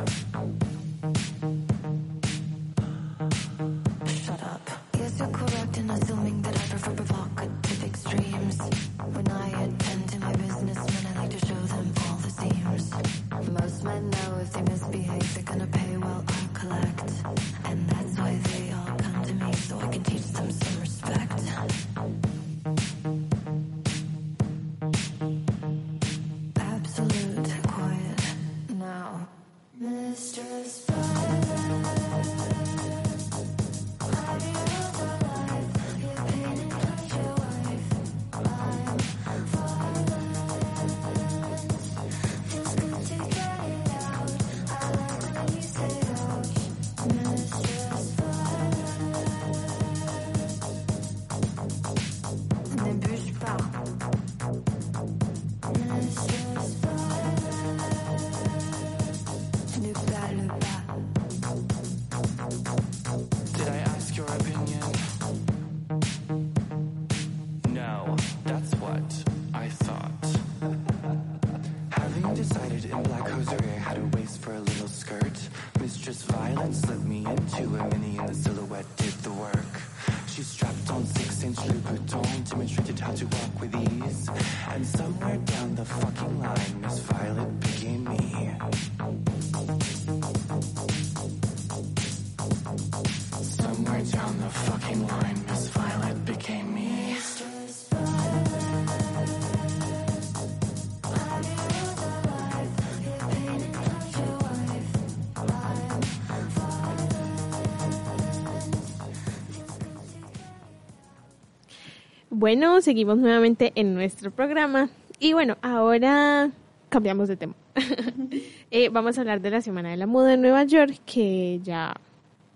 Bueno, 112.42 112.82
seguimos 112.82 113.20
nuevamente 113.20 113.72
en 113.76 113.94
nuestro 113.94 114.32
programa. 114.32 114.89
Y 115.20 115.34
bueno, 115.34 115.58
ahora 115.62 116.50
cambiamos 116.89 117.28
de 117.28 117.38
tema. 117.38 117.54
Eh, 118.72 118.89
vamos 118.89 119.18
a 119.18 119.22
hablar 119.22 119.42
de 119.42 119.52
la 119.52 119.62
Semana 119.62 119.92
de 119.92 119.98
la 119.98 120.08
Moda 120.08 120.34
en 120.34 120.42
Nueva 120.42 120.64
York, 120.64 121.02
que 121.06 121.60
ya 121.62 121.94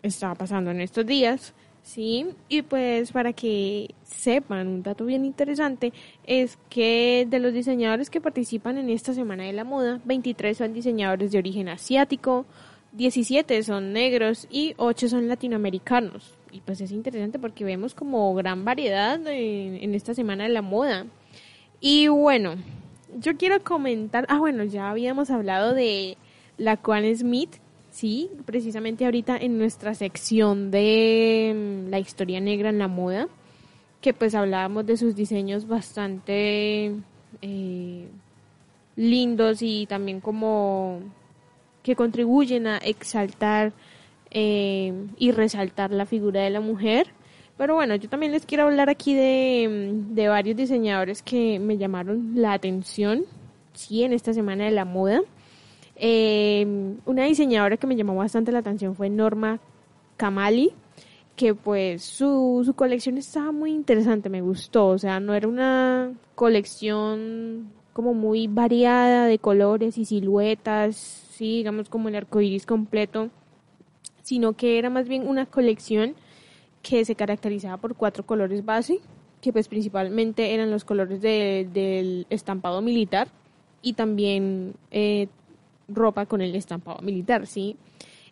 está 0.01 0.33
pasando 0.33 0.71
en 0.71 0.81
estos 0.81 1.05
días. 1.05 1.53
Sí, 1.83 2.25
y 2.49 2.63
pues 2.63 3.11
para 3.11 3.31
que 3.33 3.93
sepan, 4.01 4.67
un 4.67 4.81
dato 4.81 5.05
bien 5.05 5.23
interesante 5.23 5.93
es 6.25 6.57
que 6.69 7.27
de 7.29 7.39
los 7.39 7.53
diseñadores 7.53 8.09
que 8.09 8.21
participan 8.21 8.79
en 8.79 8.89
esta 8.89 9.13
Semana 9.13 9.43
de 9.43 9.53
la 9.53 9.65
Moda, 9.65 9.99
23 10.05 10.57
son 10.57 10.73
diseñadores 10.73 11.31
de 11.31 11.37
origen 11.37 11.69
asiático, 11.69 12.47
17 12.95 13.61
son 13.63 13.93
negros 13.93 14.47
y 14.49 14.73
8 14.77 15.09
son 15.09 15.27
latinoamericanos. 15.27 16.33
Y 16.51 16.61
pues 16.61 16.79
es 16.79 16.91
interesante 16.91 17.39
porque 17.39 17.65
vemos 17.65 17.93
como 17.93 18.33
gran 18.33 18.63
variedad 18.63 19.19
en, 19.27 19.93
esta 19.93 20.13
Semana 20.13 20.43
de 20.45 20.49
la 20.49 20.61
Moda. 20.61 21.05
Y 21.81 22.07
bueno, 22.07 22.55
yo 23.19 23.35
quiero 23.35 23.61
comentar, 23.61 24.25
ah 24.29 24.39
bueno, 24.39 24.63
ya 24.63 24.89
habíamos 24.89 25.29
hablado 25.29 25.73
de 25.73 26.17
la 26.57 26.77
Quan 26.77 27.13
Smith, 27.15 27.57
sí, 27.91 28.29
precisamente 28.45 29.03
ahorita 29.03 29.35
en 29.37 29.57
nuestra 29.57 29.93
sección 29.93 30.71
de 30.71 31.53
mm, 31.53 31.89
la 31.89 31.99
historia 31.99 32.39
negra 32.39 32.69
en 32.69 32.79
la 32.79 32.87
moda, 32.87 33.27
que 33.99 34.13
pues 34.13 34.33
hablábamos 34.35 34.85
de 34.85 34.95
sus 34.95 35.15
diseños 35.15 35.67
bastante 35.67 36.93
eh, 37.41 38.07
lindos 38.95 39.61
y 39.61 39.85
también 39.87 40.21
como 40.21 41.01
que 41.85 41.95
contribuyen 41.95 42.65
a 42.65 42.77
exaltar 42.77 43.71
eh, 44.31 44.91
y 45.19 45.31
resaltar 45.31 45.91
la 45.91 46.07
figura 46.07 46.41
de 46.41 46.49
la 46.49 46.59
mujer. 46.59 47.05
Pero 47.57 47.75
bueno, 47.75 47.93
yo 47.93 48.09
también 48.09 48.31
les 48.31 48.43
quiero 48.47 48.63
hablar 48.63 48.89
aquí 48.89 49.13
de, 49.13 49.93
de 50.09 50.27
varios 50.27 50.57
diseñadores 50.57 51.21
que 51.21 51.59
me 51.59 51.77
llamaron 51.77 52.31
la 52.33 52.53
atención, 52.53 53.25
sí, 53.73 54.01
en 54.01 54.13
esta 54.13 54.33
semana 54.33 54.65
de 54.65 54.71
la 54.71 54.83
moda. 54.83 55.21
Eh, 55.95 56.65
una 57.05 57.25
diseñadora 57.25 57.77
que 57.77 57.85
me 57.85 57.95
llamó 57.95 58.15
bastante 58.15 58.51
la 58.51 58.59
atención 58.59 58.95
fue 58.95 59.11
Norma 59.11 59.59
Kamali, 60.17 60.71
que 61.35 61.53
pues 61.53 62.03
su, 62.03 62.63
su 62.65 62.73
colección 62.73 63.19
estaba 63.19 63.51
muy 63.51 63.69
interesante, 63.69 64.27
me 64.27 64.41
gustó, 64.41 64.87
o 64.87 64.97
sea, 64.97 65.19
no 65.19 65.35
era 65.35 65.47
una 65.47 66.13
colección 66.33 67.69
como 67.93 68.15
muy 68.15 68.47
variada 68.47 69.27
de 69.27 69.37
colores 69.37 69.99
y 69.99 70.05
siluetas, 70.05 71.24
sí, 71.35 71.57
digamos 71.57 71.89
como 71.89 72.09
el 72.09 72.15
arco 72.15 72.41
iris 72.41 72.65
completo, 72.65 73.29
sino 74.21 74.53
que 74.53 74.77
era 74.79 74.89
más 74.89 75.07
bien 75.07 75.27
una 75.27 75.45
colección 75.45 76.15
que 76.81 77.05
se 77.05 77.15
caracterizaba 77.15 77.77
por 77.77 77.95
cuatro 77.95 78.25
colores 78.25 78.63
base, 78.65 78.99
que 79.41 79.51
pues 79.53 79.67
principalmente 79.67 80.53
eran 80.53 80.71
los 80.71 80.83
colores 80.85 81.21
de- 81.21 81.67
del 81.73 82.25
estampado 82.29 82.81
militar 82.81 83.27
y 83.81 83.93
también 83.93 84.73
eh, 84.91 85.27
ropa 85.87 86.25
con 86.25 86.41
el 86.41 86.55
estampado 86.55 86.99
militar, 87.01 87.45
¿sí? 87.47 87.75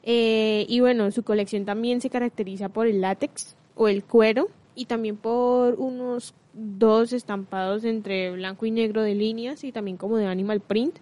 Eh, 0.03 0.65
y 0.67 0.79
bueno, 0.79 1.09
su 1.11 1.23
colección 1.23 1.65
también 1.65 2.01
se 2.01 2.09
caracteriza 2.09 2.69
por 2.69 2.87
el 2.87 3.01
látex 3.01 3.55
o 3.75 3.87
el 3.87 4.03
cuero 4.03 4.49
y 4.75 4.85
también 4.85 5.17
por 5.17 5.75
unos 5.75 6.33
dos 6.53 7.13
estampados 7.13 7.83
entre 7.85 8.31
blanco 8.31 8.65
y 8.65 8.71
negro 8.71 9.01
de 9.01 9.15
líneas 9.15 9.63
y 9.63 9.71
también 9.71 9.97
como 9.97 10.17
de 10.17 10.25
animal 10.27 10.59
print. 10.61 10.97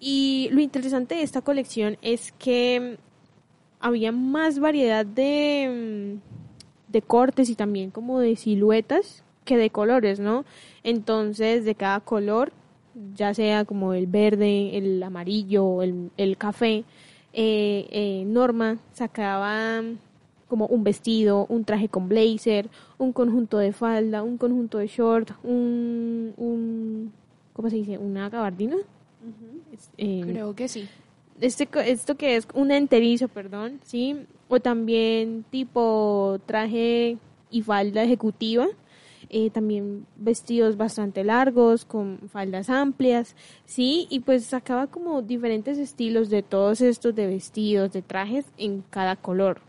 Y 0.00 0.48
lo 0.52 0.60
interesante 0.60 1.16
de 1.16 1.22
esta 1.22 1.42
colección 1.42 1.98
es 2.02 2.32
que 2.32 2.98
había 3.80 4.12
más 4.12 4.58
variedad 4.58 5.04
de, 5.06 6.18
mm, 6.18 6.92
de 6.92 7.02
cortes 7.02 7.50
y 7.50 7.54
también 7.54 7.90
como 7.90 8.20
de 8.20 8.36
siluetas 8.36 9.24
que 9.44 9.56
de 9.56 9.70
colores, 9.70 10.20
¿no? 10.20 10.44
Entonces, 10.84 11.64
de 11.64 11.74
cada 11.74 12.00
color, 12.00 12.52
ya 13.14 13.34
sea 13.34 13.64
como 13.64 13.94
el 13.94 14.06
verde, 14.06 14.76
el 14.76 15.02
amarillo, 15.02 15.82
el, 15.82 16.10
el 16.16 16.36
café, 16.36 16.84
eh, 17.32 17.86
eh, 17.90 18.24
Norma 18.26 18.78
sacaba 18.92 19.82
como 20.48 20.66
un 20.66 20.82
vestido, 20.82 21.46
un 21.48 21.64
traje 21.64 21.88
con 21.88 22.08
blazer, 22.08 22.68
un 22.96 23.12
conjunto 23.12 23.58
de 23.58 23.72
falda, 23.72 24.22
un 24.22 24.38
conjunto 24.38 24.78
de 24.78 24.86
short, 24.86 25.30
un, 25.44 26.32
un 26.36 27.12
¿cómo 27.52 27.70
se 27.70 27.76
dice? 27.76 27.98
Una 27.98 28.28
gabardina. 28.28 28.76
Eh, 29.96 30.20
Creo 30.24 30.54
que 30.54 30.68
sí. 30.68 30.88
este 31.40 31.68
esto 31.86 32.16
que 32.16 32.36
es 32.36 32.48
un 32.54 32.70
enterizo, 32.70 33.28
perdón, 33.28 33.80
sí, 33.84 34.16
o 34.48 34.60
también 34.60 35.44
tipo 35.50 36.40
traje 36.46 37.18
y 37.50 37.62
falda 37.62 38.02
ejecutiva, 38.02 38.66
eh, 39.30 39.50
también 39.50 40.06
vestidos 40.16 40.76
bastante 40.76 41.24
largos 41.24 41.84
con 41.84 42.18
faldas 42.30 42.70
amplias, 42.70 43.36
sí, 43.66 44.06
y 44.10 44.20
pues 44.20 44.44
sacaba 44.46 44.86
como 44.86 45.22
diferentes 45.22 45.78
estilos 45.78 46.30
de 46.30 46.42
todos 46.42 46.80
estos 46.80 47.14
de 47.14 47.26
vestidos, 47.26 47.92
de 47.92 48.02
trajes 48.02 48.46
en 48.56 48.82
cada 48.90 49.16
color 49.16 49.60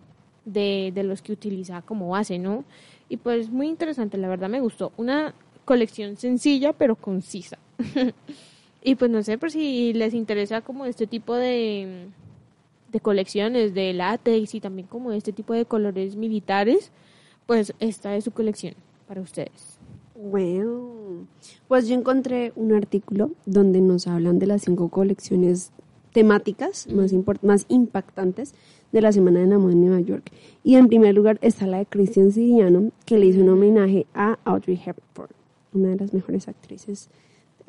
de, 0.45 0.91
de 0.93 1.03
los 1.03 1.21
que 1.21 1.33
utilizaba 1.33 1.81
como 1.81 2.09
base, 2.09 2.39
¿no? 2.39 2.63
Y 3.09 3.17
pues 3.17 3.49
muy 3.49 3.67
interesante, 3.67 4.17
la 4.17 4.27
verdad 4.27 4.49
me 4.49 4.61
gustó, 4.61 4.91
una 4.97 5.33
colección 5.65 6.17
sencilla 6.17 6.73
pero 6.73 6.95
concisa. 6.95 7.57
Y 8.81 8.95
pues 8.95 9.11
no 9.11 9.21
sé 9.23 9.37
por 9.37 9.51
si 9.51 9.93
les 9.93 10.13
interesa 10.13 10.61
como 10.61 10.85
este 10.85 11.05
tipo 11.05 11.35
de, 11.35 12.07
de 12.91 12.99
colecciones 12.99 13.73
de 13.73 13.93
látex 13.93 14.55
y 14.55 14.61
también 14.61 14.87
como 14.87 15.11
este 15.11 15.33
tipo 15.33 15.53
de 15.53 15.65
colores 15.65 16.15
militares, 16.15 16.91
pues 17.45 17.73
esta 17.79 18.15
es 18.15 18.23
su 18.23 18.31
colección 18.31 18.75
para 19.07 19.21
ustedes. 19.21 19.77
Wow. 20.15 21.25
Pues 21.67 21.87
yo 21.87 21.95
encontré 21.95 22.53
un 22.55 22.73
artículo 22.73 23.31
donde 23.45 23.81
nos 23.81 24.07
hablan 24.07 24.39
de 24.39 24.47
las 24.47 24.61
cinco 24.63 24.89
colecciones 24.89 25.71
temáticas 26.13 26.87
más, 26.87 27.13
import- 27.13 27.41
más 27.41 27.65
impactantes 27.69 28.53
de 28.91 29.01
la 29.01 29.11
Semana 29.11 29.41
de 29.41 29.47
la 29.47 29.59
Moda 29.59 29.73
en 29.73 29.81
Nueva 29.85 30.01
York. 30.01 30.31
Y 30.63 30.75
en 30.75 30.87
primer 30.87 31.15
lugar 31.15 31.37
está 31.41 31.67
la 31.67 31.77
de 31.77 31.85
Christian 31.85 32.31
Siriano, 32.31 32.91
que 33.05 33.17
le 33.17 33.27
hizo 33.27 33.41
un 33.41 33.49
homenaje 33.49 34.07
a 34.13 34.39
Audrey 34.45 34.81
Hepburn, 34.83 35.33
una 35.73 35.89
de 35.89 35.95
las 35.97 36.13
mejores 36.13 36.47
actrices 36.47 37.09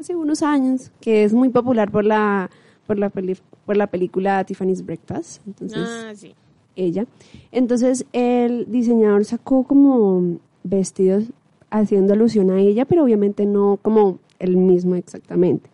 hace 0.00 0.16
unos 0.16 0.42
años, 0.42 0.90
que 1.00 1.24
es 1.24 1.32
muy 1.32 1.48
popular 1.50 1.90
por 1.90 2.04
la, 2.04 2.50
por 2.86 2.98
la, 2.98 3.08
peli- 3.10 3.38
por 3.66 3.76
la 3.76 3.86
película 3.86 4.42
Tiffany's 4.44 4.84
Breakfast. 4.84 5.46
Entonces, 5.46 5.88
ah, 5.88 6.12
sí. 6.14 6.34
ella. 6.76 7.06
Entonces 7.52 8.04
el 8.12 8.70
diseñador 8.70 9.24
sacó 9.24 9.64
como 9.64 10.38
vestidos 10.64 11.24
haciendo 11.70 12.12
alusión 12.14 12.50
a 12.50 12.58
ella, 12.60 12.84
pero 12.84 13.04
obviamente 13.04 13.46
no 13.46 13.78
como 13.80 14.18
el 14.38 14.56
mismo 14.56 14.96
exactamente. 14.96 15.70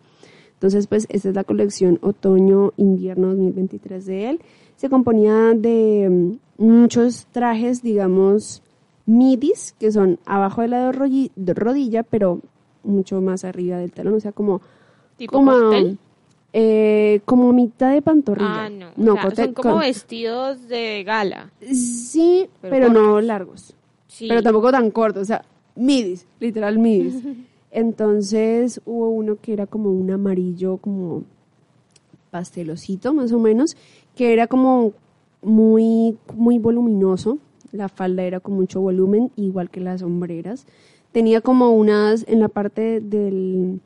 Entonces, 0.53 0.87
pues 0.87 1.05
esta 1.09 1.29
es 1.29 1.35
la 1.35 1.43
colección 1.43 1.99
otoño-invierno 2.01 3.27
2023 3.27 4.05
de 4.05 4.29
él. 4.29 4.39
Se 4.75 4.89
componía 4.89 5.53
de 5.55 6.09
mm, 6.57 6.63
muchos 6.63 7.27
trajes, 7.31 7.83
digamos, 7.83 8.63
midis, 9.05 9.75
que 9.79 9.91
son 9.91 10.19
abajo 10.25 10.61
de 10.61 10.67
la 10.69 10.91
rodilla, 10.91 12.03
pero 12.03 12.41
mucho 12.87 13.21
más 13.21 13.43
arriba 13.45 13.77
del 13.77 13.91
talón, 13.91 14.15
o 14.15 14.19
sea, 14.19 14.31
como... 14.31 14.61
¿Tipo 15.17 15.33
como, 15.33 15.51
eh, 16.53 17.21
como 17.25 17.51
mitad 17.53 17.91
de 17.91 18.01
pantorrilla. 18.01 18.65
Ah, 18.65 18.69
no. 18.69 19.13
o 19.13 19.15
sea, 19.15 19.23
cóctel- 19.23 19.45
son 19.45 19.53
como 19.53 19.71
con- 19.73 19.79
vestidos 19.81 20.67
de 20.67 21.03
gala. 21.03 21.51
Sí, 21.71 22.47
Pero 22.61 22.87
pero, 22.87 22.89
no 22.93 23.21
largos. 23.21 23.73
Sí. 24.07 24.27
Pero 24.27 24.41
tampoco 24.41 24.71
tan 24.71 24.89
cortos, 24.91 25.23
o 25.23 25.25
sea, 25.25 25.43
midis, 25.75 26.25
literal 26.39 26.79
midis. 26.79 27.15
Entonces 27.71 28.81
hubo 28.85 29.09
uno 29.09 29.37
que 29.41 29.53
era 29.53 29.67
como 29.67 29.91
un 29.91 30.09
amarillo, 30.09 30.77
como 30.77 31.23
pastelosito 32.31 33.13
más 33.13 33.31
o 33.31 33.39
menos, 33.39 33.75
que 34.15 34.33
era 34.33 34.47
como 34.47 34.93
muy, 35.41 36.17
muy 36.35 36.59
voluminoso. 36.59 37.39
La 37.71 37.89
falda 37.89 38.23
era 38.23 38.39
con 38.39 38.55
mucho 38.55 38.79
volumen, 38.81 39.31
igual 39.35 39.69
que 39.69 39.81
las 39.81 39.99
sombreras. 40.01 40.65
Tenía 41.17 41.41
como 41.41 41.71
unas, 41.71 42.25
en 42.27 42.39
la 42.39 42.47
parte 42.47 43.01
del, 43.01 43.79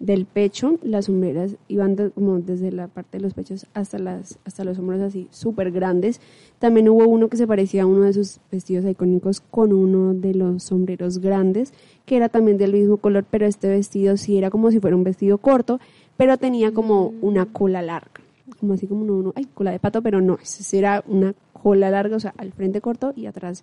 del 0.00 0.26
pecho, 0.26 0.80
las 0.82 1.04
sombreras 1.04 1.54
iban 1.68 1.94
de- 1.94 2.10
como 2.10 2.40
desde 2.40 2.72
la 2.72 2.88
parte 2.88 3.18
de 3.18 3.22
los 3.22 3.32
pechos 3.32 3.66
hasta 3.74 3.96
las 4.00 4.40
hasta 4.44 4.64
los 4.64 4.80
hombros 4.80 5.00
así 5.00 5.28
súper 5.30 5.70
grandes. 5.70 6.20
También 6.58 6.88
hubo 6.88 7.06
uno 7.06 7.28
que 7.28 7.36
se 7.36 7.46
parecía 7.46 7.84
a 7.84 7.86
uno 7.86 8.00
de 8.02 8.12
sus 8.12 8.40
vestidos 8.50 8.84
icónicos 8.86 9.40
con 9.40 9.72
uno 9.72 10.14
de 10.14 10.34
los 10.34 10.64
sombreros 10.64 11.18
grandes, 11.18 11.72
que 12.06 12.16
era 12.16 12.28
también 12.28 12.58
del 12.58 12.72
mismo 12.72 12.96
color, 12.96 13.24
pero 13.30 13.46
este 13.46 13.68
vestido 13.68 14.16
sí 14.16 14.36
era 14.36 14.50
como 14.50 14.72
si 14.72 14.80
fuera 14.80 14.96
un 14.96 15.04
vestido 15.04 15.38
corto, 15.38 15.78
pero 16.16 16.38
tenía 16.38 16.72
como 16.74 17.14
una 17.22 17.46
cola 17.46 17.82
larga, 17.82 18.20
como 18.58 18.72
así 18.74 18.88
como 18.88 19.02
uno, 19.02 19.14
uno- 19.14 19.32
ay, 19.36 19.46
cola 19.54 19.70
de 19.70 19.78
pato, 19.78 20.02
pero 20.02 20.20
no, 20.20 20.38
ese 20.42 20.76
era 20.76 21.04
una 21.06 21.36
cola 21.52 21.88
larga, 21.90 22.16
o 22.16 22.20
sea, 22.20 22.34
al 22.36 22.50
frente 22.50 22.80
corto 22.80 23.12
y 23.14 23.26
atrás 23.26 23.62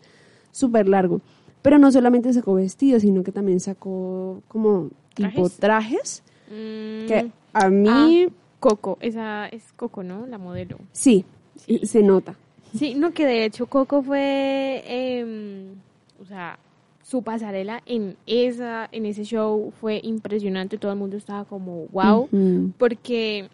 súper 0.53 0.87
largo. 0.87 1.19
Pero 1.61 1.77
no 1.77 1.91
solamente 1.91 2.33
sacó 2.33 2.55
vestidos, 2.55 3.03
sino 3.03 3.23
que 3.23 3.31
también 3.31 3.59
sacó 3.59 4.41
como 4.47 4.89
tipo 5.15 5.49
¿Trajes? 5.49 5.59
trajes, 5.59 6.23
Mm, 6.51 7.07
que 7.07 7.31
a 7.53 7.69
mí 7.69 8.25
ah, 8.27 8.31
Coco, 8.59 8.97
esa 8.99 9.47
es 9.47 9.71
Coco, 9.73 10.03
¿no? 10.03 10.27
La 10.27 10.37
modelo. 10.37 10.77
sí, 10.91 11.25
se 11.83 12.03
nota. 12.03 12.35
Sí, 12.75 12.93
no, 12.93 13.11
que 13.11 13.25
de 13.25 13.45
hecho 13.45 13.65
Coco 13.67 14.01
fue, 14.03 14.83
em, 14.85 15.75
o 16.21 16.25
sea, 16.25 16.59
su 17.03 17.23
pasarela 17.23 17.81
en 17.85 18.17
esa, 18.25 18.87
en 18.91 19.05
ese 19.05 19.23
show 19.23 19.73
fue 19.79 19.99
impresionante, 20.03 20.77
todo 20.77 20.91
el 20.91 20.97
mundo 20.97 21.17
estaba 21.17 21.45
como 21.45 21.87
wow, 21.87 22.29
porque 22.77 23.49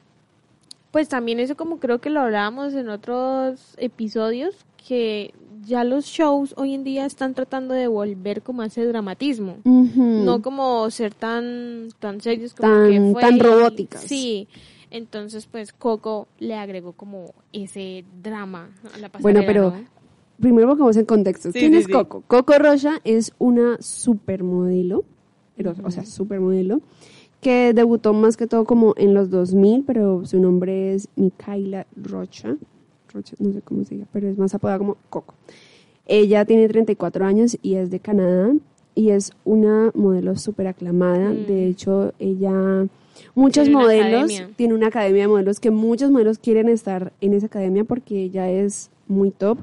pues 0.91 1.09
también 1.09 1.39
eso 1.39 1.55
como 1.55 1.79
creo 1.79 1.99
que 1.99 2.09
lo 2.09 2.21
hablábamos 2.21 2.73
en 2.73 2.89
otros 2.89 3.75
episodios, 3.77 4.65
que 4.87 5.33
ya 5.65 5.83
los 5.83 6.05
shows 6.05 6.53
hoy 6.57 6.73
en 6.73 6.83
día 6.83 7.05
están 7.05 7.33
tratando 7.33 7.73
de 7.73 7.87
volver 7.87 8.41
como 8.41 8.61
a 8.61 8.65
ese 8.67 8.85
dramatismo, 8.85 9.57
no 9.63 10.41
como 10.41 10.89
ser 10.91 11.13
tan, 11.13 11.89
tan 11.99 12.21
serios 12.21 12.53
como 12.53 12.71
Tan- 12.73 12.91
que 12.91 13.11
fue 13.11 13.21
tan 13.21 13.39
robóticas. 13.39 14.01
Sí, 14.01 14.47
entonces 14.91 15.45
pues 15.47 15.73
Coco 15.73 16.27
le 16.39 16.55
agregó 16.55 16.93
como 16.93 17.33
ese 17.53 18.05
drama 18.21 18.69
a 18.93 18.97
la 18.99 19.09
pasarela, 19.09 19.21
Bueno, 19.21 19.41
pero 19.45 19.71
¿no? 19.71 19.85
primero 20.39 20.67
pongamos 20.69 20.97
en 20.97 21.05
contexto. 21.05 21.51
Sí, 21.51 21.59
¿Quién 21.59 21.71
sí, 21.73 21.77
es 21.79 21.85
sí. 21.85 21.91
Coco? 21.91 22.23
Coco 22.27 22.53
Rocha 22.57 22.99
es 23.03 23.33
una 23.39 23.77
supermodelo, 23.79 25.03
pero, 25.55 25.73
o 25.83 25.91
sea, 25.91 26.05
supermodelo, 26.05 26.81
que 27.41 27.73
debutó 27.73 28.13
más 28.13 28.35
que 28.37 28.47
todo 28.47 28.65
como 28.65 28.93
en 28.97 29.13
los 29.13 29.29
2000, 29.29 29.83
pero 29.85 30.25
su 30.25 30.39
nombre 30.39 30.93
es 30.93 31.07
Micaela 31.15 31.85
Rocha. 31.95 32.55
Rocha, 33.13 33.35
no 33.39 33.53
sé 33.53 33.61
cómo 33.61 33.83
se 33.83 33.95
diga, 33.95 34.07
pero 34.11 34.27
es 34.27 34.37
más 34.37 34.53
apodada 34.55 34.79
como 34.79 34.97
Coco. 35.09 35.33
Ella 36.05 36.45
tiene 36.45 36.67
34 36.67 37.25
años 37.25 37.57
y 37.61 37.75
es 37.75 37.89
de 37.89 37.99
Canadá 37.99 38.53
y 38.95 39.09
es 39.09 39.31
una 39.45 39.91
modelo 39.93 40.35
súper 40.37 40.67
aclamada. 40.67 41.31
Mm. 41.31 41.45
De 41.47 41.67
hecho, 41.67 42.13
ella... 42.19 42.87
Muchos 43.33 43.63
Tiene 43.63 43.75
una 43.77 43.83
modelos, 43.85 44.23
academia. 44.31 44.49
tiene 44.55 44.73
una 44.75 44.87
academia 44.87 45.23
de 45.23 45.27
modelos 45.27 45.59
que 45.59 45.71
muchos 45.71 46.11
modelos 46.11 46.37
quieren 46.37 46.69
estar 46.69 47.13
en 47.19 47.33
esa 47.33 47.47
academia 47.47 47.83
porque 47.83 48.21
ella 48.23 48.49
es 48.49 48.91
muy 49.07 49.31
top. 49.31 49.57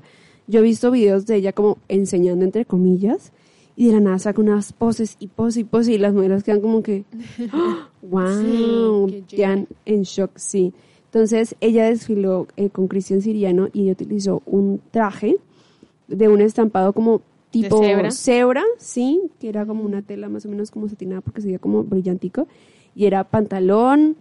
Yo 0.49 0.59
he 0.61 0.63
visto 0.63 0.91
videos 0.91 1.25
de 1.27 1.37
ella 1.37 1.53
como 1.53 1.79
enseñando 1.89 2.45
entre 2.45 2.65
comillas 2.65 3.33
y 3.77 3.87
de 3.87 3.93
la 3.95 4.01
nada 4.01 4.19
saca 4.19 4.41
unas 4.41 4.73
poses 4.73 5.17
y 5.21 5.29
poses 5.29 5.59
y 5.59 5.65
poses 5.65 5.89
y 5.95 5.99
las 5.99 6.13
modelos 6.15 6.43
quedan 6.43 6.61
como 6.61 6.83
que 6.83 7.05
wow, 8.03 9.09
Sí, 9.11 9.25
quedan 9.29 9.69
en 9.87 10.03
shock, 10.03 10.33
sí. 10.37 10.73
Entonces 11.15 11.55
ella 11.61 11.85
desfiló 11.85 12.49
eh, 12.57 12.71
con 12.71 12.89
Cristian 12.89 13.23
Siriano 13.23 13.69
y 13.73 13.83
ella 13.83 13.93
utilizó 13.93 14.43
un 14.47 14.81
traje 14.91 15.37
de 16.09 16.29
un 16.29 16.41
estampado 16.41 16.93
como 16.93 17.23
tipo 17.53 17.79
cebra? 17.85 18.11
cebra, 18.11 18.65
sí, 18.79 19.23
que 19.39 19.49
era 19.49 19.65
como 19.65 19.85
una 19.85 20.03
tela 20.03 20.29
más 20.29 20.45
o 20.45 20.49
menos 20.49 20.73
como 20.73 20.89
satinada 20.89 21.21
porque 21.21 21.41
se 21.41 21.47
veía 21.47 21.61
como 21.61 21.85
brillantico 21.85 22.49
y 22.97 23.07
era 23.07 23.23
pantalón 23.23 24.17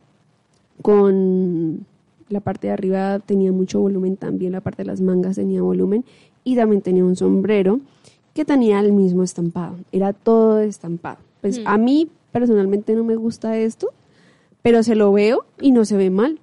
con 0.83 1.83
la 2.29 2.41
parte 2.41 2.67
de 2.67 2.73
arriba 2.73 3.17
tenía 3.17 3.51
mucho 3.51 3.79
volumen 3.79 4.15
también, 4.15 4.51
la 4.51 4.61
parte 4.61 4.83
de 4.83 4.87
las 4.87 5.01
mangas 5.01 5.37
tenía 5.37 5.63
volumen 5.63 6.05
y 6.43 6.55
también 6.55 6.83
tenía 6.83 7.03
un 7.03 7.15
sombrero 7.15 7.79
que 8.35 8.45
tenía 8.45 8.79
el 8.79 8.91
mismo 8.91 9.23
estampado, 9.23 9.77
era 9.91 10.13
todo 10.13 10.59
estampado. 10.59 11.17
Pues 11.41 11.57
Hmm. 11.57 11.67
a 11.67 11.77
mí 11.79 12.07
personalmente 12.31 12.93
no 12.93 13.03
me 13.03 13.15
gusta 13.15 13.57
esto, 13.57 13.89
pero 14.61 14.83
se 14.83 14.93
lo 14.93 15.11
veo 15.11 15.43
y 15.59 15.71
no 15.71 15.85
se 15.85 15.97
ve 15.97 16.11
mal, 16.11 16.39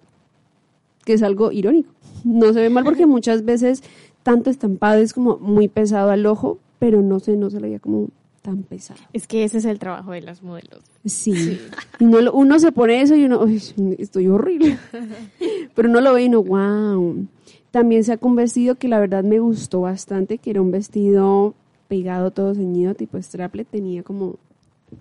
que 1.11 1.15
es 1.15 1.25
algo 1.25 1.51
irónico. 1.51 1.91
No 2.23 2.53
se 2.53 2.61
ve 2.61 2.71
mal 2.71 2.85
porque 2.85 3.05
muchas 3.17 3.45
veces 3.45 3.83
tanto 4.23 4.49
estampado 4.49 5.01
es 5.01 5.13
como 5.13 5.39
muy 5.39 5.67
pesado 5.67 6.11
al 6.11 6.25
ojo, 6.25 6.59
pero 6.79 7.03
no 7.03 7.19
sé, 7.19 7.37
no 7.37 7.51
se 7.51 7.57
le 7.59 7.67
veía 7.67 7.81
como 7.81 8.11
tan 8.43 8.63
pesado. 8.63 9.01
Es 9.13 9.27
que 9.27 9.43
ese 9.43 9.59
es 9.59 9.65
el 9.65 9.81
trabajo 9.81 10.13
de 10.13 10.21
las 10.21 10.41
modelos. 10.45 10.85
Sí. 11.05 11.59
Uno, 11.99 12.59
se 12.61 12.71
pone 12.71 13.03
eso 13.03 13.17
y 13.17 13.25
uno, 13.25 13.41
"Uy, 13.43 13.61
estoy 13.99 14.29
horrible. 14.29 14.79
Pero 15.75 15.89
uno 15.89 16.01
lo 16.01 16.15
ve 16.15 16.23
y 16.25 16.29
uno, 16.29 16.43
wow. 16.45 17.27
También 17.73 18.05
sacó 18.05 18.29
un 18.29 18.37
vestido 18.37 18.77
que 18.77 18.87
la 18.87 19.01
verdad 19.01 19.25
me 19.25 19.41
gustó 19.41 19.81
bastante, 19.81 20.39
que 20.39 20.51
era 20.51 20.63
un 20.63 20.71
vestido 20.71 21.55
pegado 21.89 22.31
todo 22.31 22.55
ceñido, 22.55 22.95
tipo 22.95 23.19
straple, 23.21 23.65
tenía 23.65 24.05
como, 24.05 24.37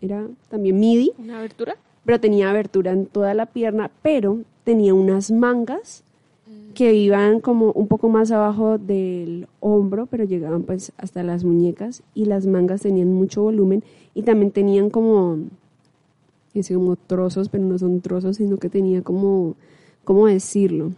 era 0.02 0.26
también 0.50 0.80
midi, 0.80 1.12
¿Una 1.20 1.38
abertura? 1.38 1.76
pero 2.04 2.20
tenía 2.20 2.50
abertura 2.50 2.92
en 2.94 3.06
toda 3.06 3.34
la 3.36 3.46
pierna, 3.46 3.92
pero 4.02 4.40
tenía 4.70 4.94
unas 4.94 5.32
mangas 5.32 6.04
que 6.76 6.94
iban 6.94 7.40
como 7.40 7.72
un 7.72 7.88
poco 7.88 8.08
más 8.08 8.30
abajo 8.30 8.78
del 8.78 9.48
hombro, 9.62 10.06
pero 10.06 10.26
llegaban 10.26 10.62
pues 10.62 10.92
hasta 10.98 11.24
las 11.24 11.44
muñecas 11.44 12.04
y 12.14 12.26
las 12.26 12.46
mangas 12.46 12.82
tenían 12.82 13.12
mucho 13.12 13.42
volumen 13.42 13.84
y 14.14 14.22
también 14.22 14.52
tenían 14.52 14.92
como, 14.92 15.40
es 16.54 16.68
como 16.68 16.98
trozos, 16.98 17.50
pero 17.50 17.64
no 17.64 17.80
son 17.80 18.00
trozos, 18.02 18.38
sino 18.38 18.58
que 18.58 18.70
tenía 18.70 19.02
como, 19.02 19.56
¿cómo 20.04 20.28
decirlo? 20.28 20.92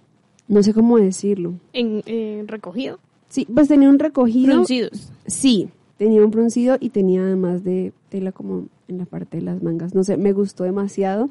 No 0.49 0.63
sé 0.63 0.73
cómo 0.73 0.97
decirlo. 0.97 1.53
En, 1.71 2.03
en 2.07 2.49
recogido. 2.49 2.99
Sí, 3.29 3.47
pues 3.53 3.69
tenía 3.69 3.87
un 3.87 3.99
recogido. 3.99 4.53
Fruncidos. 4.53 5.13
Sí, 5.25 5.69
tenía 5.97 6.25
un 6.25 6.33
fruncido 6.33 6.75
y 6.77 6.89
tenía 6.89 7.21
además 7.21 7.63
de 7.63 7.93
tela 8.09 8.33
como 8.33 8.65
en 8.89 8.97
la 8.97 9.05
parte 9.05 9.37
de 9.37 9.43
las 9.43 9.63
mangas. 9.63 9.95
No 9.95 10.03
sé, 10.03 10.17
me 10.17 10.33
gustó 10.33 10.65
demasiado 10.65 11.29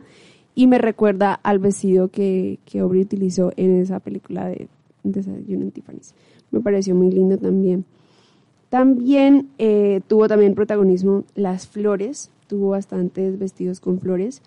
y 0.55 0.67
me 0.67 0.79
recuerda 0.79 1.35
al 1.43 1.59
vestido 1.59 2.09
que, 2.09 2.59
que 2.65 2.81
Aubrey 2.81 3.03
utilizó 3.03 3.53
en 3.57 3.81
esa 3.81 4.01
película 4.01 4.49
de 4.49 4.69
Desayuno 5.03 5.63
en 5.65 5.71
Tiffany's. 5.71 6.15
Me 6.51 6.61
pareció 6.61 6.95
muy 6.95 7.11
lindo 7.11 7.39
también. 7.39 7.85
También 8.69 9.49
eh, 9.59 10.01
tuvo 10.07 10.29
también 10.29 10.55
protagonismo 10.55 11.25
las 11.35 11.67
flores, 11.67 12.31
tuvo 12.47 12.71
bastantes 12.71 13.39
vestidos 13.39 13.81
con 13.81 13.99
flores 14.01 14.43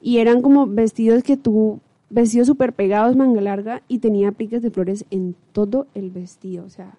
y 0.00 0.18
eran 0.18 0.42
como 0.42 0.66
vestidos 0.66 1.22
que 1.22 1.36
tuvo, 1.36 1.80
vestidos 2.10 2.46
súper 2.48 2.72
pegados, 2.72 3.14
manga 3.16 3.40
larga 3.40 3.82
y 3.86 3.98
tenía 3.98 4.28
apliques 4.28 4.62
de 4.62 4.70
flores 4.70 5.04
en 5.10 5.36
todo 5.52 5.86
el 5.94 6.10
vestido, 6.10 6.64
o 6.64 6.70
sea, 6.70 6.98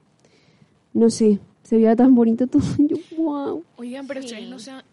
no 0.93 1.09
sé, 1.09 1.39
se 1.63 1.75
veía 1.75 1.95
tan 1.95 2.15
bonito 2.15 2.47
todo. 2.47 2.61
Yo, 2.77 2.95
wow. 3.17 3.63
Oigan, 3.77 4.07
pero 4.07 4.21
ustedes 4.21 4.49
no 4.49 4.59
se 4.59 4.71
han- 4.71 4.83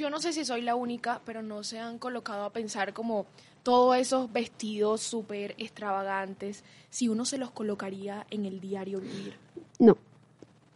Yo 0.00 0.08
no 0.08 0.18
sé 0.18 0.32
si 0.32 0.46
soy 0.46 0.62
la 0.62 0.76
única, 0.76 1.20
pero 1.26 1.42
no 1.42 1.62
se 1.62 1.78
han 1.78 1.98
colocado 1.98 2.44
a 2.44 2.52
pensar 2.54 2.94
como 2.94 3.26
todos 3.62 3.98
esos 3.98 4.32
vestidos 4.32 5.02
súper 5.02 5.54
extravagantes, 5.58 6.64
si 6.88 7.08
uno 7.10 7.26
se 7.26 7.36
los 7.36 7.50
colocaría 7.50 8.26
en 8.30 8.46
el 8.46 8.60
diario 8.62 8.98
vivir. 9.00 9.34
No. 9.78 9.98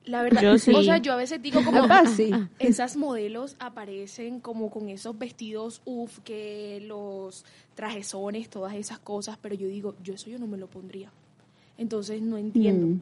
La 0.05 0.23
verdad, 0.23 0.43
Yo 0.43 0.59
sí. 0.59 0.75
o 0.75 0.83
sea, 0.83 0.99
yo 0.99 1.15
a 1.15 1.17
veces 1.17 1.41
digo 1.41 1.65
como 1.65 1.85
Ah, 1.85 2.05
sí. 2.07 2.31
esas 2.59 2.99
modelos 2.99 3.57
aparecen 3.61 4.41
como 4.41 4.71
con 4.71 4.91
esos 4.91 5.19
vestidos, 5.19 5.81
uff, 5.87 6.19
que 6.19 6.83
los 6.87 7.47
trajezones, 7.75 8.51
todas 8.51 8.75
esas 8.75 8.99
cosas, 8.99 9.39
pero 9.41 9.55
yo 9.55 9.67
digo, 9.67 9.95
yo 10.03 10.13
eso 10.13 10.29
yo 10.29 10.39
no 10.39 10.47
me 10.47 10.59
lo 10.59 10.67
pondría. 10.67 11.11
Entonces 11.79 12.21
no 12.21 12.37
entiendo. 12.37 12.89
Mm. 12.89 13.01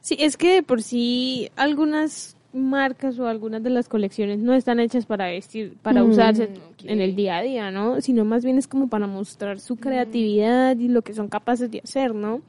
Sí, 0.00 0.16
es 0.20 0.36
que 0.36 0.52
de 0.54 0.62
por 0.62 0.82
sí 0.84 1.50
algunas 1.56 2.36
marcas 2.54 3.18
o 3.18 3.26
algunas 3.26 3.62
de 3.62 3.70
las 3.70 3.88
colecciones 3.88 4.38
no 4.38 4.54
están 4.54 4.80
hechas 4.80 5.06
para 5.06 5.26
vestir, 5.26 5.76
para 5.82 6.02
Mm, 6.02 6.10
usarse 6.10 6.48
en 6.84 7.00
el 7.00 7.16
día 7.16 7.38
a 7.38 7.42
día, 7.42 7.70
¿no? 7.70 8.00
Sino 8.00 8.24
más 8.24 8.44
bien 8.44 8.58
es 8.58 8.68
como 8.68 8.88
para 8.88 9.06
mostrar 9.06 9.60
su 9.60 9.76
creatividad 9.76 10.76
y 10.78 10.88
lo 10.88 11.02
que 11.02 11.14
son 11.14 11.28
capaces 11.28 11.70
de 11.70 11.80
hacer, 11.82 12.14
¿no? 12.14 12.40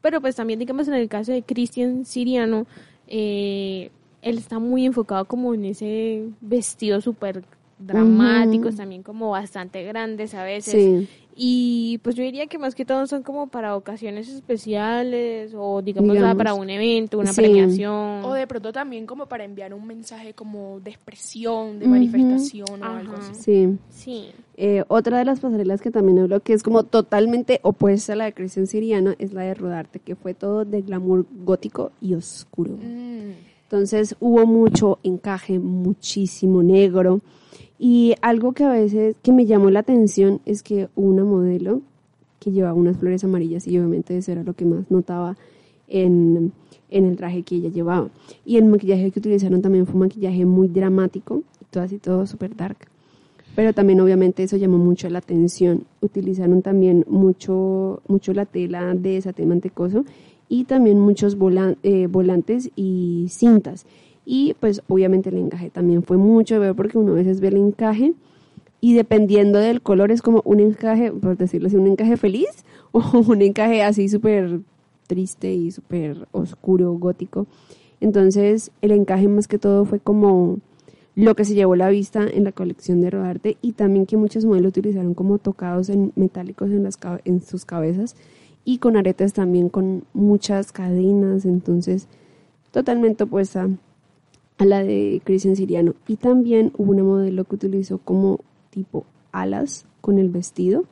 Pero 0.00 0.20
pues 0.20 0.36
también 0.36 0.58
digamos 0.58 0.86
en 0.88 0.94
el 0.94 1.08
caso 1.08 1.32
de 1.32 1.42
Cristian 1.42 2.04
Siriano, 2.04 2.66
eh, 3.08 3.90
él 4.22 4.38
está 4.38 4.58
muy 4.58 4.86
enfocado 4.86 5.24
como 5.24 5.54
en 5.54 5.64
ese 5.64 6.24
vestido 6.40 7.00
súper 7.00 7.42
dramáticos, 7.78 8.76
también 8.76 9.02
como 9.02 9.30
bastante 9.30 9.82
grandes 9.84 10.34
a 10.34 10.42
veces. 10.44 10.74
Sí. 10.74 11.08
Y 11.40 11.98
pues 12.02 12.16
yo 12.16 12.24
diría 12.24 12.48
que 12.48 12.58
más 12.58 12.74
que 12.74 12.84
todo 12.84 13.06
son 13.06 13.22
como 13.22 13.46
para 13.46 13.76
ocasiones 13.76 14.28
especiales 14.28 15.52
o 15.56 15.80
digamos, 15.82 16.10
Digamos. 16.12 16.36
para 16.36 16.54
un 16.54 16.68
evento, 16.68 17.16
una 17.20 17.32
Sí. 17.32 17.40
premiación. 17.42 18.24
O 18.24 18.32
de 18.32 18.48
pronto 18.48 18.72
también 18.72 19.06
como 19.06 19.26
para 19.26 19.44
enviar 19.44 19.72
un 19.72 19.86
mensaje 19.86 20.34
como 20.34 20.80
de 20.80 20.90
expresión, 20.90 21.78
de 21.78 21.86
manifestación 21.86 22.82
o 22.82 22.86
algo 22.86 23.14
así. 23.18 23.34
Sí. 23.34 23.78
Sí. 23.90 24.28
Eh, 24.56 24.82
otra 24.88 25.18
de 25.18 25.24
las 25.24 25.38
pasarelas 25.38 25.80
que 25.80 25.92
también 25.92 26.18
hablo 26.18 26.40
que 26.40 26.54
es 26.54 26.64
como 26.64 26.82
totalmente 26.82 27.60
opuesta 27.62 28.14
a 28.14 28.16
la 28.16 28.24
de 28.24 28.32
Cristian 28.32 28.66
Siriano 28.66 29.12
es 29.20 29.32
la 29.32 29.42
de 29.42 29.54
Rodarte, 29.54 30.00
que 30.00 30.16
fue 30.16 30.34
todo 30.34 30.64
de 30.64 30.82
glamour 30.82 31.24
gótico 31.44 31.92
y 32.00 32.14
oscuro. 32.14 32.72
Mm. 32.72 33.30
Entonces 33.62 34.16
hubo 34.18 34.44
mucho 34.46 34.98
encaje, 35.04 35.60
muchísimo 35.60 36.64
negro 36.64 37.20
Y 37.78 38.14
algo 38.22 38.52
que 38.52 38.64
a 38.64 38.70
veces 38.70 39.16
que 39.22 39.32
me 39.32 39.46
llamó 39.46 39.70
la 39.70 39.80
atención 39.80 40.40
es 40.46 40.62
que 40.62 40.88
una 40.96 41.24
modelo 41.24 41.80
que 42.40 42.50
llevaba 42.50 42.74
unas 42.74 42.96
flores 42.96 43.22
amarillas 43.24 43.66
y 43.66 43.78
obviamente 43.78 44.16
eso 44.16 44.32
era 44.32 44.42
lo 44.42 44.54
que 44.54 44.64
más 44.64 44.90
notaba 44.90 45.36
en, 45.86 46.52
en 46.90 47.04
el 47.04 47.16
traje 47.16 47.42
que 47.42 47.56
ella 47.56 47.68
llevaba. 47.70 48.08
Y 48.44 48.56
el 48.56 48.64
maquillaje 48.64 49.10
que 49.10 49.20
utilizaron 49.20 49.62
también 49.62 49.86
fue 49.86 49.94
un 49.94 50.00
maquillaje 50.00 50.44
muy 50.44 50.68
dramático, 50.68 51.42
todo 51.70 51.82
así 51.84 51.98
todo 51.98 52.26
súper 52.26 52.56
dark. 52.56 52.76
Pero 53.54 53.72
también 53.72 54.00
obviamente 54.00 54.42
eso 54.44 54.56
llamó 54.56 54.78
mucho 54.78 55.08
la 55.08 55.18
atención. 55.18 55.84
Utilizaron 56.00 56.62
también 56.62 57.04
mucho, 57.08 58.02
mucho 58.06 58.32
la 58.32 58.44
tela 58.46 58.94
de 58.94 59.20
saté 59.20 59.46
mantecoso 59.46 60.04
y 60.48 60.64
también 60.64 61.00
muchos 61.00 61.36
volan- 61.38 61.76
eh, 61.82 62.06
volantes 62.08 62.70
y 62.76 63.26
cintas. 63.30 63.84
Y 64.30 64.54
pues 64.60 64.82
obviamente 64.88 65.30
el 65.30 65.38
encaje 65.38 65.70
también 65.70 66.02
fue 66.02 66.18
mucho 66.18 66.60
ver 66.60 66.74
porque 66.74 66.98
uno 66.98 67.12
a 67.12 67.14
veces 67.14 67.40
ve 67.40 67.48
el 67.48 67.56
encaje 67.56 68.12
y 68.78 68.92
dependiendo 68.92 69.58
del 69.58 69.80
color 69.80 70.12
es 70.12 70.20
como 70.20 70.42
un 70.44 70.60
encaje, 70.60 71.10
por 71.10 71.38
decirlo 71.38 71.68
así, 71.68 71.76
un 71.76 71.86
encaje 71.86 72.18
feliz 72.18 72.66
o 72.92 73.00
un 73.26 73.40
encaje 73.40 73.82
así 73.82 74.06
súper 74.10 74.60
triste 75.06 75.54
y 75.54 75.70
súper 75.70 76.28
oscuro, 76.32 76.92
gótico. 76.92 77.46
Entonces 78.02 78.70
el 78.82 78.90
encaje 78.90 79.28
más 79.28 79.48
que 79.48 79.58
todo 79.58 79.86
fue 79.86 79.98
como 79.98 80.58
lo 81.14 81.34
que 81.34 81.46
se 81.46 81.54
llevó 81.54 81.74
la 81.74 81.88
vista 81.88 82.28
en 82.28 82.44
la 82.44 82.52
colección 82.52 83.00
de 83.00 83.08
Rodarte 83.08 83.56
y 83.62 83.72
también 83.72 84.04
que 84.04 84.18
muchos 84.18 84.44
modelos 84.44 84.72
utilizaron 84.72 85.14
como 85.14 85.38
tocados 85.38 85.88
en 85.88 86.12
metálicos 86.16 86.68
en, 86.68 86.82
las, 86.82 86.98
en 87.24 87.40
sus 87.40 87.64
cabezas 87.64 88.14
y 88.66 88.76
con 88.76 88.98
aretes 88.98 89.32
también 89.32 89.70
con 89.70 90.04
muchas 90.12 90.70
cadenas, 90.70 91.46
entonces 91.46 92.08
totalmente 92.72 93.24
opuesta 93.24 93.70
a 94.58 94.64
la 94.64 94.82
de 94.82 95.22
Cristian 95.24 95.56
Siriano. 95.56 95.94
Y 96.06 96.16
también 96.16 96.72
hubo 96.76 96.90
una 96.92 97.02
modelo 97.02 97.44
que 97.44 97.54
utilizó 97.54 97.98
como 97.98 98.40
tipo 98.70 99.06
alas 99.32 99.86
con 100.00 100.18
el 100.18 100.28
vestido. 100.28 100.84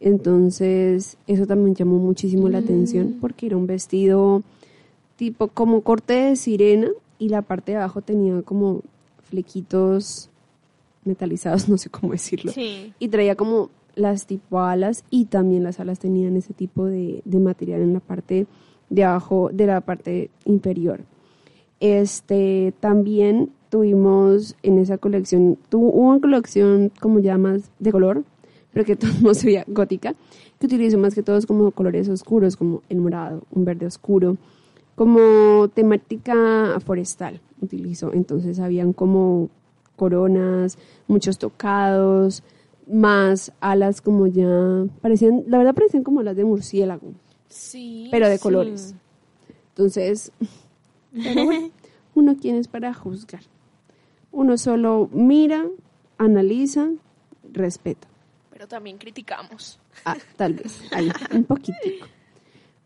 Entonces, 0.00 1.18
eso 1.26 1.46
también 1.46 1.74
llamó 1.74 1.98
muchísimo 1.98 2.48
la 2.48 2.58
atención 2.58 3.16
porque 3.20 3.46
era 3.46 3.56
un 3.56 3.66
vestido 3.66 4.42
tipo 5.16 5.48
como 5.48 5.82
corte 5.82 6.12
de 6.12 6.36
sirena 6.36 6.88
y 7.18 7.30
la 7.30 7.42
parte 7.42 7.72
de 7.72 7.78
abajo 7.78 8.02
tenía 8.02 8.42
como 8.42 8.82
flequitos 9.24 10.30
metalizados, 11.04 11.68
no 11.68 11.78
sé 11.78 11.90
cómo 11.90 12.12
decirlo. 12.12 12.52
Sí. 12.52 12.92
Y 12.98 13.08
traía 13.08 13.34
como 13.34 13.70
las 13.96 14.26
tipo 14.26 14.60
alas 14.60 15.02
y 15.10 15.24
también 15.24 15.64
las 15.64 15.80
alas 15.80 15.98
tenían 15.98 16.36
ese 16.36 16.54
tipo 16.54 16.84
de, 16.86 17.22
de 17.24 17.38
material 17.40 17.80
en 17.82 17.94
la 17.94 18.00
parte 18.00 18.46
de 18.90 19.04
abajo 19.04 19.50
de 19.52 19.66
la 19.66 19.80
parte 19.80 20.30
inferior. 20.44 21.00
Este 21.80 22.72
también 22.80 23.50
tuvimos 23.70 24.56
en 24.62 24.78
esa 24.78 24.98
colección, 24.98 25.58
tuvo 25.68 25.90
una 25.90 26.20
colección 26.20 26.90
como 27.00 27.20
ya 27.20 27.38
más 27.38 27.70
de 27.78 27.92
color, 27.92 28.24
pero 28.72 28.84
que 28.84 28.96
todo 28.96 29.10
no 29.22 29.34
se 29.34 29.46
veía 29.46 29.64
gótica, 29.68 30.14
que 30.58 30.66
utilizó 30.66 30.98
más 30.98 31.14
que 31.14 31.22
todos 31.22 31.46
como 31.46 31.70
colores 31.70 32.08
oscuros, 32.08 32.56
como 32.56 32.82
el 32.88 32.98
morado, 32.98 33.42
un 33.52 33.64
verde 33.64 33.86
oscuro, 33.86 34.36
como 34.94 35.68
temática 35.68 36.78
forestal 36.84 37.40
utilizó. 37.60 38.12
Entonces 38.12 38.58
habían 38.58 38.92
como 38.92 39.48
coronas, 39.96 40.78
muchos 41.06 41.38
tocados, 41.38 42.42
más 42.90 43.52
alas 43.60 44.00
como 44.00 44.26
ya 44.26 44.86
parecían, 45.02 45.44
la 45.46 45.58
verdad 45.58 45.74
parecían 45.74 46.02
como 46.02 46.22
las 46.22 46.36
de 46.36 46.44
murciélago, 46.44 47.12
Sí. 47.48 48.08
pero 48.10 48.28
de 48.28 48.38
sí. 48.38 48.42
colores. 48.42 48.94
Entonces, 49.70 50.32
pero 51.22 51.44
bueno, 51.44 51.70
uno 52.14 52.36
quién 52.40 52.56
es 52.56 52.68
para 52.68 52.94
juzgar. 52.94 53.42
Uno 54.30 54.58
solo 54.58 55.08
mira, 55.12 55.66
analiza, 56.18 56.90
respeta. 57.52 58.06
Pero 58.50 58.68
también 58.68 58.98
criticamos. 58.98 59.78
Ah, 60.04 60.16
tal 60.36 60.54
vez, 60.54 60.82
ahí, 60.92 61.10
un 61.32 61.44
poquitico. 61.44 62.06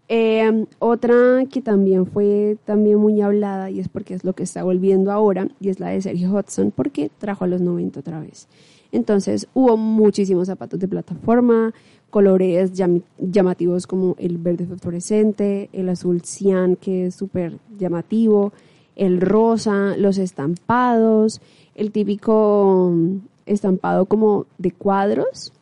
Eh, 0.08 0.66
otra 0.78 1.44
que 1.50 1.62
también 1.62 2.06
fue 2.06 2.58
también 2.66 2.98
muy 2.98 3.20
hablada 3.22 3.70
y 3.70 3.80
es 3.80 3.88
porque 3.88 4.12
es 4.12 4.24
lo 4.24 4.34
que 4.34 4.42
está 4.42 4.62
volviendo 4.62 5.10
ahora 5.10 5.48
y 5.58 5.70
es 5.70 5.80
la 5.80 5.88
de 5.88 6.02
Sergio 6.02 6.30
Hudson 6.30 6.70
porque 6.70 7.10
trajo 7.18 7.44
a 7.44 7.48
los 7.48 7.62
90 7.62 8.00
otra 8.00 8.20
vez. 8.20 8.46
Entonces 8.92 9.48
hubo 9.54 9.76
muchísimos 9.76 10.46
zapatos 10.48 10.78
de 10.78 10.86
plataforma, 10.86 11.72
colores 12.10 12.74
llam- 12.74 13.02
llamativos 13.18 13.86
como 13.86 14.14
el 14.18 14.36
verde 14.38 14.66
fosforescente, 14.66 15.70
el 15.72 15.88
azul 15.88 16.20
cian 16.22 16.76
que 16.76 17.06
es 17.06 17.14
súper 17.14 17.58
llamativo, 17.78 18.52
el 18.94 19.20
rosa, 19.22 19.96
los 19.96 20.18
estampados, 20.18 21.40
el 21.74 21.90
típico 21.90 22.92
mm, 22.94 23.16
estampado 23.46 24.04
como 24.06 24.44
de 24.58 24.70
cuadros 24.72 25.52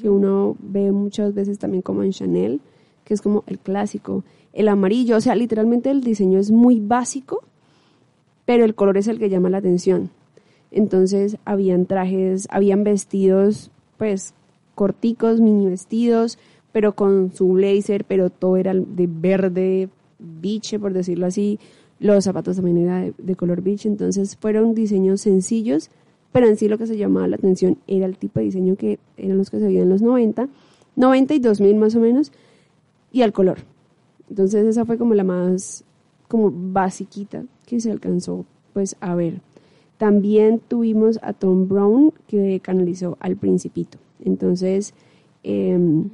que 0.00 0.08
uno 0.08 0.56
ve 0.58 0.90
muchas 0.90 1.34
veces 1.34 1.58
también 1.58 1.82
como 1.82 2.02
en 2.02 2.12
Chanel, 2.12 2.62
que 3.04 3.12
es 3.12 3.20
como 3.20 3.44
el 3.46 3.58
clásico, 3.58 4.24
el 4.54 4.68
amarillo, 4.68 5.18
o 5.18 5.20
sea, 5.20 5.34
literalmente 5.34 5.90
el 5.90 6.00
diseño 6.00 6.38
es 6.38 6.50
muy 6.50 6.80
básico, 6.80 7.42
pero 8.46 8.64
el 8.64 8.74
color 8.74 8.96
es 8.96 9.06
el 9.06 9.18
que 9.18 9.28
llama 9.28 9.50
la 9.50 9.58
atención. 9.58 10.08
Entonces, 10.70 11.36
habían 11.44 11.86
trajes, 11.86 12.46
habían 12.50 12.84
vestidos, 12.84 13.70
pues, 13.96 14.34
corticos, 14.74 15.40
mini 15.40 15.66
vestidos, 15.66 16.38
pero 16.72 16.94
con 16.94 17.32
su 17.32 17.48
blazer, 17.48 18.04
pero 18.04 18.30
todo 18.30 18.56
era 18.56 18.72
de 18.74 19.08
verde, 19.10 19.88
biche, 20.18 20.78
por 20.78 20.92
decirlo 20.92 21.26
así. 21.26 21.58
Los 21.98 22.24
zapatos 22.24 22.56
también 22.56 22.78
eran 22.78 23.14
de, 23.18 23.36
color 23.36 23.62
biche, 23.62 23.88
entonces 23.88 24.36
fueron 24.36 24.74
diseños 24.74 25.20
sencillos, 25.20 25.90
pero 26.32 26.46
en 26.46 26.56
sí 26.56 26.68
lo 26.68 26.78
que 26.78 26.86
se 26.86 26.96
llamaba 26.96 27.28
la 27.28 27.36
atención 27.36 27.78
era 27.86 28.06
el 28.06 28.16
tipo 28.16 28.38
de 28.40 28.46
diseño 28.46 28.76
que 28.76 28.98
eran 29.16 29.36
los 29.36 29.50
que 29.50 29.58
se 29.58 29.66
veían 29.66 29.84
en 29.84 29.90
los 29.90 30.02
90, 30.02 30.48
90 30.96 31.34
y 31.34 31.38
2000 31.40 31.76
más 31.76 31.94
o 31.96 32.00
menos, 32.00 32.32
y 33.12 33.22
al 33.22 33.32
color. 33.32 33.58
Entonces 34.28 34.64
esa 34.64 34.84
fue 34.84 34.96
como 34.96 35.14
la 35.14 35.24
más 35.24 35.84
como 36.28 36.52
basiquita 36.54 37.44
que 37.66 37.80
se 37.80 37.90
alcanzó 37.90 38.46
pues 38.72 38.96
a 39.00 39.14
ver. 39.14 39.42
También 40.00 40.62
tuvimos 40.66 41.18
a 41.20 41.34
Tom 41.34 41.68
Brown 41.68 42.14
que 42.26 42.58
canalizó 42.60 43.18
al 43.20 43.36
Principito. 43.36 43.98
Entonces 44.24 44.94
em, 45.42 46.08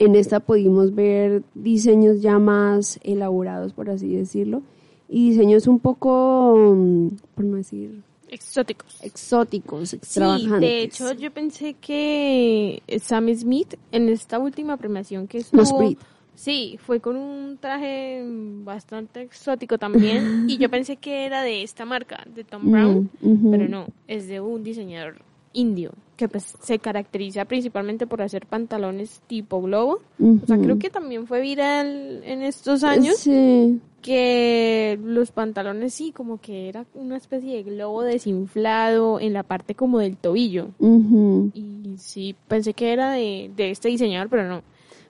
en 0.00 0.16
esta 0.16 0.40
pudimos 0.40 0.96
ver 0.96 1.44
diseños 1.54 2.22
ya 2.22 2.40
más 2.40 2.98
elaborados, 3.04 3.72
por 3.72 3.88
así 3.88 4.08
decirlo, 4.16 4.62
y 5.08 5.30
diseños 5.30 5.68
un 5.68 5.78
poco, 5.78 6.56
mm, 6.76 7.08
por 7.36 7.44
no 7.44 7.56
decir, 7.58 8.02
Exóticos. 8.30 8.98
exóticos, 9.04 9.90
Sí, 9.90 9.96
extravagantes. 9.96 10.60
de 10.60 10.82
hecho 10.82 11.12
yo 11.12 11.30
pensé 11.32 11.74
que 11.74 12.82
Sam 13.00 13.32
Smith 13.32 13.74
en 13.92 14.08
esta 14.08 14.40
última 14.40 14.76
premiación 14.76 15.28
que 15.28 15.38
estuvo... 15.38 15.78
Brit. 15.78 16.00
Sí, 16.34 16.78
fue 16.84 17.00
con 17.00 17.16
un 17.16 17.58
traje 17.58 18.22
bastante 18.64 19.22
exótico 19.22 19.78
también 19.78 20.44
y 20.48 20.58
yo 20.58 20.68
pensé 20.68 20.96
que 20.96 21.26
era 21.26 21.42
de 21.42 21.62
esta 21.62 21.84
marca, 21.84 22.24
de 22.34 22.44
Tom 22.44 22.70
Brown, 22.70 23.10
Mm, 23.20 23.50
pero 23.50 23.68
no, 23.68 23.86
es 24.08 24.26
de 24.28 24.40
un 24.40 24.62
diseñador 24.64 25.22
indio 25.52 25.92
que 26.16 26.28
pues 26.28 26.54
se 26.60 26.78
caracteriza 26.80 27.44
principalmente 27.44 28.06
por 28.06 28.22
hacer 28.22 28.46
pantalones 28.46 29.20
tipo 29.26 29.60
globo. 29.62 30.00
O 30.20 30.46
sea, 30.46 30.58
creo 30.58 30.78
que 30.78 30.90
también 30.90 31.26
fue 31.26 31.40
viral 31.40 32.22
en 32.24 32.42
estos 32.42 32.84
años 32.84 33.16
Sí. 33.18 33.80
que 34.02 34.98
los 35.02 35.32
pantalones 35.32 35.92
sí, 35.94 36.12
como 36.12 36.40
que 36.40 36.68
era 36.68 36.86
una 36.94 37.16
especie 37.16 37.56
de 37.56 37.62
globo 37.64 38.02
desinflado 38.02 39.18
en 39.18 39.32
la 39.32 39.42
parte 39.42 39.74
como 39.74 39.98
del 39.98 40.16
tobillo. 40.16 40.68
Y 40.80 41.94
sí, 41.98 42.34
pensé 42.48 42.74
que 42.74 42.92
era 42.92 43.10
de, 43.12 43.50
de 43.56 43.70
este 43.70 43.88
diseñador, 43.88 44.28
pero 44.28 44.48
no. 44.48 44.62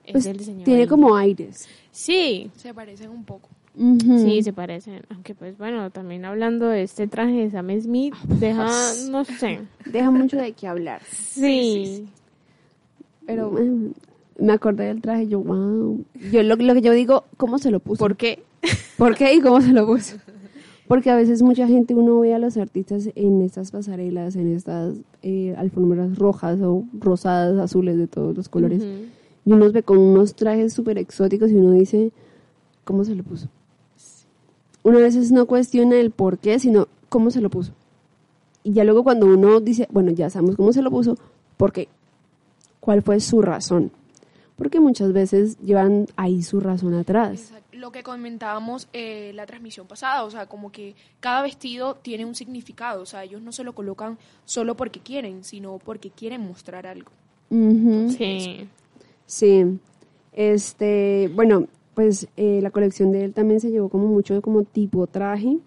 Es 0.05 0.11
Pues 0.11 0.23
del 0.25 0.63
tiene 0.63 0.87
como 0.87 1.15
aires. 1.15 1.67
Sí, 1.91 2.49
Se 2.55 2.73
parecen 2.73 3.09
un 3.09 3.23
poco. 3.23 3.49
Sí, 3.77 4.41
se 4.41 4.53
parecen. 4.53 5.01
Aunque 5.09 5.35
pues 5.35 5.57
bueno, 5.57 5.89
también 5.89 6.23
hablando 6.25 6.67
de 6.67 6.83
este 6.83 7.07
traje 7.07 7.33
de 7.33 7.51
Sam 7.51 7.69
Smith, 7.81 8.13
deja, 8.39 8.69
no 9.09 9.25
sé. 9.25 9.59
Deja 9.85 10.11
mucho 10.11 10.37
de 10.37 10.53
qué 10.53 10.67
hablar. 10.67 11.01
Sí. 11.09 12.07
Pero 13.25 13.49
bueno, 13.49 13.91
me 14.39 14.53
acordé 14.53 14.85
del 14.85 15.01
traje, 15.01 15.27
yo, 15.27 15.39
wow. 15.39 16.05
Yo 16.31 16.43
lo, 16.43 16.55
lo 16.55 16.73
que 16.73 16.81
yo 16.81 16.93
digo, 16.93 17.25
¿cómo 17.37 17.57
se 17.57 17.71
lo 17.71 17.79
puso? 17.79 17.99
¿Por 17.99 18.15
qué? 18.15 18.43
¿Por 18.97 19.15
qué 19.15 19.33
y 19.33 19.41
cómo 19.41 19.59
se 19.61 19.73
lo 19.73 19.85
puso? 19.85 20.17
Porque 20.87 21.09
a 21.09 21.15
veces 21.15 21.41
mucha 21.41 21.67
gente 21.67 21.95
uno 21.95 22.19
ve 22.19 22.33
a 22.35 22.39
los 22.39 22.57
artistas 22.57 23.09
en 23.15 23.41
estas 23.41 23.71
pasarelas, 23.71 24.35
en 24.35 24.55
estas 24.55 24.95
eh, 25.23 25.55
alfombras 25.57 26.17
rojas 26.17 26.59
o 26.61 26.83
rosadas, 26.99 27.57
azules, 27.59 27.97
de 27.97 28.07
todos 28.07 28.37
los 28.37 28.49
colores. 28.49 28.83
Ujú. 28.83 29.05
Y 29.45 29.51
uno 29.51 29.65
los 29.65 29.73
ve 29.73 29.83
con 29.83 29.97
unos 29.97 30.35
trajes 30.35 30.73
súper 30.73 30.97
exóticos 30.97 31.51
y 31.51 31.55
uno 31.55 31.71
dice, 31.71 32.11
¿cómo 32.83 33.03
se 33.05 33.15
lo 33.15 33.23
puso? 33.23 33.47
Uno 34.83 34.97
a 34.97 35.01
veces 35.01 35.31
no 35.31 35.45
cuestiona 35.45 35.95
el 35.97 36.11
por 36.11 36.37
qué, 36.37 36.59
sino 36.59 36.87
cómo 37.09 37.31
se 37.31 37.41
lo 37.41 37.49
puso. 37.49 37.71
Y 38.63 38.73
ya 38.73 38.83
luego 38.83 39.03
cuando 39.03 39.27
uno 39.27 39.59
dice, 39.59 39.87
bueno, 39.91 40.11
ya 40.11 40.29
sabemos 40.29 40.55
cómo 40.55 40.73
se 40.73 40.81
lo 40.81 40.91
puso, 40.91 41.17
¿por 41.57 41.71
qué? 41.71 41.87
¿Cuál 42.79 43.01
fue 43.01 43.19
su 43.19 43.41
razón? 43.41 43.91
porque 44.55 44.79
muchas 44.79 45.11
veces 45.11 45.57
llevan 45.59 46.07
ahí 46.15 46.41
su 46.41 46.59
razón 46.59 46.93
atrás. 46.93 47.33
Exacto. 47.33 47.65
Lo 47.73 47.91
que 47.91 48.03
comentábamos 48.03 48.87
eh, 48.93 49.31
la 49.35 49.45
transmisión 49.45 49.85
pasada, 49.85 50.23
o 50.23 50.31
sea, 50.31 50.45
como 50.45 50.71
que 50.71 50.95
cada 51.19 51.41
vestido 51.41 51.95
tiene 51.95 52.25
un 52.25 52.33
significado, 52.33 53.01
o 53.01 53.05
sea, 53.05 53.23
ellos 53.23 53.41
no 53.41 53.51
se 53.51 53.65
lo 53.65 53.73
colocan 53.73 54.17
solo 54.45 54.75
porque 54.75 55.01
quieren, 55.01 55.43
sino 55.43 55.77
porque 55.79 56.09
quieren 56.09 56.41
mostrar 56.47 56.87
algo. 56.87 57.11
Sí. 57.49 58.67
Sí. 59.25 59.63
Este, 60.33 61.29
bueno, 61.33 61.67
pues 61.93 62.27
eh, 62.35 62.59
la 62.61 62.71
colección 62.71 63.11
de 63.11 63.23
él 63.25 63.33
también 63.33 63.59
se 63.59 63.71
llevó 63.71 63.89
como 63.89 64.07
mucho 64.07 64.41
como 64.41 64.63
tipo 64.63 65.07
traje, 65.07 65.57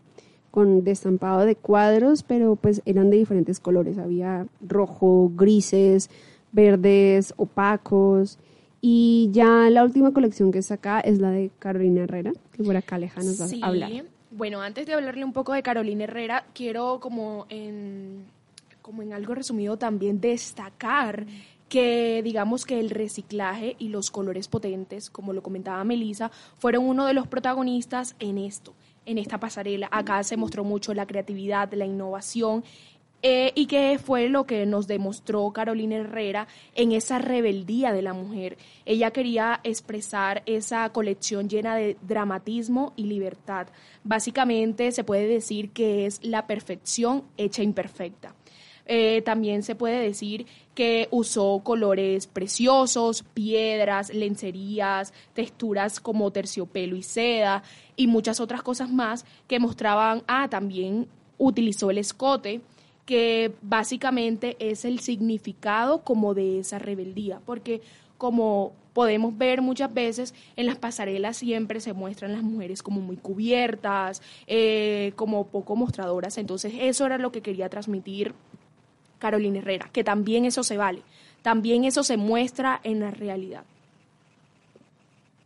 con 0.51 0.85
destampado 0.85 1.45
de 1.47 1.57
cuadros, 1.57 2.23
pero 2.23 2.57
pues 2.57 2.83
eran 2.85 3.11
de 3.11 3.17
diferentes 3.19 3.61
colores. 3.61 3.99
Había 3.99 4.47
rojo, 4.67 5.31
grises, 5.35 6.11
verdes, 6.53 7.33
opacos. 7.37 8.39
Y 8.81 9.29
ya 9.33 9.69
la 9.71 9.83
última 9.85 10.13
colección 10.13 10.53
que 10.53 10.61
acá 10.71 11.01
es 11.01 11.19
la 11.19 11.31
de 11.31 11.51
Carolina 11.59 12.03
Herrera, 12.03 12.33
que 12.53 12.63
por 12.63 12.77
acá 12.77 12.97
Aleja 12.97 13.21
nos 13.23 13.41
va 13.41 13.49
Sí. 13.49 13.61
a 13.63 13.67
hablar. 13.67 13.91
Bueno, 14.31 14.61
antes 14.61 14.87
de 14.87 14.93
hablarle 14.95 15.25
un 15.25 15.33
poco 15.33 15.53
de 15.53 15.63
Carolina 15.63 16.05
Herrera, 16.05 16.45
quiero 16.55 17.01
como 17.01 17.47
en, 17.49 18.25
como 18.83 19.03
en 19.03 19.13
algo 19.15 19.35
resumido 19.35 19.77
también 19.79 20.21
destacar 20.21 21.27
que 21.69 22.23
digamos 22.23 22.65
que 22.65 22.81
el 22.81 22.91
reciclaje 22.91 23.77
y 23.79 23.89
los 23.89 24.11
colores 24.11 24.49
potentes, 24.49 25.11
como 25.11 25.33
lo 25.33 25.43
comentaba 25.43 25.85
Melissa, 25.85 26.31
fueron 26.59 26.87
uno 26.87 27.07
de 27.07 27.15
los 27.15 27.27
protagonistas 27.27 28.17
en 28.19 28.39
esto, 28.39 28.75
en 29.07 29.19
esta 29.19 29.39
pasarela. 29.39 29.89
Acá 29.91 30.23
se 30.23 30.37
mostró 30.37 30.65
mucho 30.65 30.95
la 30.95 31.07
creatividad, 31.07 31.73
la 31.75 31.87
innovación 31.87 32.65
eh, 33.21 33.51
y 33.57 33.67
que 33.67 33.99
fue 33.99 34.29
lo 34.29 34.47
que 34.47 34.65
nos 34.65 34.87
demostró 34.87 35.51
Carolina 35.51 35.97
Herrera 35.97 36.47
en 36.77 36.93
esa 36.93 37.19
rebeldía 37.19 37.93
de 37.93 38.03
la 38.03 38.13
mujer. 38.13 38.57
Ella 38.87 39.11
quería 39.11 39.59
expresar 39.65 40.45
esa 40.47 40.89
colección 40.91 41.49
llena 41.49 41.75
de 41.75 41.97
dramatismo 42.03 42.93
y 42.95 43.05
libertad. 43.05 43.67
Básicamente 44.05 44.93
se 44.93 45.03
puede 45.03 45.27
decir 45.27 45.71
que 45.71 46.07
es 46.07 46.23
la 46.23 46.47
perfección 46.47 47.25
hecha 47.37 47.65
imperfecta. 47.65 48.35
Eh, 48.91 49.21
también 49.21 49.63
se 49.63 49.75
puede 49.75 50.01
decir 50.01 50.47
que 50.75 51.09
usó 51.11 51.61
colores 51.63 52.27
preciosos, 52.27 53.23
piedras, 53.35 54.13
lencerías, 54.15 55.13
texturas 55.35 56.01
como 56.01 56.31
terciopelo 56.31 56.97
y 56.97 57.03
seda 57.03 57.63
y 57.97 58.07
muchas 58.07 58.41
otras 58.41 58.63
cosas 58.63 58.91
más 58.91 59.27
que 59.47 59.61
mostraban, 59.61 60.23
ah, 60.27 60.49
también 60.49 61.07
utilizó 61.37 61.91
el 61.91 61.99
escote, 61.99 62.63
que 63.05 63.53
básicamente 63.61 64.57
es 64.59 64.85
el 64.85 65.01
significado 65.01 66.03
como 66.03 66.33
de 66.33 66.59
esa 66.61 66.79
rebeldía, 66.79 67.41
porque 67.45 67.83
como 68.17 68.73
podemos 68.93 69.37
ver 69.37 69.63
muchas 69.63 69.93
veces 69.95 70.35
en 70.57 70.67
las 70.67 70.77
pasarelas 70.77 71.37
siempre 71.37 71.81
se 71.81 71.93
muestran 71.93 72.33
las 72.33 72.43
mujeres 72.43 72.83
como 72.83 73.01
muy 73.01 73.17
cubiertas, 73.17 74.23
eh, 74.47 75.13
como 75.15 75.47
poco 75.47 75.77
mostradoras, 75.77 76.39
entonces 76.39 76.73
eso 76.81 77.07
era 77.07 77.19
lo 77.19 77.33
que 77.33 77.43
quería 77.43 77.69
transmitir 77.69 78.35
Carolina 79.19 79.59
Herrera, 79.59 79.89
que 79.93 80.05
también 80.05 80.45
eso 80.45 80.63
se 80.63 80.77
vale, 80.77 81.03
también 81.43 81.85
eso 81.85 82.03
se 82.03 82.17
muestra 82.17 82.81
en 82.85 83.01
la 83.01 83.11
realidad. 83.11 83.65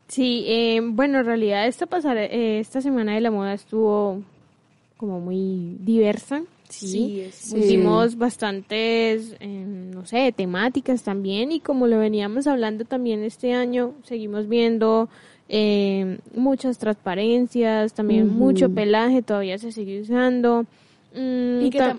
Sí, 0.08 0.44
eh, 0.46 0.80
bueno, 0.82 1.20
en 1.20 1.26
realidad 1.26 1.66
esta, 1.66 1.86
pasare- 1.86 2.28
eh, 2.30 2.58
esta 2.60 2.80
semana 2.82 3.14
de 3.14 3.20
la 3.22 3.30
moda 3.30 3.54
estuvo 3.54 4.20
como 4.98 5.20
muy 5.20 5.76
diversa. 5.80 6.42
Sí, 6.68 6.86
Sí, 6.88 7.20
es- 7.20 7.34
Sí. 7.34 7.54
Vimos 7.76 8.16
bastantes, 8.16 9.36
eh, 9.40 9.46
no 9.66 10.04
sé, 10.06 10.32
temáticas 10.32 11.02
también 11.02 11.52
y 11.52 11.60
como 11.60 11.86
lo 11.86 11.98
veníamos 11.98 12.46
hablando 12.46 12.84
también 12.84 13.22
este 13.22 13.52
año, 13.54 13.94
seguimos 14.04 14.48
viendo 14.48 15.08
eh, 15.54 16.18
muchas 16.34 16.78
transparencias, 16.78 17.92
también 17.92 18.26
mucho 18.28 18.70
pelaje, 18.70 19.20
todavía 19.20 19.58
se 19.58 19.70
sigue 19.70 20.00
usando. 20.00 20.62
Mm, 21.14 21.62
Y 21.64 21.70
que, 21.70 21.78
tam- 21.78 21.98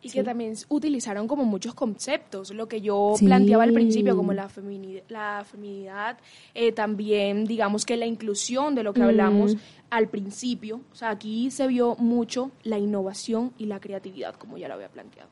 y 0.00 0.10
que 0.10 0.22
también 0.22 0.54
utilizaron 0.68 1.26
como 1.26 1.44
muchos 1.44 1.74
conceptos, 1.74 2.52
lo 2.54 2.68
que 2.68 2.80
yo 2.80 3.14
Sí. 3.16 3.24
planteaba 3.24 3.64
al 3.64 3.72
principio, 3.72 4.16
como 4.16 4.32
la, 4.32 4.48
femini- 4.48 5.02
la 5.08 5.44
feminidad, 5.44 6.18
eh, 6.54 6.70
también 6.72 7.44
digamos 7.46 7.84
que 7.84 7.96
la 7.96 8.06
inclusión 8.06 8.74
de 8.74 8.82
lo 8.84 8.92
que 8.92 9.00
Mm. 9.00 9.04
hablamos 9.04 9.56
al 9.90 10.08
principio, 10.08 10.80
o 10.92 10.94
sea, 10.94 11.10
aquí 11.10 11.50
se 11.50 11.66
vio 11.66 11.96
mucho 11.98 12.50
la 12.62 12.78
innovación 12.78 13.52
y 13.58 13.66
la 13.66 13.80
creatividad, 13.80 14.34
como 14.36 14.56
ya 14.58 14.68
lo 14.68 14.74
había 14.74 14.88
planteado. 14.88 15.28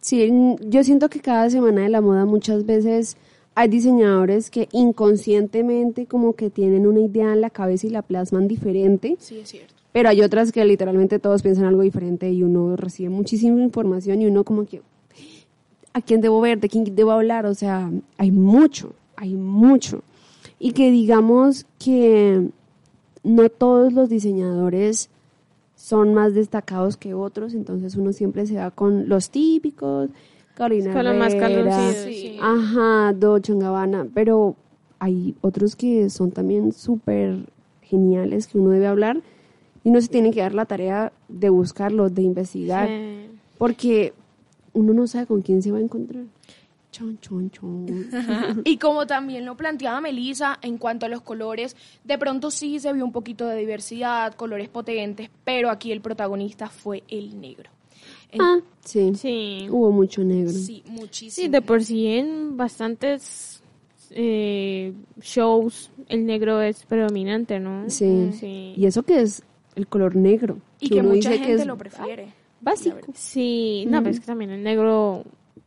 Sí, 0.00 0.30
yo 0.60 0.84
siento 0.84 1.08
que 1.08 1.20
cada 1.20 1.48
semana 1.50 1.82
de 1.82 1.88
la 1.88 2.00
moda 2.00 2.24
muchas 2.26 2.66
veces 2.66 3.16
hay 3.56 3.68
diseñadores 3.68 4.50
que 4.50 4.68
inconscientemente 4.72 6.06
como 6.06 6.34
que 6.34 6.50
tienen 6.50 6.86
una 6.86 7.00
idea 7.00 7.32
en 7.32 7.40
la 7.40 7.50
cabeza 7.50 7.86
y 7.86 7.90
la 7.90 8.02
plasman 8.02 8.46
diferente, 8.48 9.16
Sí, 9.18 9.38
es 9.40 9.48
cierto. 9.48 9.74
Pero 9.94 10.08
hay 10.08 10.22
otras 10.22 10.50
que 10.50 10.64
literalmente 10.64 11.20
todos 11.20 11.42
piensan 11.42 11.66
algo 11.66 11.82
diferente 11.82 12.28
y 12.28 12.42
uno 12.42 12.74
recibe 12.74 13.10
muchísima 13.10 13.62
información 13.62 14.20
y 14.20 14.26
uno 14.26 14.42
como 14.42 14.66
que, 14.66 14.82
¿a 15.92 16.00
quién 16.00 16.20
debo 16.20 16.40
ver? 16.40 16.58
¿De 16.58 16.68
quién 16.68 16.96
debo 16.96 17.12
hablar? 17.12 17.46
O 17.46 17.54
sea, 17.54 17.92
hay 18.18 18.32
mucho, 18.32 18.92
hay 19.14 19.34
mucho. 19.34 20.02
Y 20.58 20.72
que 20.72 20.90
digamos 20.90 21.64
que 21.78 22.48
no 23.22 23.48
todos 23.50 23.92
los 23.92 24.08
diseñadores 24.08 25.10
son 25.76 26.12
más 26.12 26.34
destacados 26.34 26.96
que 26.96 27.14
otros, 27.14 27.54
entonces 27.54 27.94
uno 27.94 28.12
siempre 28.12 28.46
se 28.46 28.56
va 28.56 28.72
con 28.72 29.08
los 29.08 29.30
típicos, 29.30 30.10
Carolina 30.56 30.92
Con 30.92 31.04
los 31.04 31.16
más 31.16 31.36
calorcidos, 31.36 31.94
sí. 32.04 32.36
Ajá, 32.42 33.12
Dolce 33.12 33.54
Gabbana, 33.54 34.08
pero 34.12 34.56
hay 34.98 35.36
otros 35.40 35.76
que 35.76 36.10
son 36.10 36.32
también 36.32 36.72
súper 36.72 37.36
geniales 37.82 38.48
que 38.48 38.58
uno 38.58 38.70
debe 38.70 38.88
hablar 38.88 39.22
y 39.84 39.90
uno 39.90 40.00
se 40.00 40.08
tiene 40.08 40.32
que 40.32 40.40
dar 40.40 40.54
la 40.54 40.64
tarea 40.64 41.12
de 41.28 41.48
buscarlos, 41.50 42.14
de 42.14 42.22
investigar, 42.22 42.88
Sí. 42.88 43.28
porque 43.58 44.12
uno 44.72 44.92
no 44.94 45.06
sabe 45.06 45.26
con 45.26 45.42
quién 45.42 45.62
se 45.62 45.70
va 45.70 45.78
a 45.78 45.82
encontrar. 45.82 46.24
Chon, 46.90 47.18
chon, 47.20 47.50
chon. 47.50 47.86
Y 48.64 48.78
como 48.78 49.04
también 49.06 49.44
lo 49.44 49.56
planteaba 49.56 50.00
Melissa, 50.00 50.58
en 50.62 50.78
cuanto 50.78 51.06
a 51.06 51.08
los 51.08 51.22
colores, 51.22 51.76
de 52.04 52.18
pronto 52.18 52.50
sí 52.50 52.78
se 52.78 52.92
vio 52.92 53.04
un 53.04 53.10
poquito 53.12 53.46
de 53.48 53.56
diversidad, 53.58 54.34
colores 54.34 54.68
potentes, 54.68 55.28
pero 55.44 55.70
aquí 55.70 55.90
el 55.92 56.00
protagonista 56.00 56.68
fue 56.68 57.02
el 57.08 57.40
negro. 57.40 57.70
Ah, 58.38 58.58
sí, 58.84 59.12
Sí. 59.16 59.66
hubo 59.70 59.90
mucho 59.92 60.22
negro. 60.24 60.52
sí, 60.52 60.82
muchísimo. 60.86 61.44
Sí, 61.44 61.48
de 61.48 61.62
por 61.62 61.82
sí 61.84 62.06
en 62.06 62.56
bastantes 62.56 63.60
eh, 64.10 64.92
shows 65.20 65.90
el 66.08 66.24
negro 66.26 66.60
es 66.60 66.84
predominante, 66.84 67.58
¿no? 67.58 67.88
Sí. 67.90 68.30
Sí. 68.38 68.74
Y 68.76 68.86
eso 68.86 69.02
que 69.02 69.20
es 69.22 69.42
el 69.76 69.86
color 69.86 70.16
negro. 70.16 70.58
y 70.80 70.88
que 70.90 71.02
mucha 71.02 71.30
que 71.30 71.38
gente 71.38 71.62
es 71.62 71.66
lo 71.66 71.76
prefiere. 71.76 72.28
Básico. 72.60 72.98
Sí, 73.14 73.84
no, 73.88 73.98
pero 73.98 74.10
es 74.10 74.20
que 74.20 74.26
también 74.26 74.50
el 74.50 74.62
negro... 74.62 75.24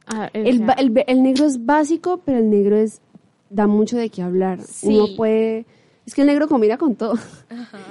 ah, 0.08 0.30
o 0.34 0.38
El, 0.38 0.64
el, 1.08 1.24
negro 1.24 1.46
es 1.46 1.64
básico, 1.66 2.22
pero 2.26 2.40
el 2.40 2.50
negro 2.50 2.76
es 2.78 3.02
da 3.50 3.68
mucho 3.68 3.98
de 3.98 4.10
qué 4.10 4.22
hablar. 4.22 4.62
Sí. 4.62 4.96
Uno 4.96 5.16
puede... 5.16 5.66
Es 6.06 6.16
que 6.16 6.22
el 6.22 6.28
negro 6.28 6.48
combina 6.48 6.78
con 6.78 6.96
todo. 6.96 7.16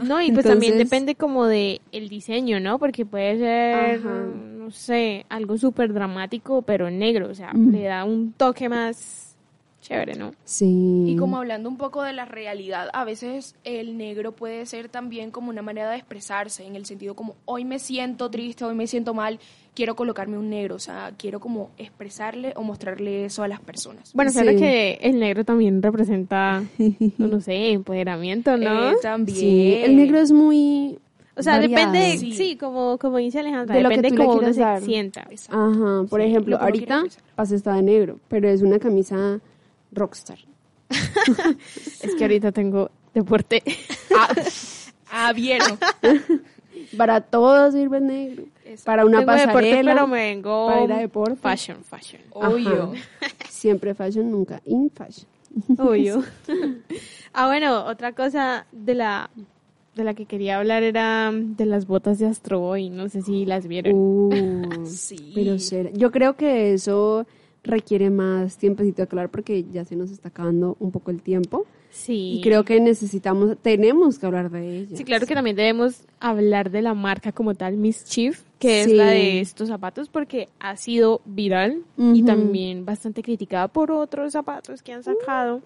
No, 0.03 0.23
y 0.23 0.33
pues 0.33 0.47
también 0.47 0.79
depende 0.79 1.15
como 1.17 1.45
de 1.45 1.83
el 1.93 2.09
diseño, 2.09 2.61
¿no? 2.61 2.79
Porque 2.79 3.05
puede 3.05 3.39
ser, 3.39 3.99
Ajá. 4.01 4.25
no 4.57 4.71
sé, 4.71 5.27
algo 5.29 5.59
súper 5.59 5.93
dramático, 5.93 6.63
pero 6.63 6.91
negro, 6.91 7.29
o 7.31 7.35
sea, 7.35 7.53
Mm. 7.53 7.71
le 7.73 7.83
da 7.85 8.05
un 8.05 8.33
toque 8.33 8.69
más 8.71 9.26
chévere, 9.89 10.15
¿no? 10.17 10.33
Sí. 10.45 11.05
Y 11.07 11.17
como 11.17 11.37
hablando 11.39 11.69
un 11.69 11.77
poco 11.77 12.03
de 12.03 12.13
la 12.13 12.25
realidad, 12.25 12.89
a 12.93 13.05
veces 13.05 13.55
el 13.65 13.97
negro 13.97 14.33
puede 14.33 14.67
ser 14.67 14.89
también 14.89 15.31
como 15.31 15.51
una 15.51 15.63
manera 15.63 15.91
de 15.91 15.97
expresarse, 15.97 16.65
en 16.67 16.75
el 16.77 16.87
sentido 16.87 17.15
como 17.15 17.37
hoy 17.45 17.65
me 17.65 17.79
siento 17.79 18.29
triste, 18.31 18.65
hoy 18.65 18.75
me 18.75 18.87
siento 18.87 19.15
mal, 19.15 19.39
quiero 19.75 19.95
colocarme 19.95 20.39
un 20.39 20.51
negro, 20.51 20.75
o 20.75 20.79
sea, 20.81 21.13
quiero 21.17 21.39
como 21.39 21.71
expresarle 21.79 22.53
o 22.57 22.63
mostrarle 22.63 23.27
eso 23.27 23.43
a 23.43 23.49
las 23.49 23.61
personas. 23.61 24.13
Bueno, 24.15 24.31
Sí. 24.33 24.41
claro 24.41 24.59
que 24.59 24.99
el 25.03 25.21
negro 25.21 25.45
también 25.45 25.83
representa, 25.83 26.65
no, 27.19 27.27
lo 27.29 27.41
sé, 27.41 27.71
empoderamiento, 27.73 28.57
¿no? 28.57 28.91
Eh, 28.91 28.95
también. 29.03 29.39
Sí, 29.39 29.75
el 29.85 29.97
negro 29.97 30.19
es 30.19 30.33
muy... 30.33 30.99
o 31.37 31.43
sea, 31.43 31.59
variado. 31.59 31.93
depende, 31.93 32.19
Sí. 32.19 32.33
sí, 32.33 32.57
como, 32.57 32.97
como 32.99 33.19
dice 33.19 33.39
Alejandra, 33.41 33.77
De 33.77 33.83
lo 33.83 33.91
que 33.91 33.97
depende 33.97 34.17
tú 34.17 34.23
le 34.23 34.27
cómo 34.29 34.39
uno 34.41 34.53
se 34.53 34.81
sienta. 34.87 35.27
Exacto. 35.31 35.57
Ajá, 35.63 36.05
por 36.09 36.21
Sí, 36.23 36.27
ejemplo, 36.29 36.57
ahorita 36.59 37.05
pasa 37.37 37.55
está 37.55 37.75
de 37.75 37.83
negro, 37.83 38.19
pero 38.29 38.49
es 38.49 38.63
una 38.63 38.79
camisa 38.79 39.39
rockstar. 39.97 40.39
Es 42.03 42.15
que 42.17 42.25
ahorita 42.25 42.53
tengo 42.53 42.91
deporte. 43.15 43.63
Ah, 45.11 45.33
vieron. 45.33 45.79
Para 46.97 47.21
todo 47.21 47.71
sirve 47.73 47.99
el 47.99 48.07
negro. 48.07 48.45
Para 48.85 49.05
una 49.07 49.21
tengo 49.21 49.33
deporte, 49.33 49.53
pasarela, 49.71 49.95
pero 49.95 50.07
me 50.09 50.19
vengo 50.19 50.67
para 50.67 50.85
ir 50.85 50.93
a 50.93 50.99
deporte. 50.99 51.37
fashion, 51.37 51.79
fashion. 51.85 52.21
Obvio. 52.33 52.93
siempre 53.49 53.95
fashion, 53.95 54.31
nunca 54.31 54.61
in 54.67 54.91
fashion. 54.91 55.27
Obvio. 55.79 56.23
ah, 57.33 57.47
bueno, 57.47 57.85
otra 57.87 58.13
cosa 58.13 58.67
de 58.73 58.95
la 58.95 59.31
de 59.95 60.05
la 60.05 60.13
que 60.13 60.27
quería 60.27 60.59
hablar 60.59 60.83
era 60.83 61.31
de 61.33 61.65
las 61.67 61.87
botas 61.87 62.19
de 62.19 62.27
Astro 62.27 62.59
Boy. 62.61 62.91
No 62.91 63.09
sé 63.09 63.23
si 63.23 63.47
las 63.47 63.67
vieron. 63.69 63.95
Uh, 63.95 64.85
Sí. 64.87 65.33
Pero 65.35 65.59
será- 65.59 65.91
yo 65.95 66.11
creo 66.11 66.37
que 66.37 66.75
eso 66.75 67.27
requiere 67.67 68.11
más 68.11 68.57
tiempecito 68.57 69.03
de 69.03 69.09
hablar 69.11 69.29
porque 69.31 69.65
ya 69.71 69.85
se 69.85 69.97
nos 69.97 70.11
está 70.11 70.29
acabando 70.29 70.77
un 70.81 70.91
poco 70.91 71.11
el 71.11 71.23
tiempo. 71.23 71.67
Sí. 71.91 72.35
Y 72.39 72.41
creo 72.43 72.65
que 72.65 72.79
necesitamos, 72.81 73.57
tenemos 73.63 74.19
que 74.19 74.27
hablar 74.27 74.51
de 74.51 74.81
ella. 74.81 74.97
Sí, 74.97 75.05
claro 75.05 75.27
que 75.27 75.35
también 75.35 75.57
debemos 75.57 76.03
hablar 76.21 76.71
de 76.71 76.83
la 76.83 76.93
marca 76.93 77.33
como 77.33 77.55
tal, 77.55 77.77
Miss 77.79 78.05
Chief, 78.05 78.43
que 78.59 78.85
Sí. 78.85 78.91
es 78.91 78.97
la 78.97 79.07
de 79.11 79.41
estos 79.41 79.69
zapatos, 79.69 80.09
porque 80.11 80.49
ha 80.61 80.77
sido 80.77 81.23
viral 81.25 81.83
y 81.97 82.03
Ujú. 82.19 82.25
también 82.27 82.85
bastante 82.85 83.23
criticada 83.23 83.69
por 83.69 83.91
otros 83.93 84.33
zapatos 84.33 84.83
que 84.83 84.93
han 84.93 85.03
sacado, 85.05 85.63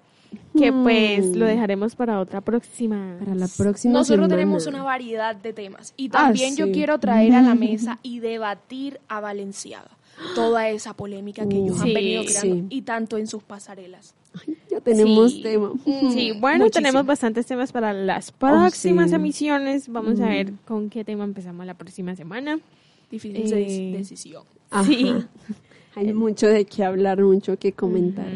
que 0.57 0.73
pues 0.73 1.35
lo 1.35 1.47
dejaremos 1.47 1.97
para 1.97 2.21
otra 2.21 2.41
próxima. 2.41 3.17
Para 3.19 3.35
la 3.35 3.49
próxima 3.49 3.93
Nosotros 3.95 4.27
semana. 4.27 4.35
tenemos 4.37 4.67
una 4.69 4.85
variedad 4.85 5.35
de 5.35 5.53
temas 5.53 5.95
y 5.97 6.07
Ah, 6.09 6.27
también 6.27 6.55
yo 6.55 6.67
sí. 6.67 6.73
quiero 6.73 7.01
traer 7.01 7.33
a 7.35 7.43
la 7.43 7.55
mesa 7.57 7.99
y 8.05 8.21
debatir 8.21 9.01
a 9.09 9.21
Valenciaga 9.21 9.91
toda 10.35 10.69
esa 10.69 10.95
polémica 10.95 11.49
que 11.49 11.57
ellos 11.57 11.77
Sí, 11.79 11.89
han 11.89 11.95
venido 11.95 12.23
creando 12.25 12.55
sí. 12.57 12.65
y 12.71 12.83
tanto 12.83 13.19
en 13.19 13.27
sus 13.27 13.43
pasarelas. 13.43 14.15
Ya 14.71 14.81
tenemos 14.81 15.33
Sí. 15.33 15.43
tema. 15.43 15.73
Sí, 15.85 16.33
bueno, 16.39 16.65
Muchísimo. 16.65 16.71
tenemos 16.71 17.07
bastantes 17.07 17.47
temas 17.47 17.73
para 17.73 17.93
las 17.93 18.31
próximas 18.33 19.07
Oh, 19.07 19.09
sí. 19.11 19.15
emisiones. 19.17 19.89
Vamos 19.89 20.21
a 20.21 20.27
ver 20.29 20.53
con 20.67 20.89
qué 20.91 21.05
tema 21.05 21.25
empezamos 21.25 21.67
la 21.67 21.75
próxima 21.75 22.15
semana. 22.17 22.59
Difícil 23.11 23.53
Eh, 23.53 23.67
de- 23.93 23.99
decisión. 23.99 24.45
Ajá. 24.71 24.85
Sí. 24.85 25.11
Hay 25.97 26.13
mucho 26.13 26.47
de 26.47 26.65
qué 26.65 26.85
hablar, 26.85 27.21
mucho 27.21 27.59
que 27.59 27.73
comentar. 27.73 28.27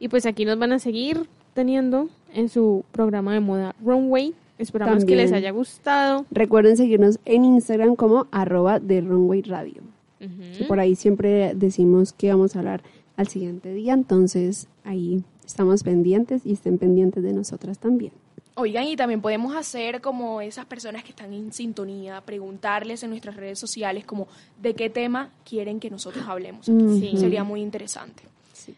Y 0.00 0.08
pues 0.08 0.24
aquí 0.24 0.46
nos 0.46 0.58
van 0.58 0.72
a 0.72 0.78
seguir 0.78 1.26
teniendo 1.52 2.08
en 2.32 2.48
su 2.48 2.84
programa 2.92 3.34
de 3.34 3.40
moda 3.40 3.74
Runway. 3.84 4.32
Esperamos 4.58 4.94
que 4.94 5.00
También. 5.00 5.18
les 5.18 5.32
haya 5.32 5.50
gustado. 5.50 6.24
Recuerden 6.30 6.78
seguirnos 6.78 7.18
en 7.26 7.44
Instagram 7.44 7.94
como 7.96 8.26
arroba 8.30 8.80
de 8.80 9.02
Runway 9.02 9.42
Radio. 9.42 9.82
Que 10.18 10.64
por 10.64 10.80
ahí 10.80 10.94
siempre 10.94 11.54
decimos 11.54 12.12
que 12.12 12.30
vamos 12.30 12.56
a 12.56 12.60
hablar 12.60 12.82
al 13.16 13.28
siguiente 13.28 13.72
día, 13.74 13.92
entonces 13.92 14.68
ahí 14.84 15.22
estamos 15.44 15.82
pendientes 15.82 16.44
y 16.44 16.52
estén 16.52 16.78
pendientes 16.78 17.22
de 17.22 17.32
nosotras 17.32 17.78
también. 17.78 18.12
Oigan, 18.58 18.84
y 18.84 18.96
también 18.96 19.20
podemos 19.20 19.54
hacer 19.54 20.00
como 20.00 20.40
esas 20.40 20.64
personas 20.64 21.04
que 21.04 21.10
están 21.10 21.34
en 21.34 21.52
sintonía, 21.52 22.22
preguntarles 22.22 23.02
en 23.02 23.10
nuestras 23.10 23.36
redes 23.36 23.58
sociales 23.58 24.06
como 24.06 24.28
de 24.62 24.74
qué 24.74 24.88
tema 24.88 25.30
quieren 25.44 25.78
que 25.78 25.90
nosotros 25.90 26.24
hablemos. 26.26 26.64
Sí. 26.64 27.12
Sería 27.18 27.44
muy 27.44 27.60
interesante. 27.60 28.22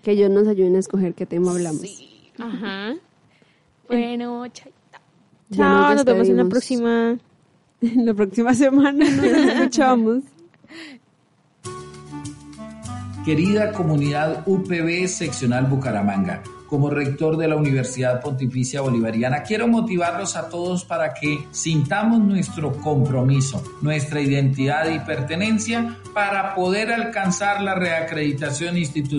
Que 0.03 0.11
ellos 0.13 0.31
nos 0.31 0.49
ayuden 0.49 0.75
a 0.75 0.81
escuger 0.81 1.15
qué 1.15 1.27
tema 1.27 1.53
hablamos. 1.53 1.83
Sí. 1.83 2.33
Ajá. 2.39 2.97
Bueno, 3.87 4.49
chaita. 4.49 5.01
Chao, 5.53 5.95
nos 5.95 6.05
vemos 6.05 6.29
en 6.29 6.37
la 6.37 6.45
próxima. 6.47 7.19
la 7.81 8.15
próxima 8.15 8.55
semana 8.55 9.09
nos 9.09 9.25
escuchamos. 9.25 10.25
Querida 13.29 13.73
comunidad 13.73 14.45
UPB 14.47 15.07
seccional 15.07 15.67
Bucaramanga, 15.67 16.43
como 16.67 16.89
rector 16.89 17.37
de 17.37 17.47
la 17.47 17.57
Universidad 17.57 18.23
Pontificia 18.23 18.81
Bolivariana, 18.81 19.43
quiero 19.43 19.69
motivarlos 19.69 20.35
a 20.35 20.49
todos 20.49 20.87
para 20.87 21.13
que 21.13 21.47
sintamos 21.51 22.21
nuestro 22.21 22.73
compromiso, 22.73 23.63
nuestra 23.83 24.23
identidad 24.23 24.91
y 24.91 25.01
pertenencia 25.01 25.99
para 26.15 26.55
poder 26.55 26.91
alcanzar 26.91 27.61
la 27.61 27.75
reacreditación 27.75 28.79
institucional 28.79 29.19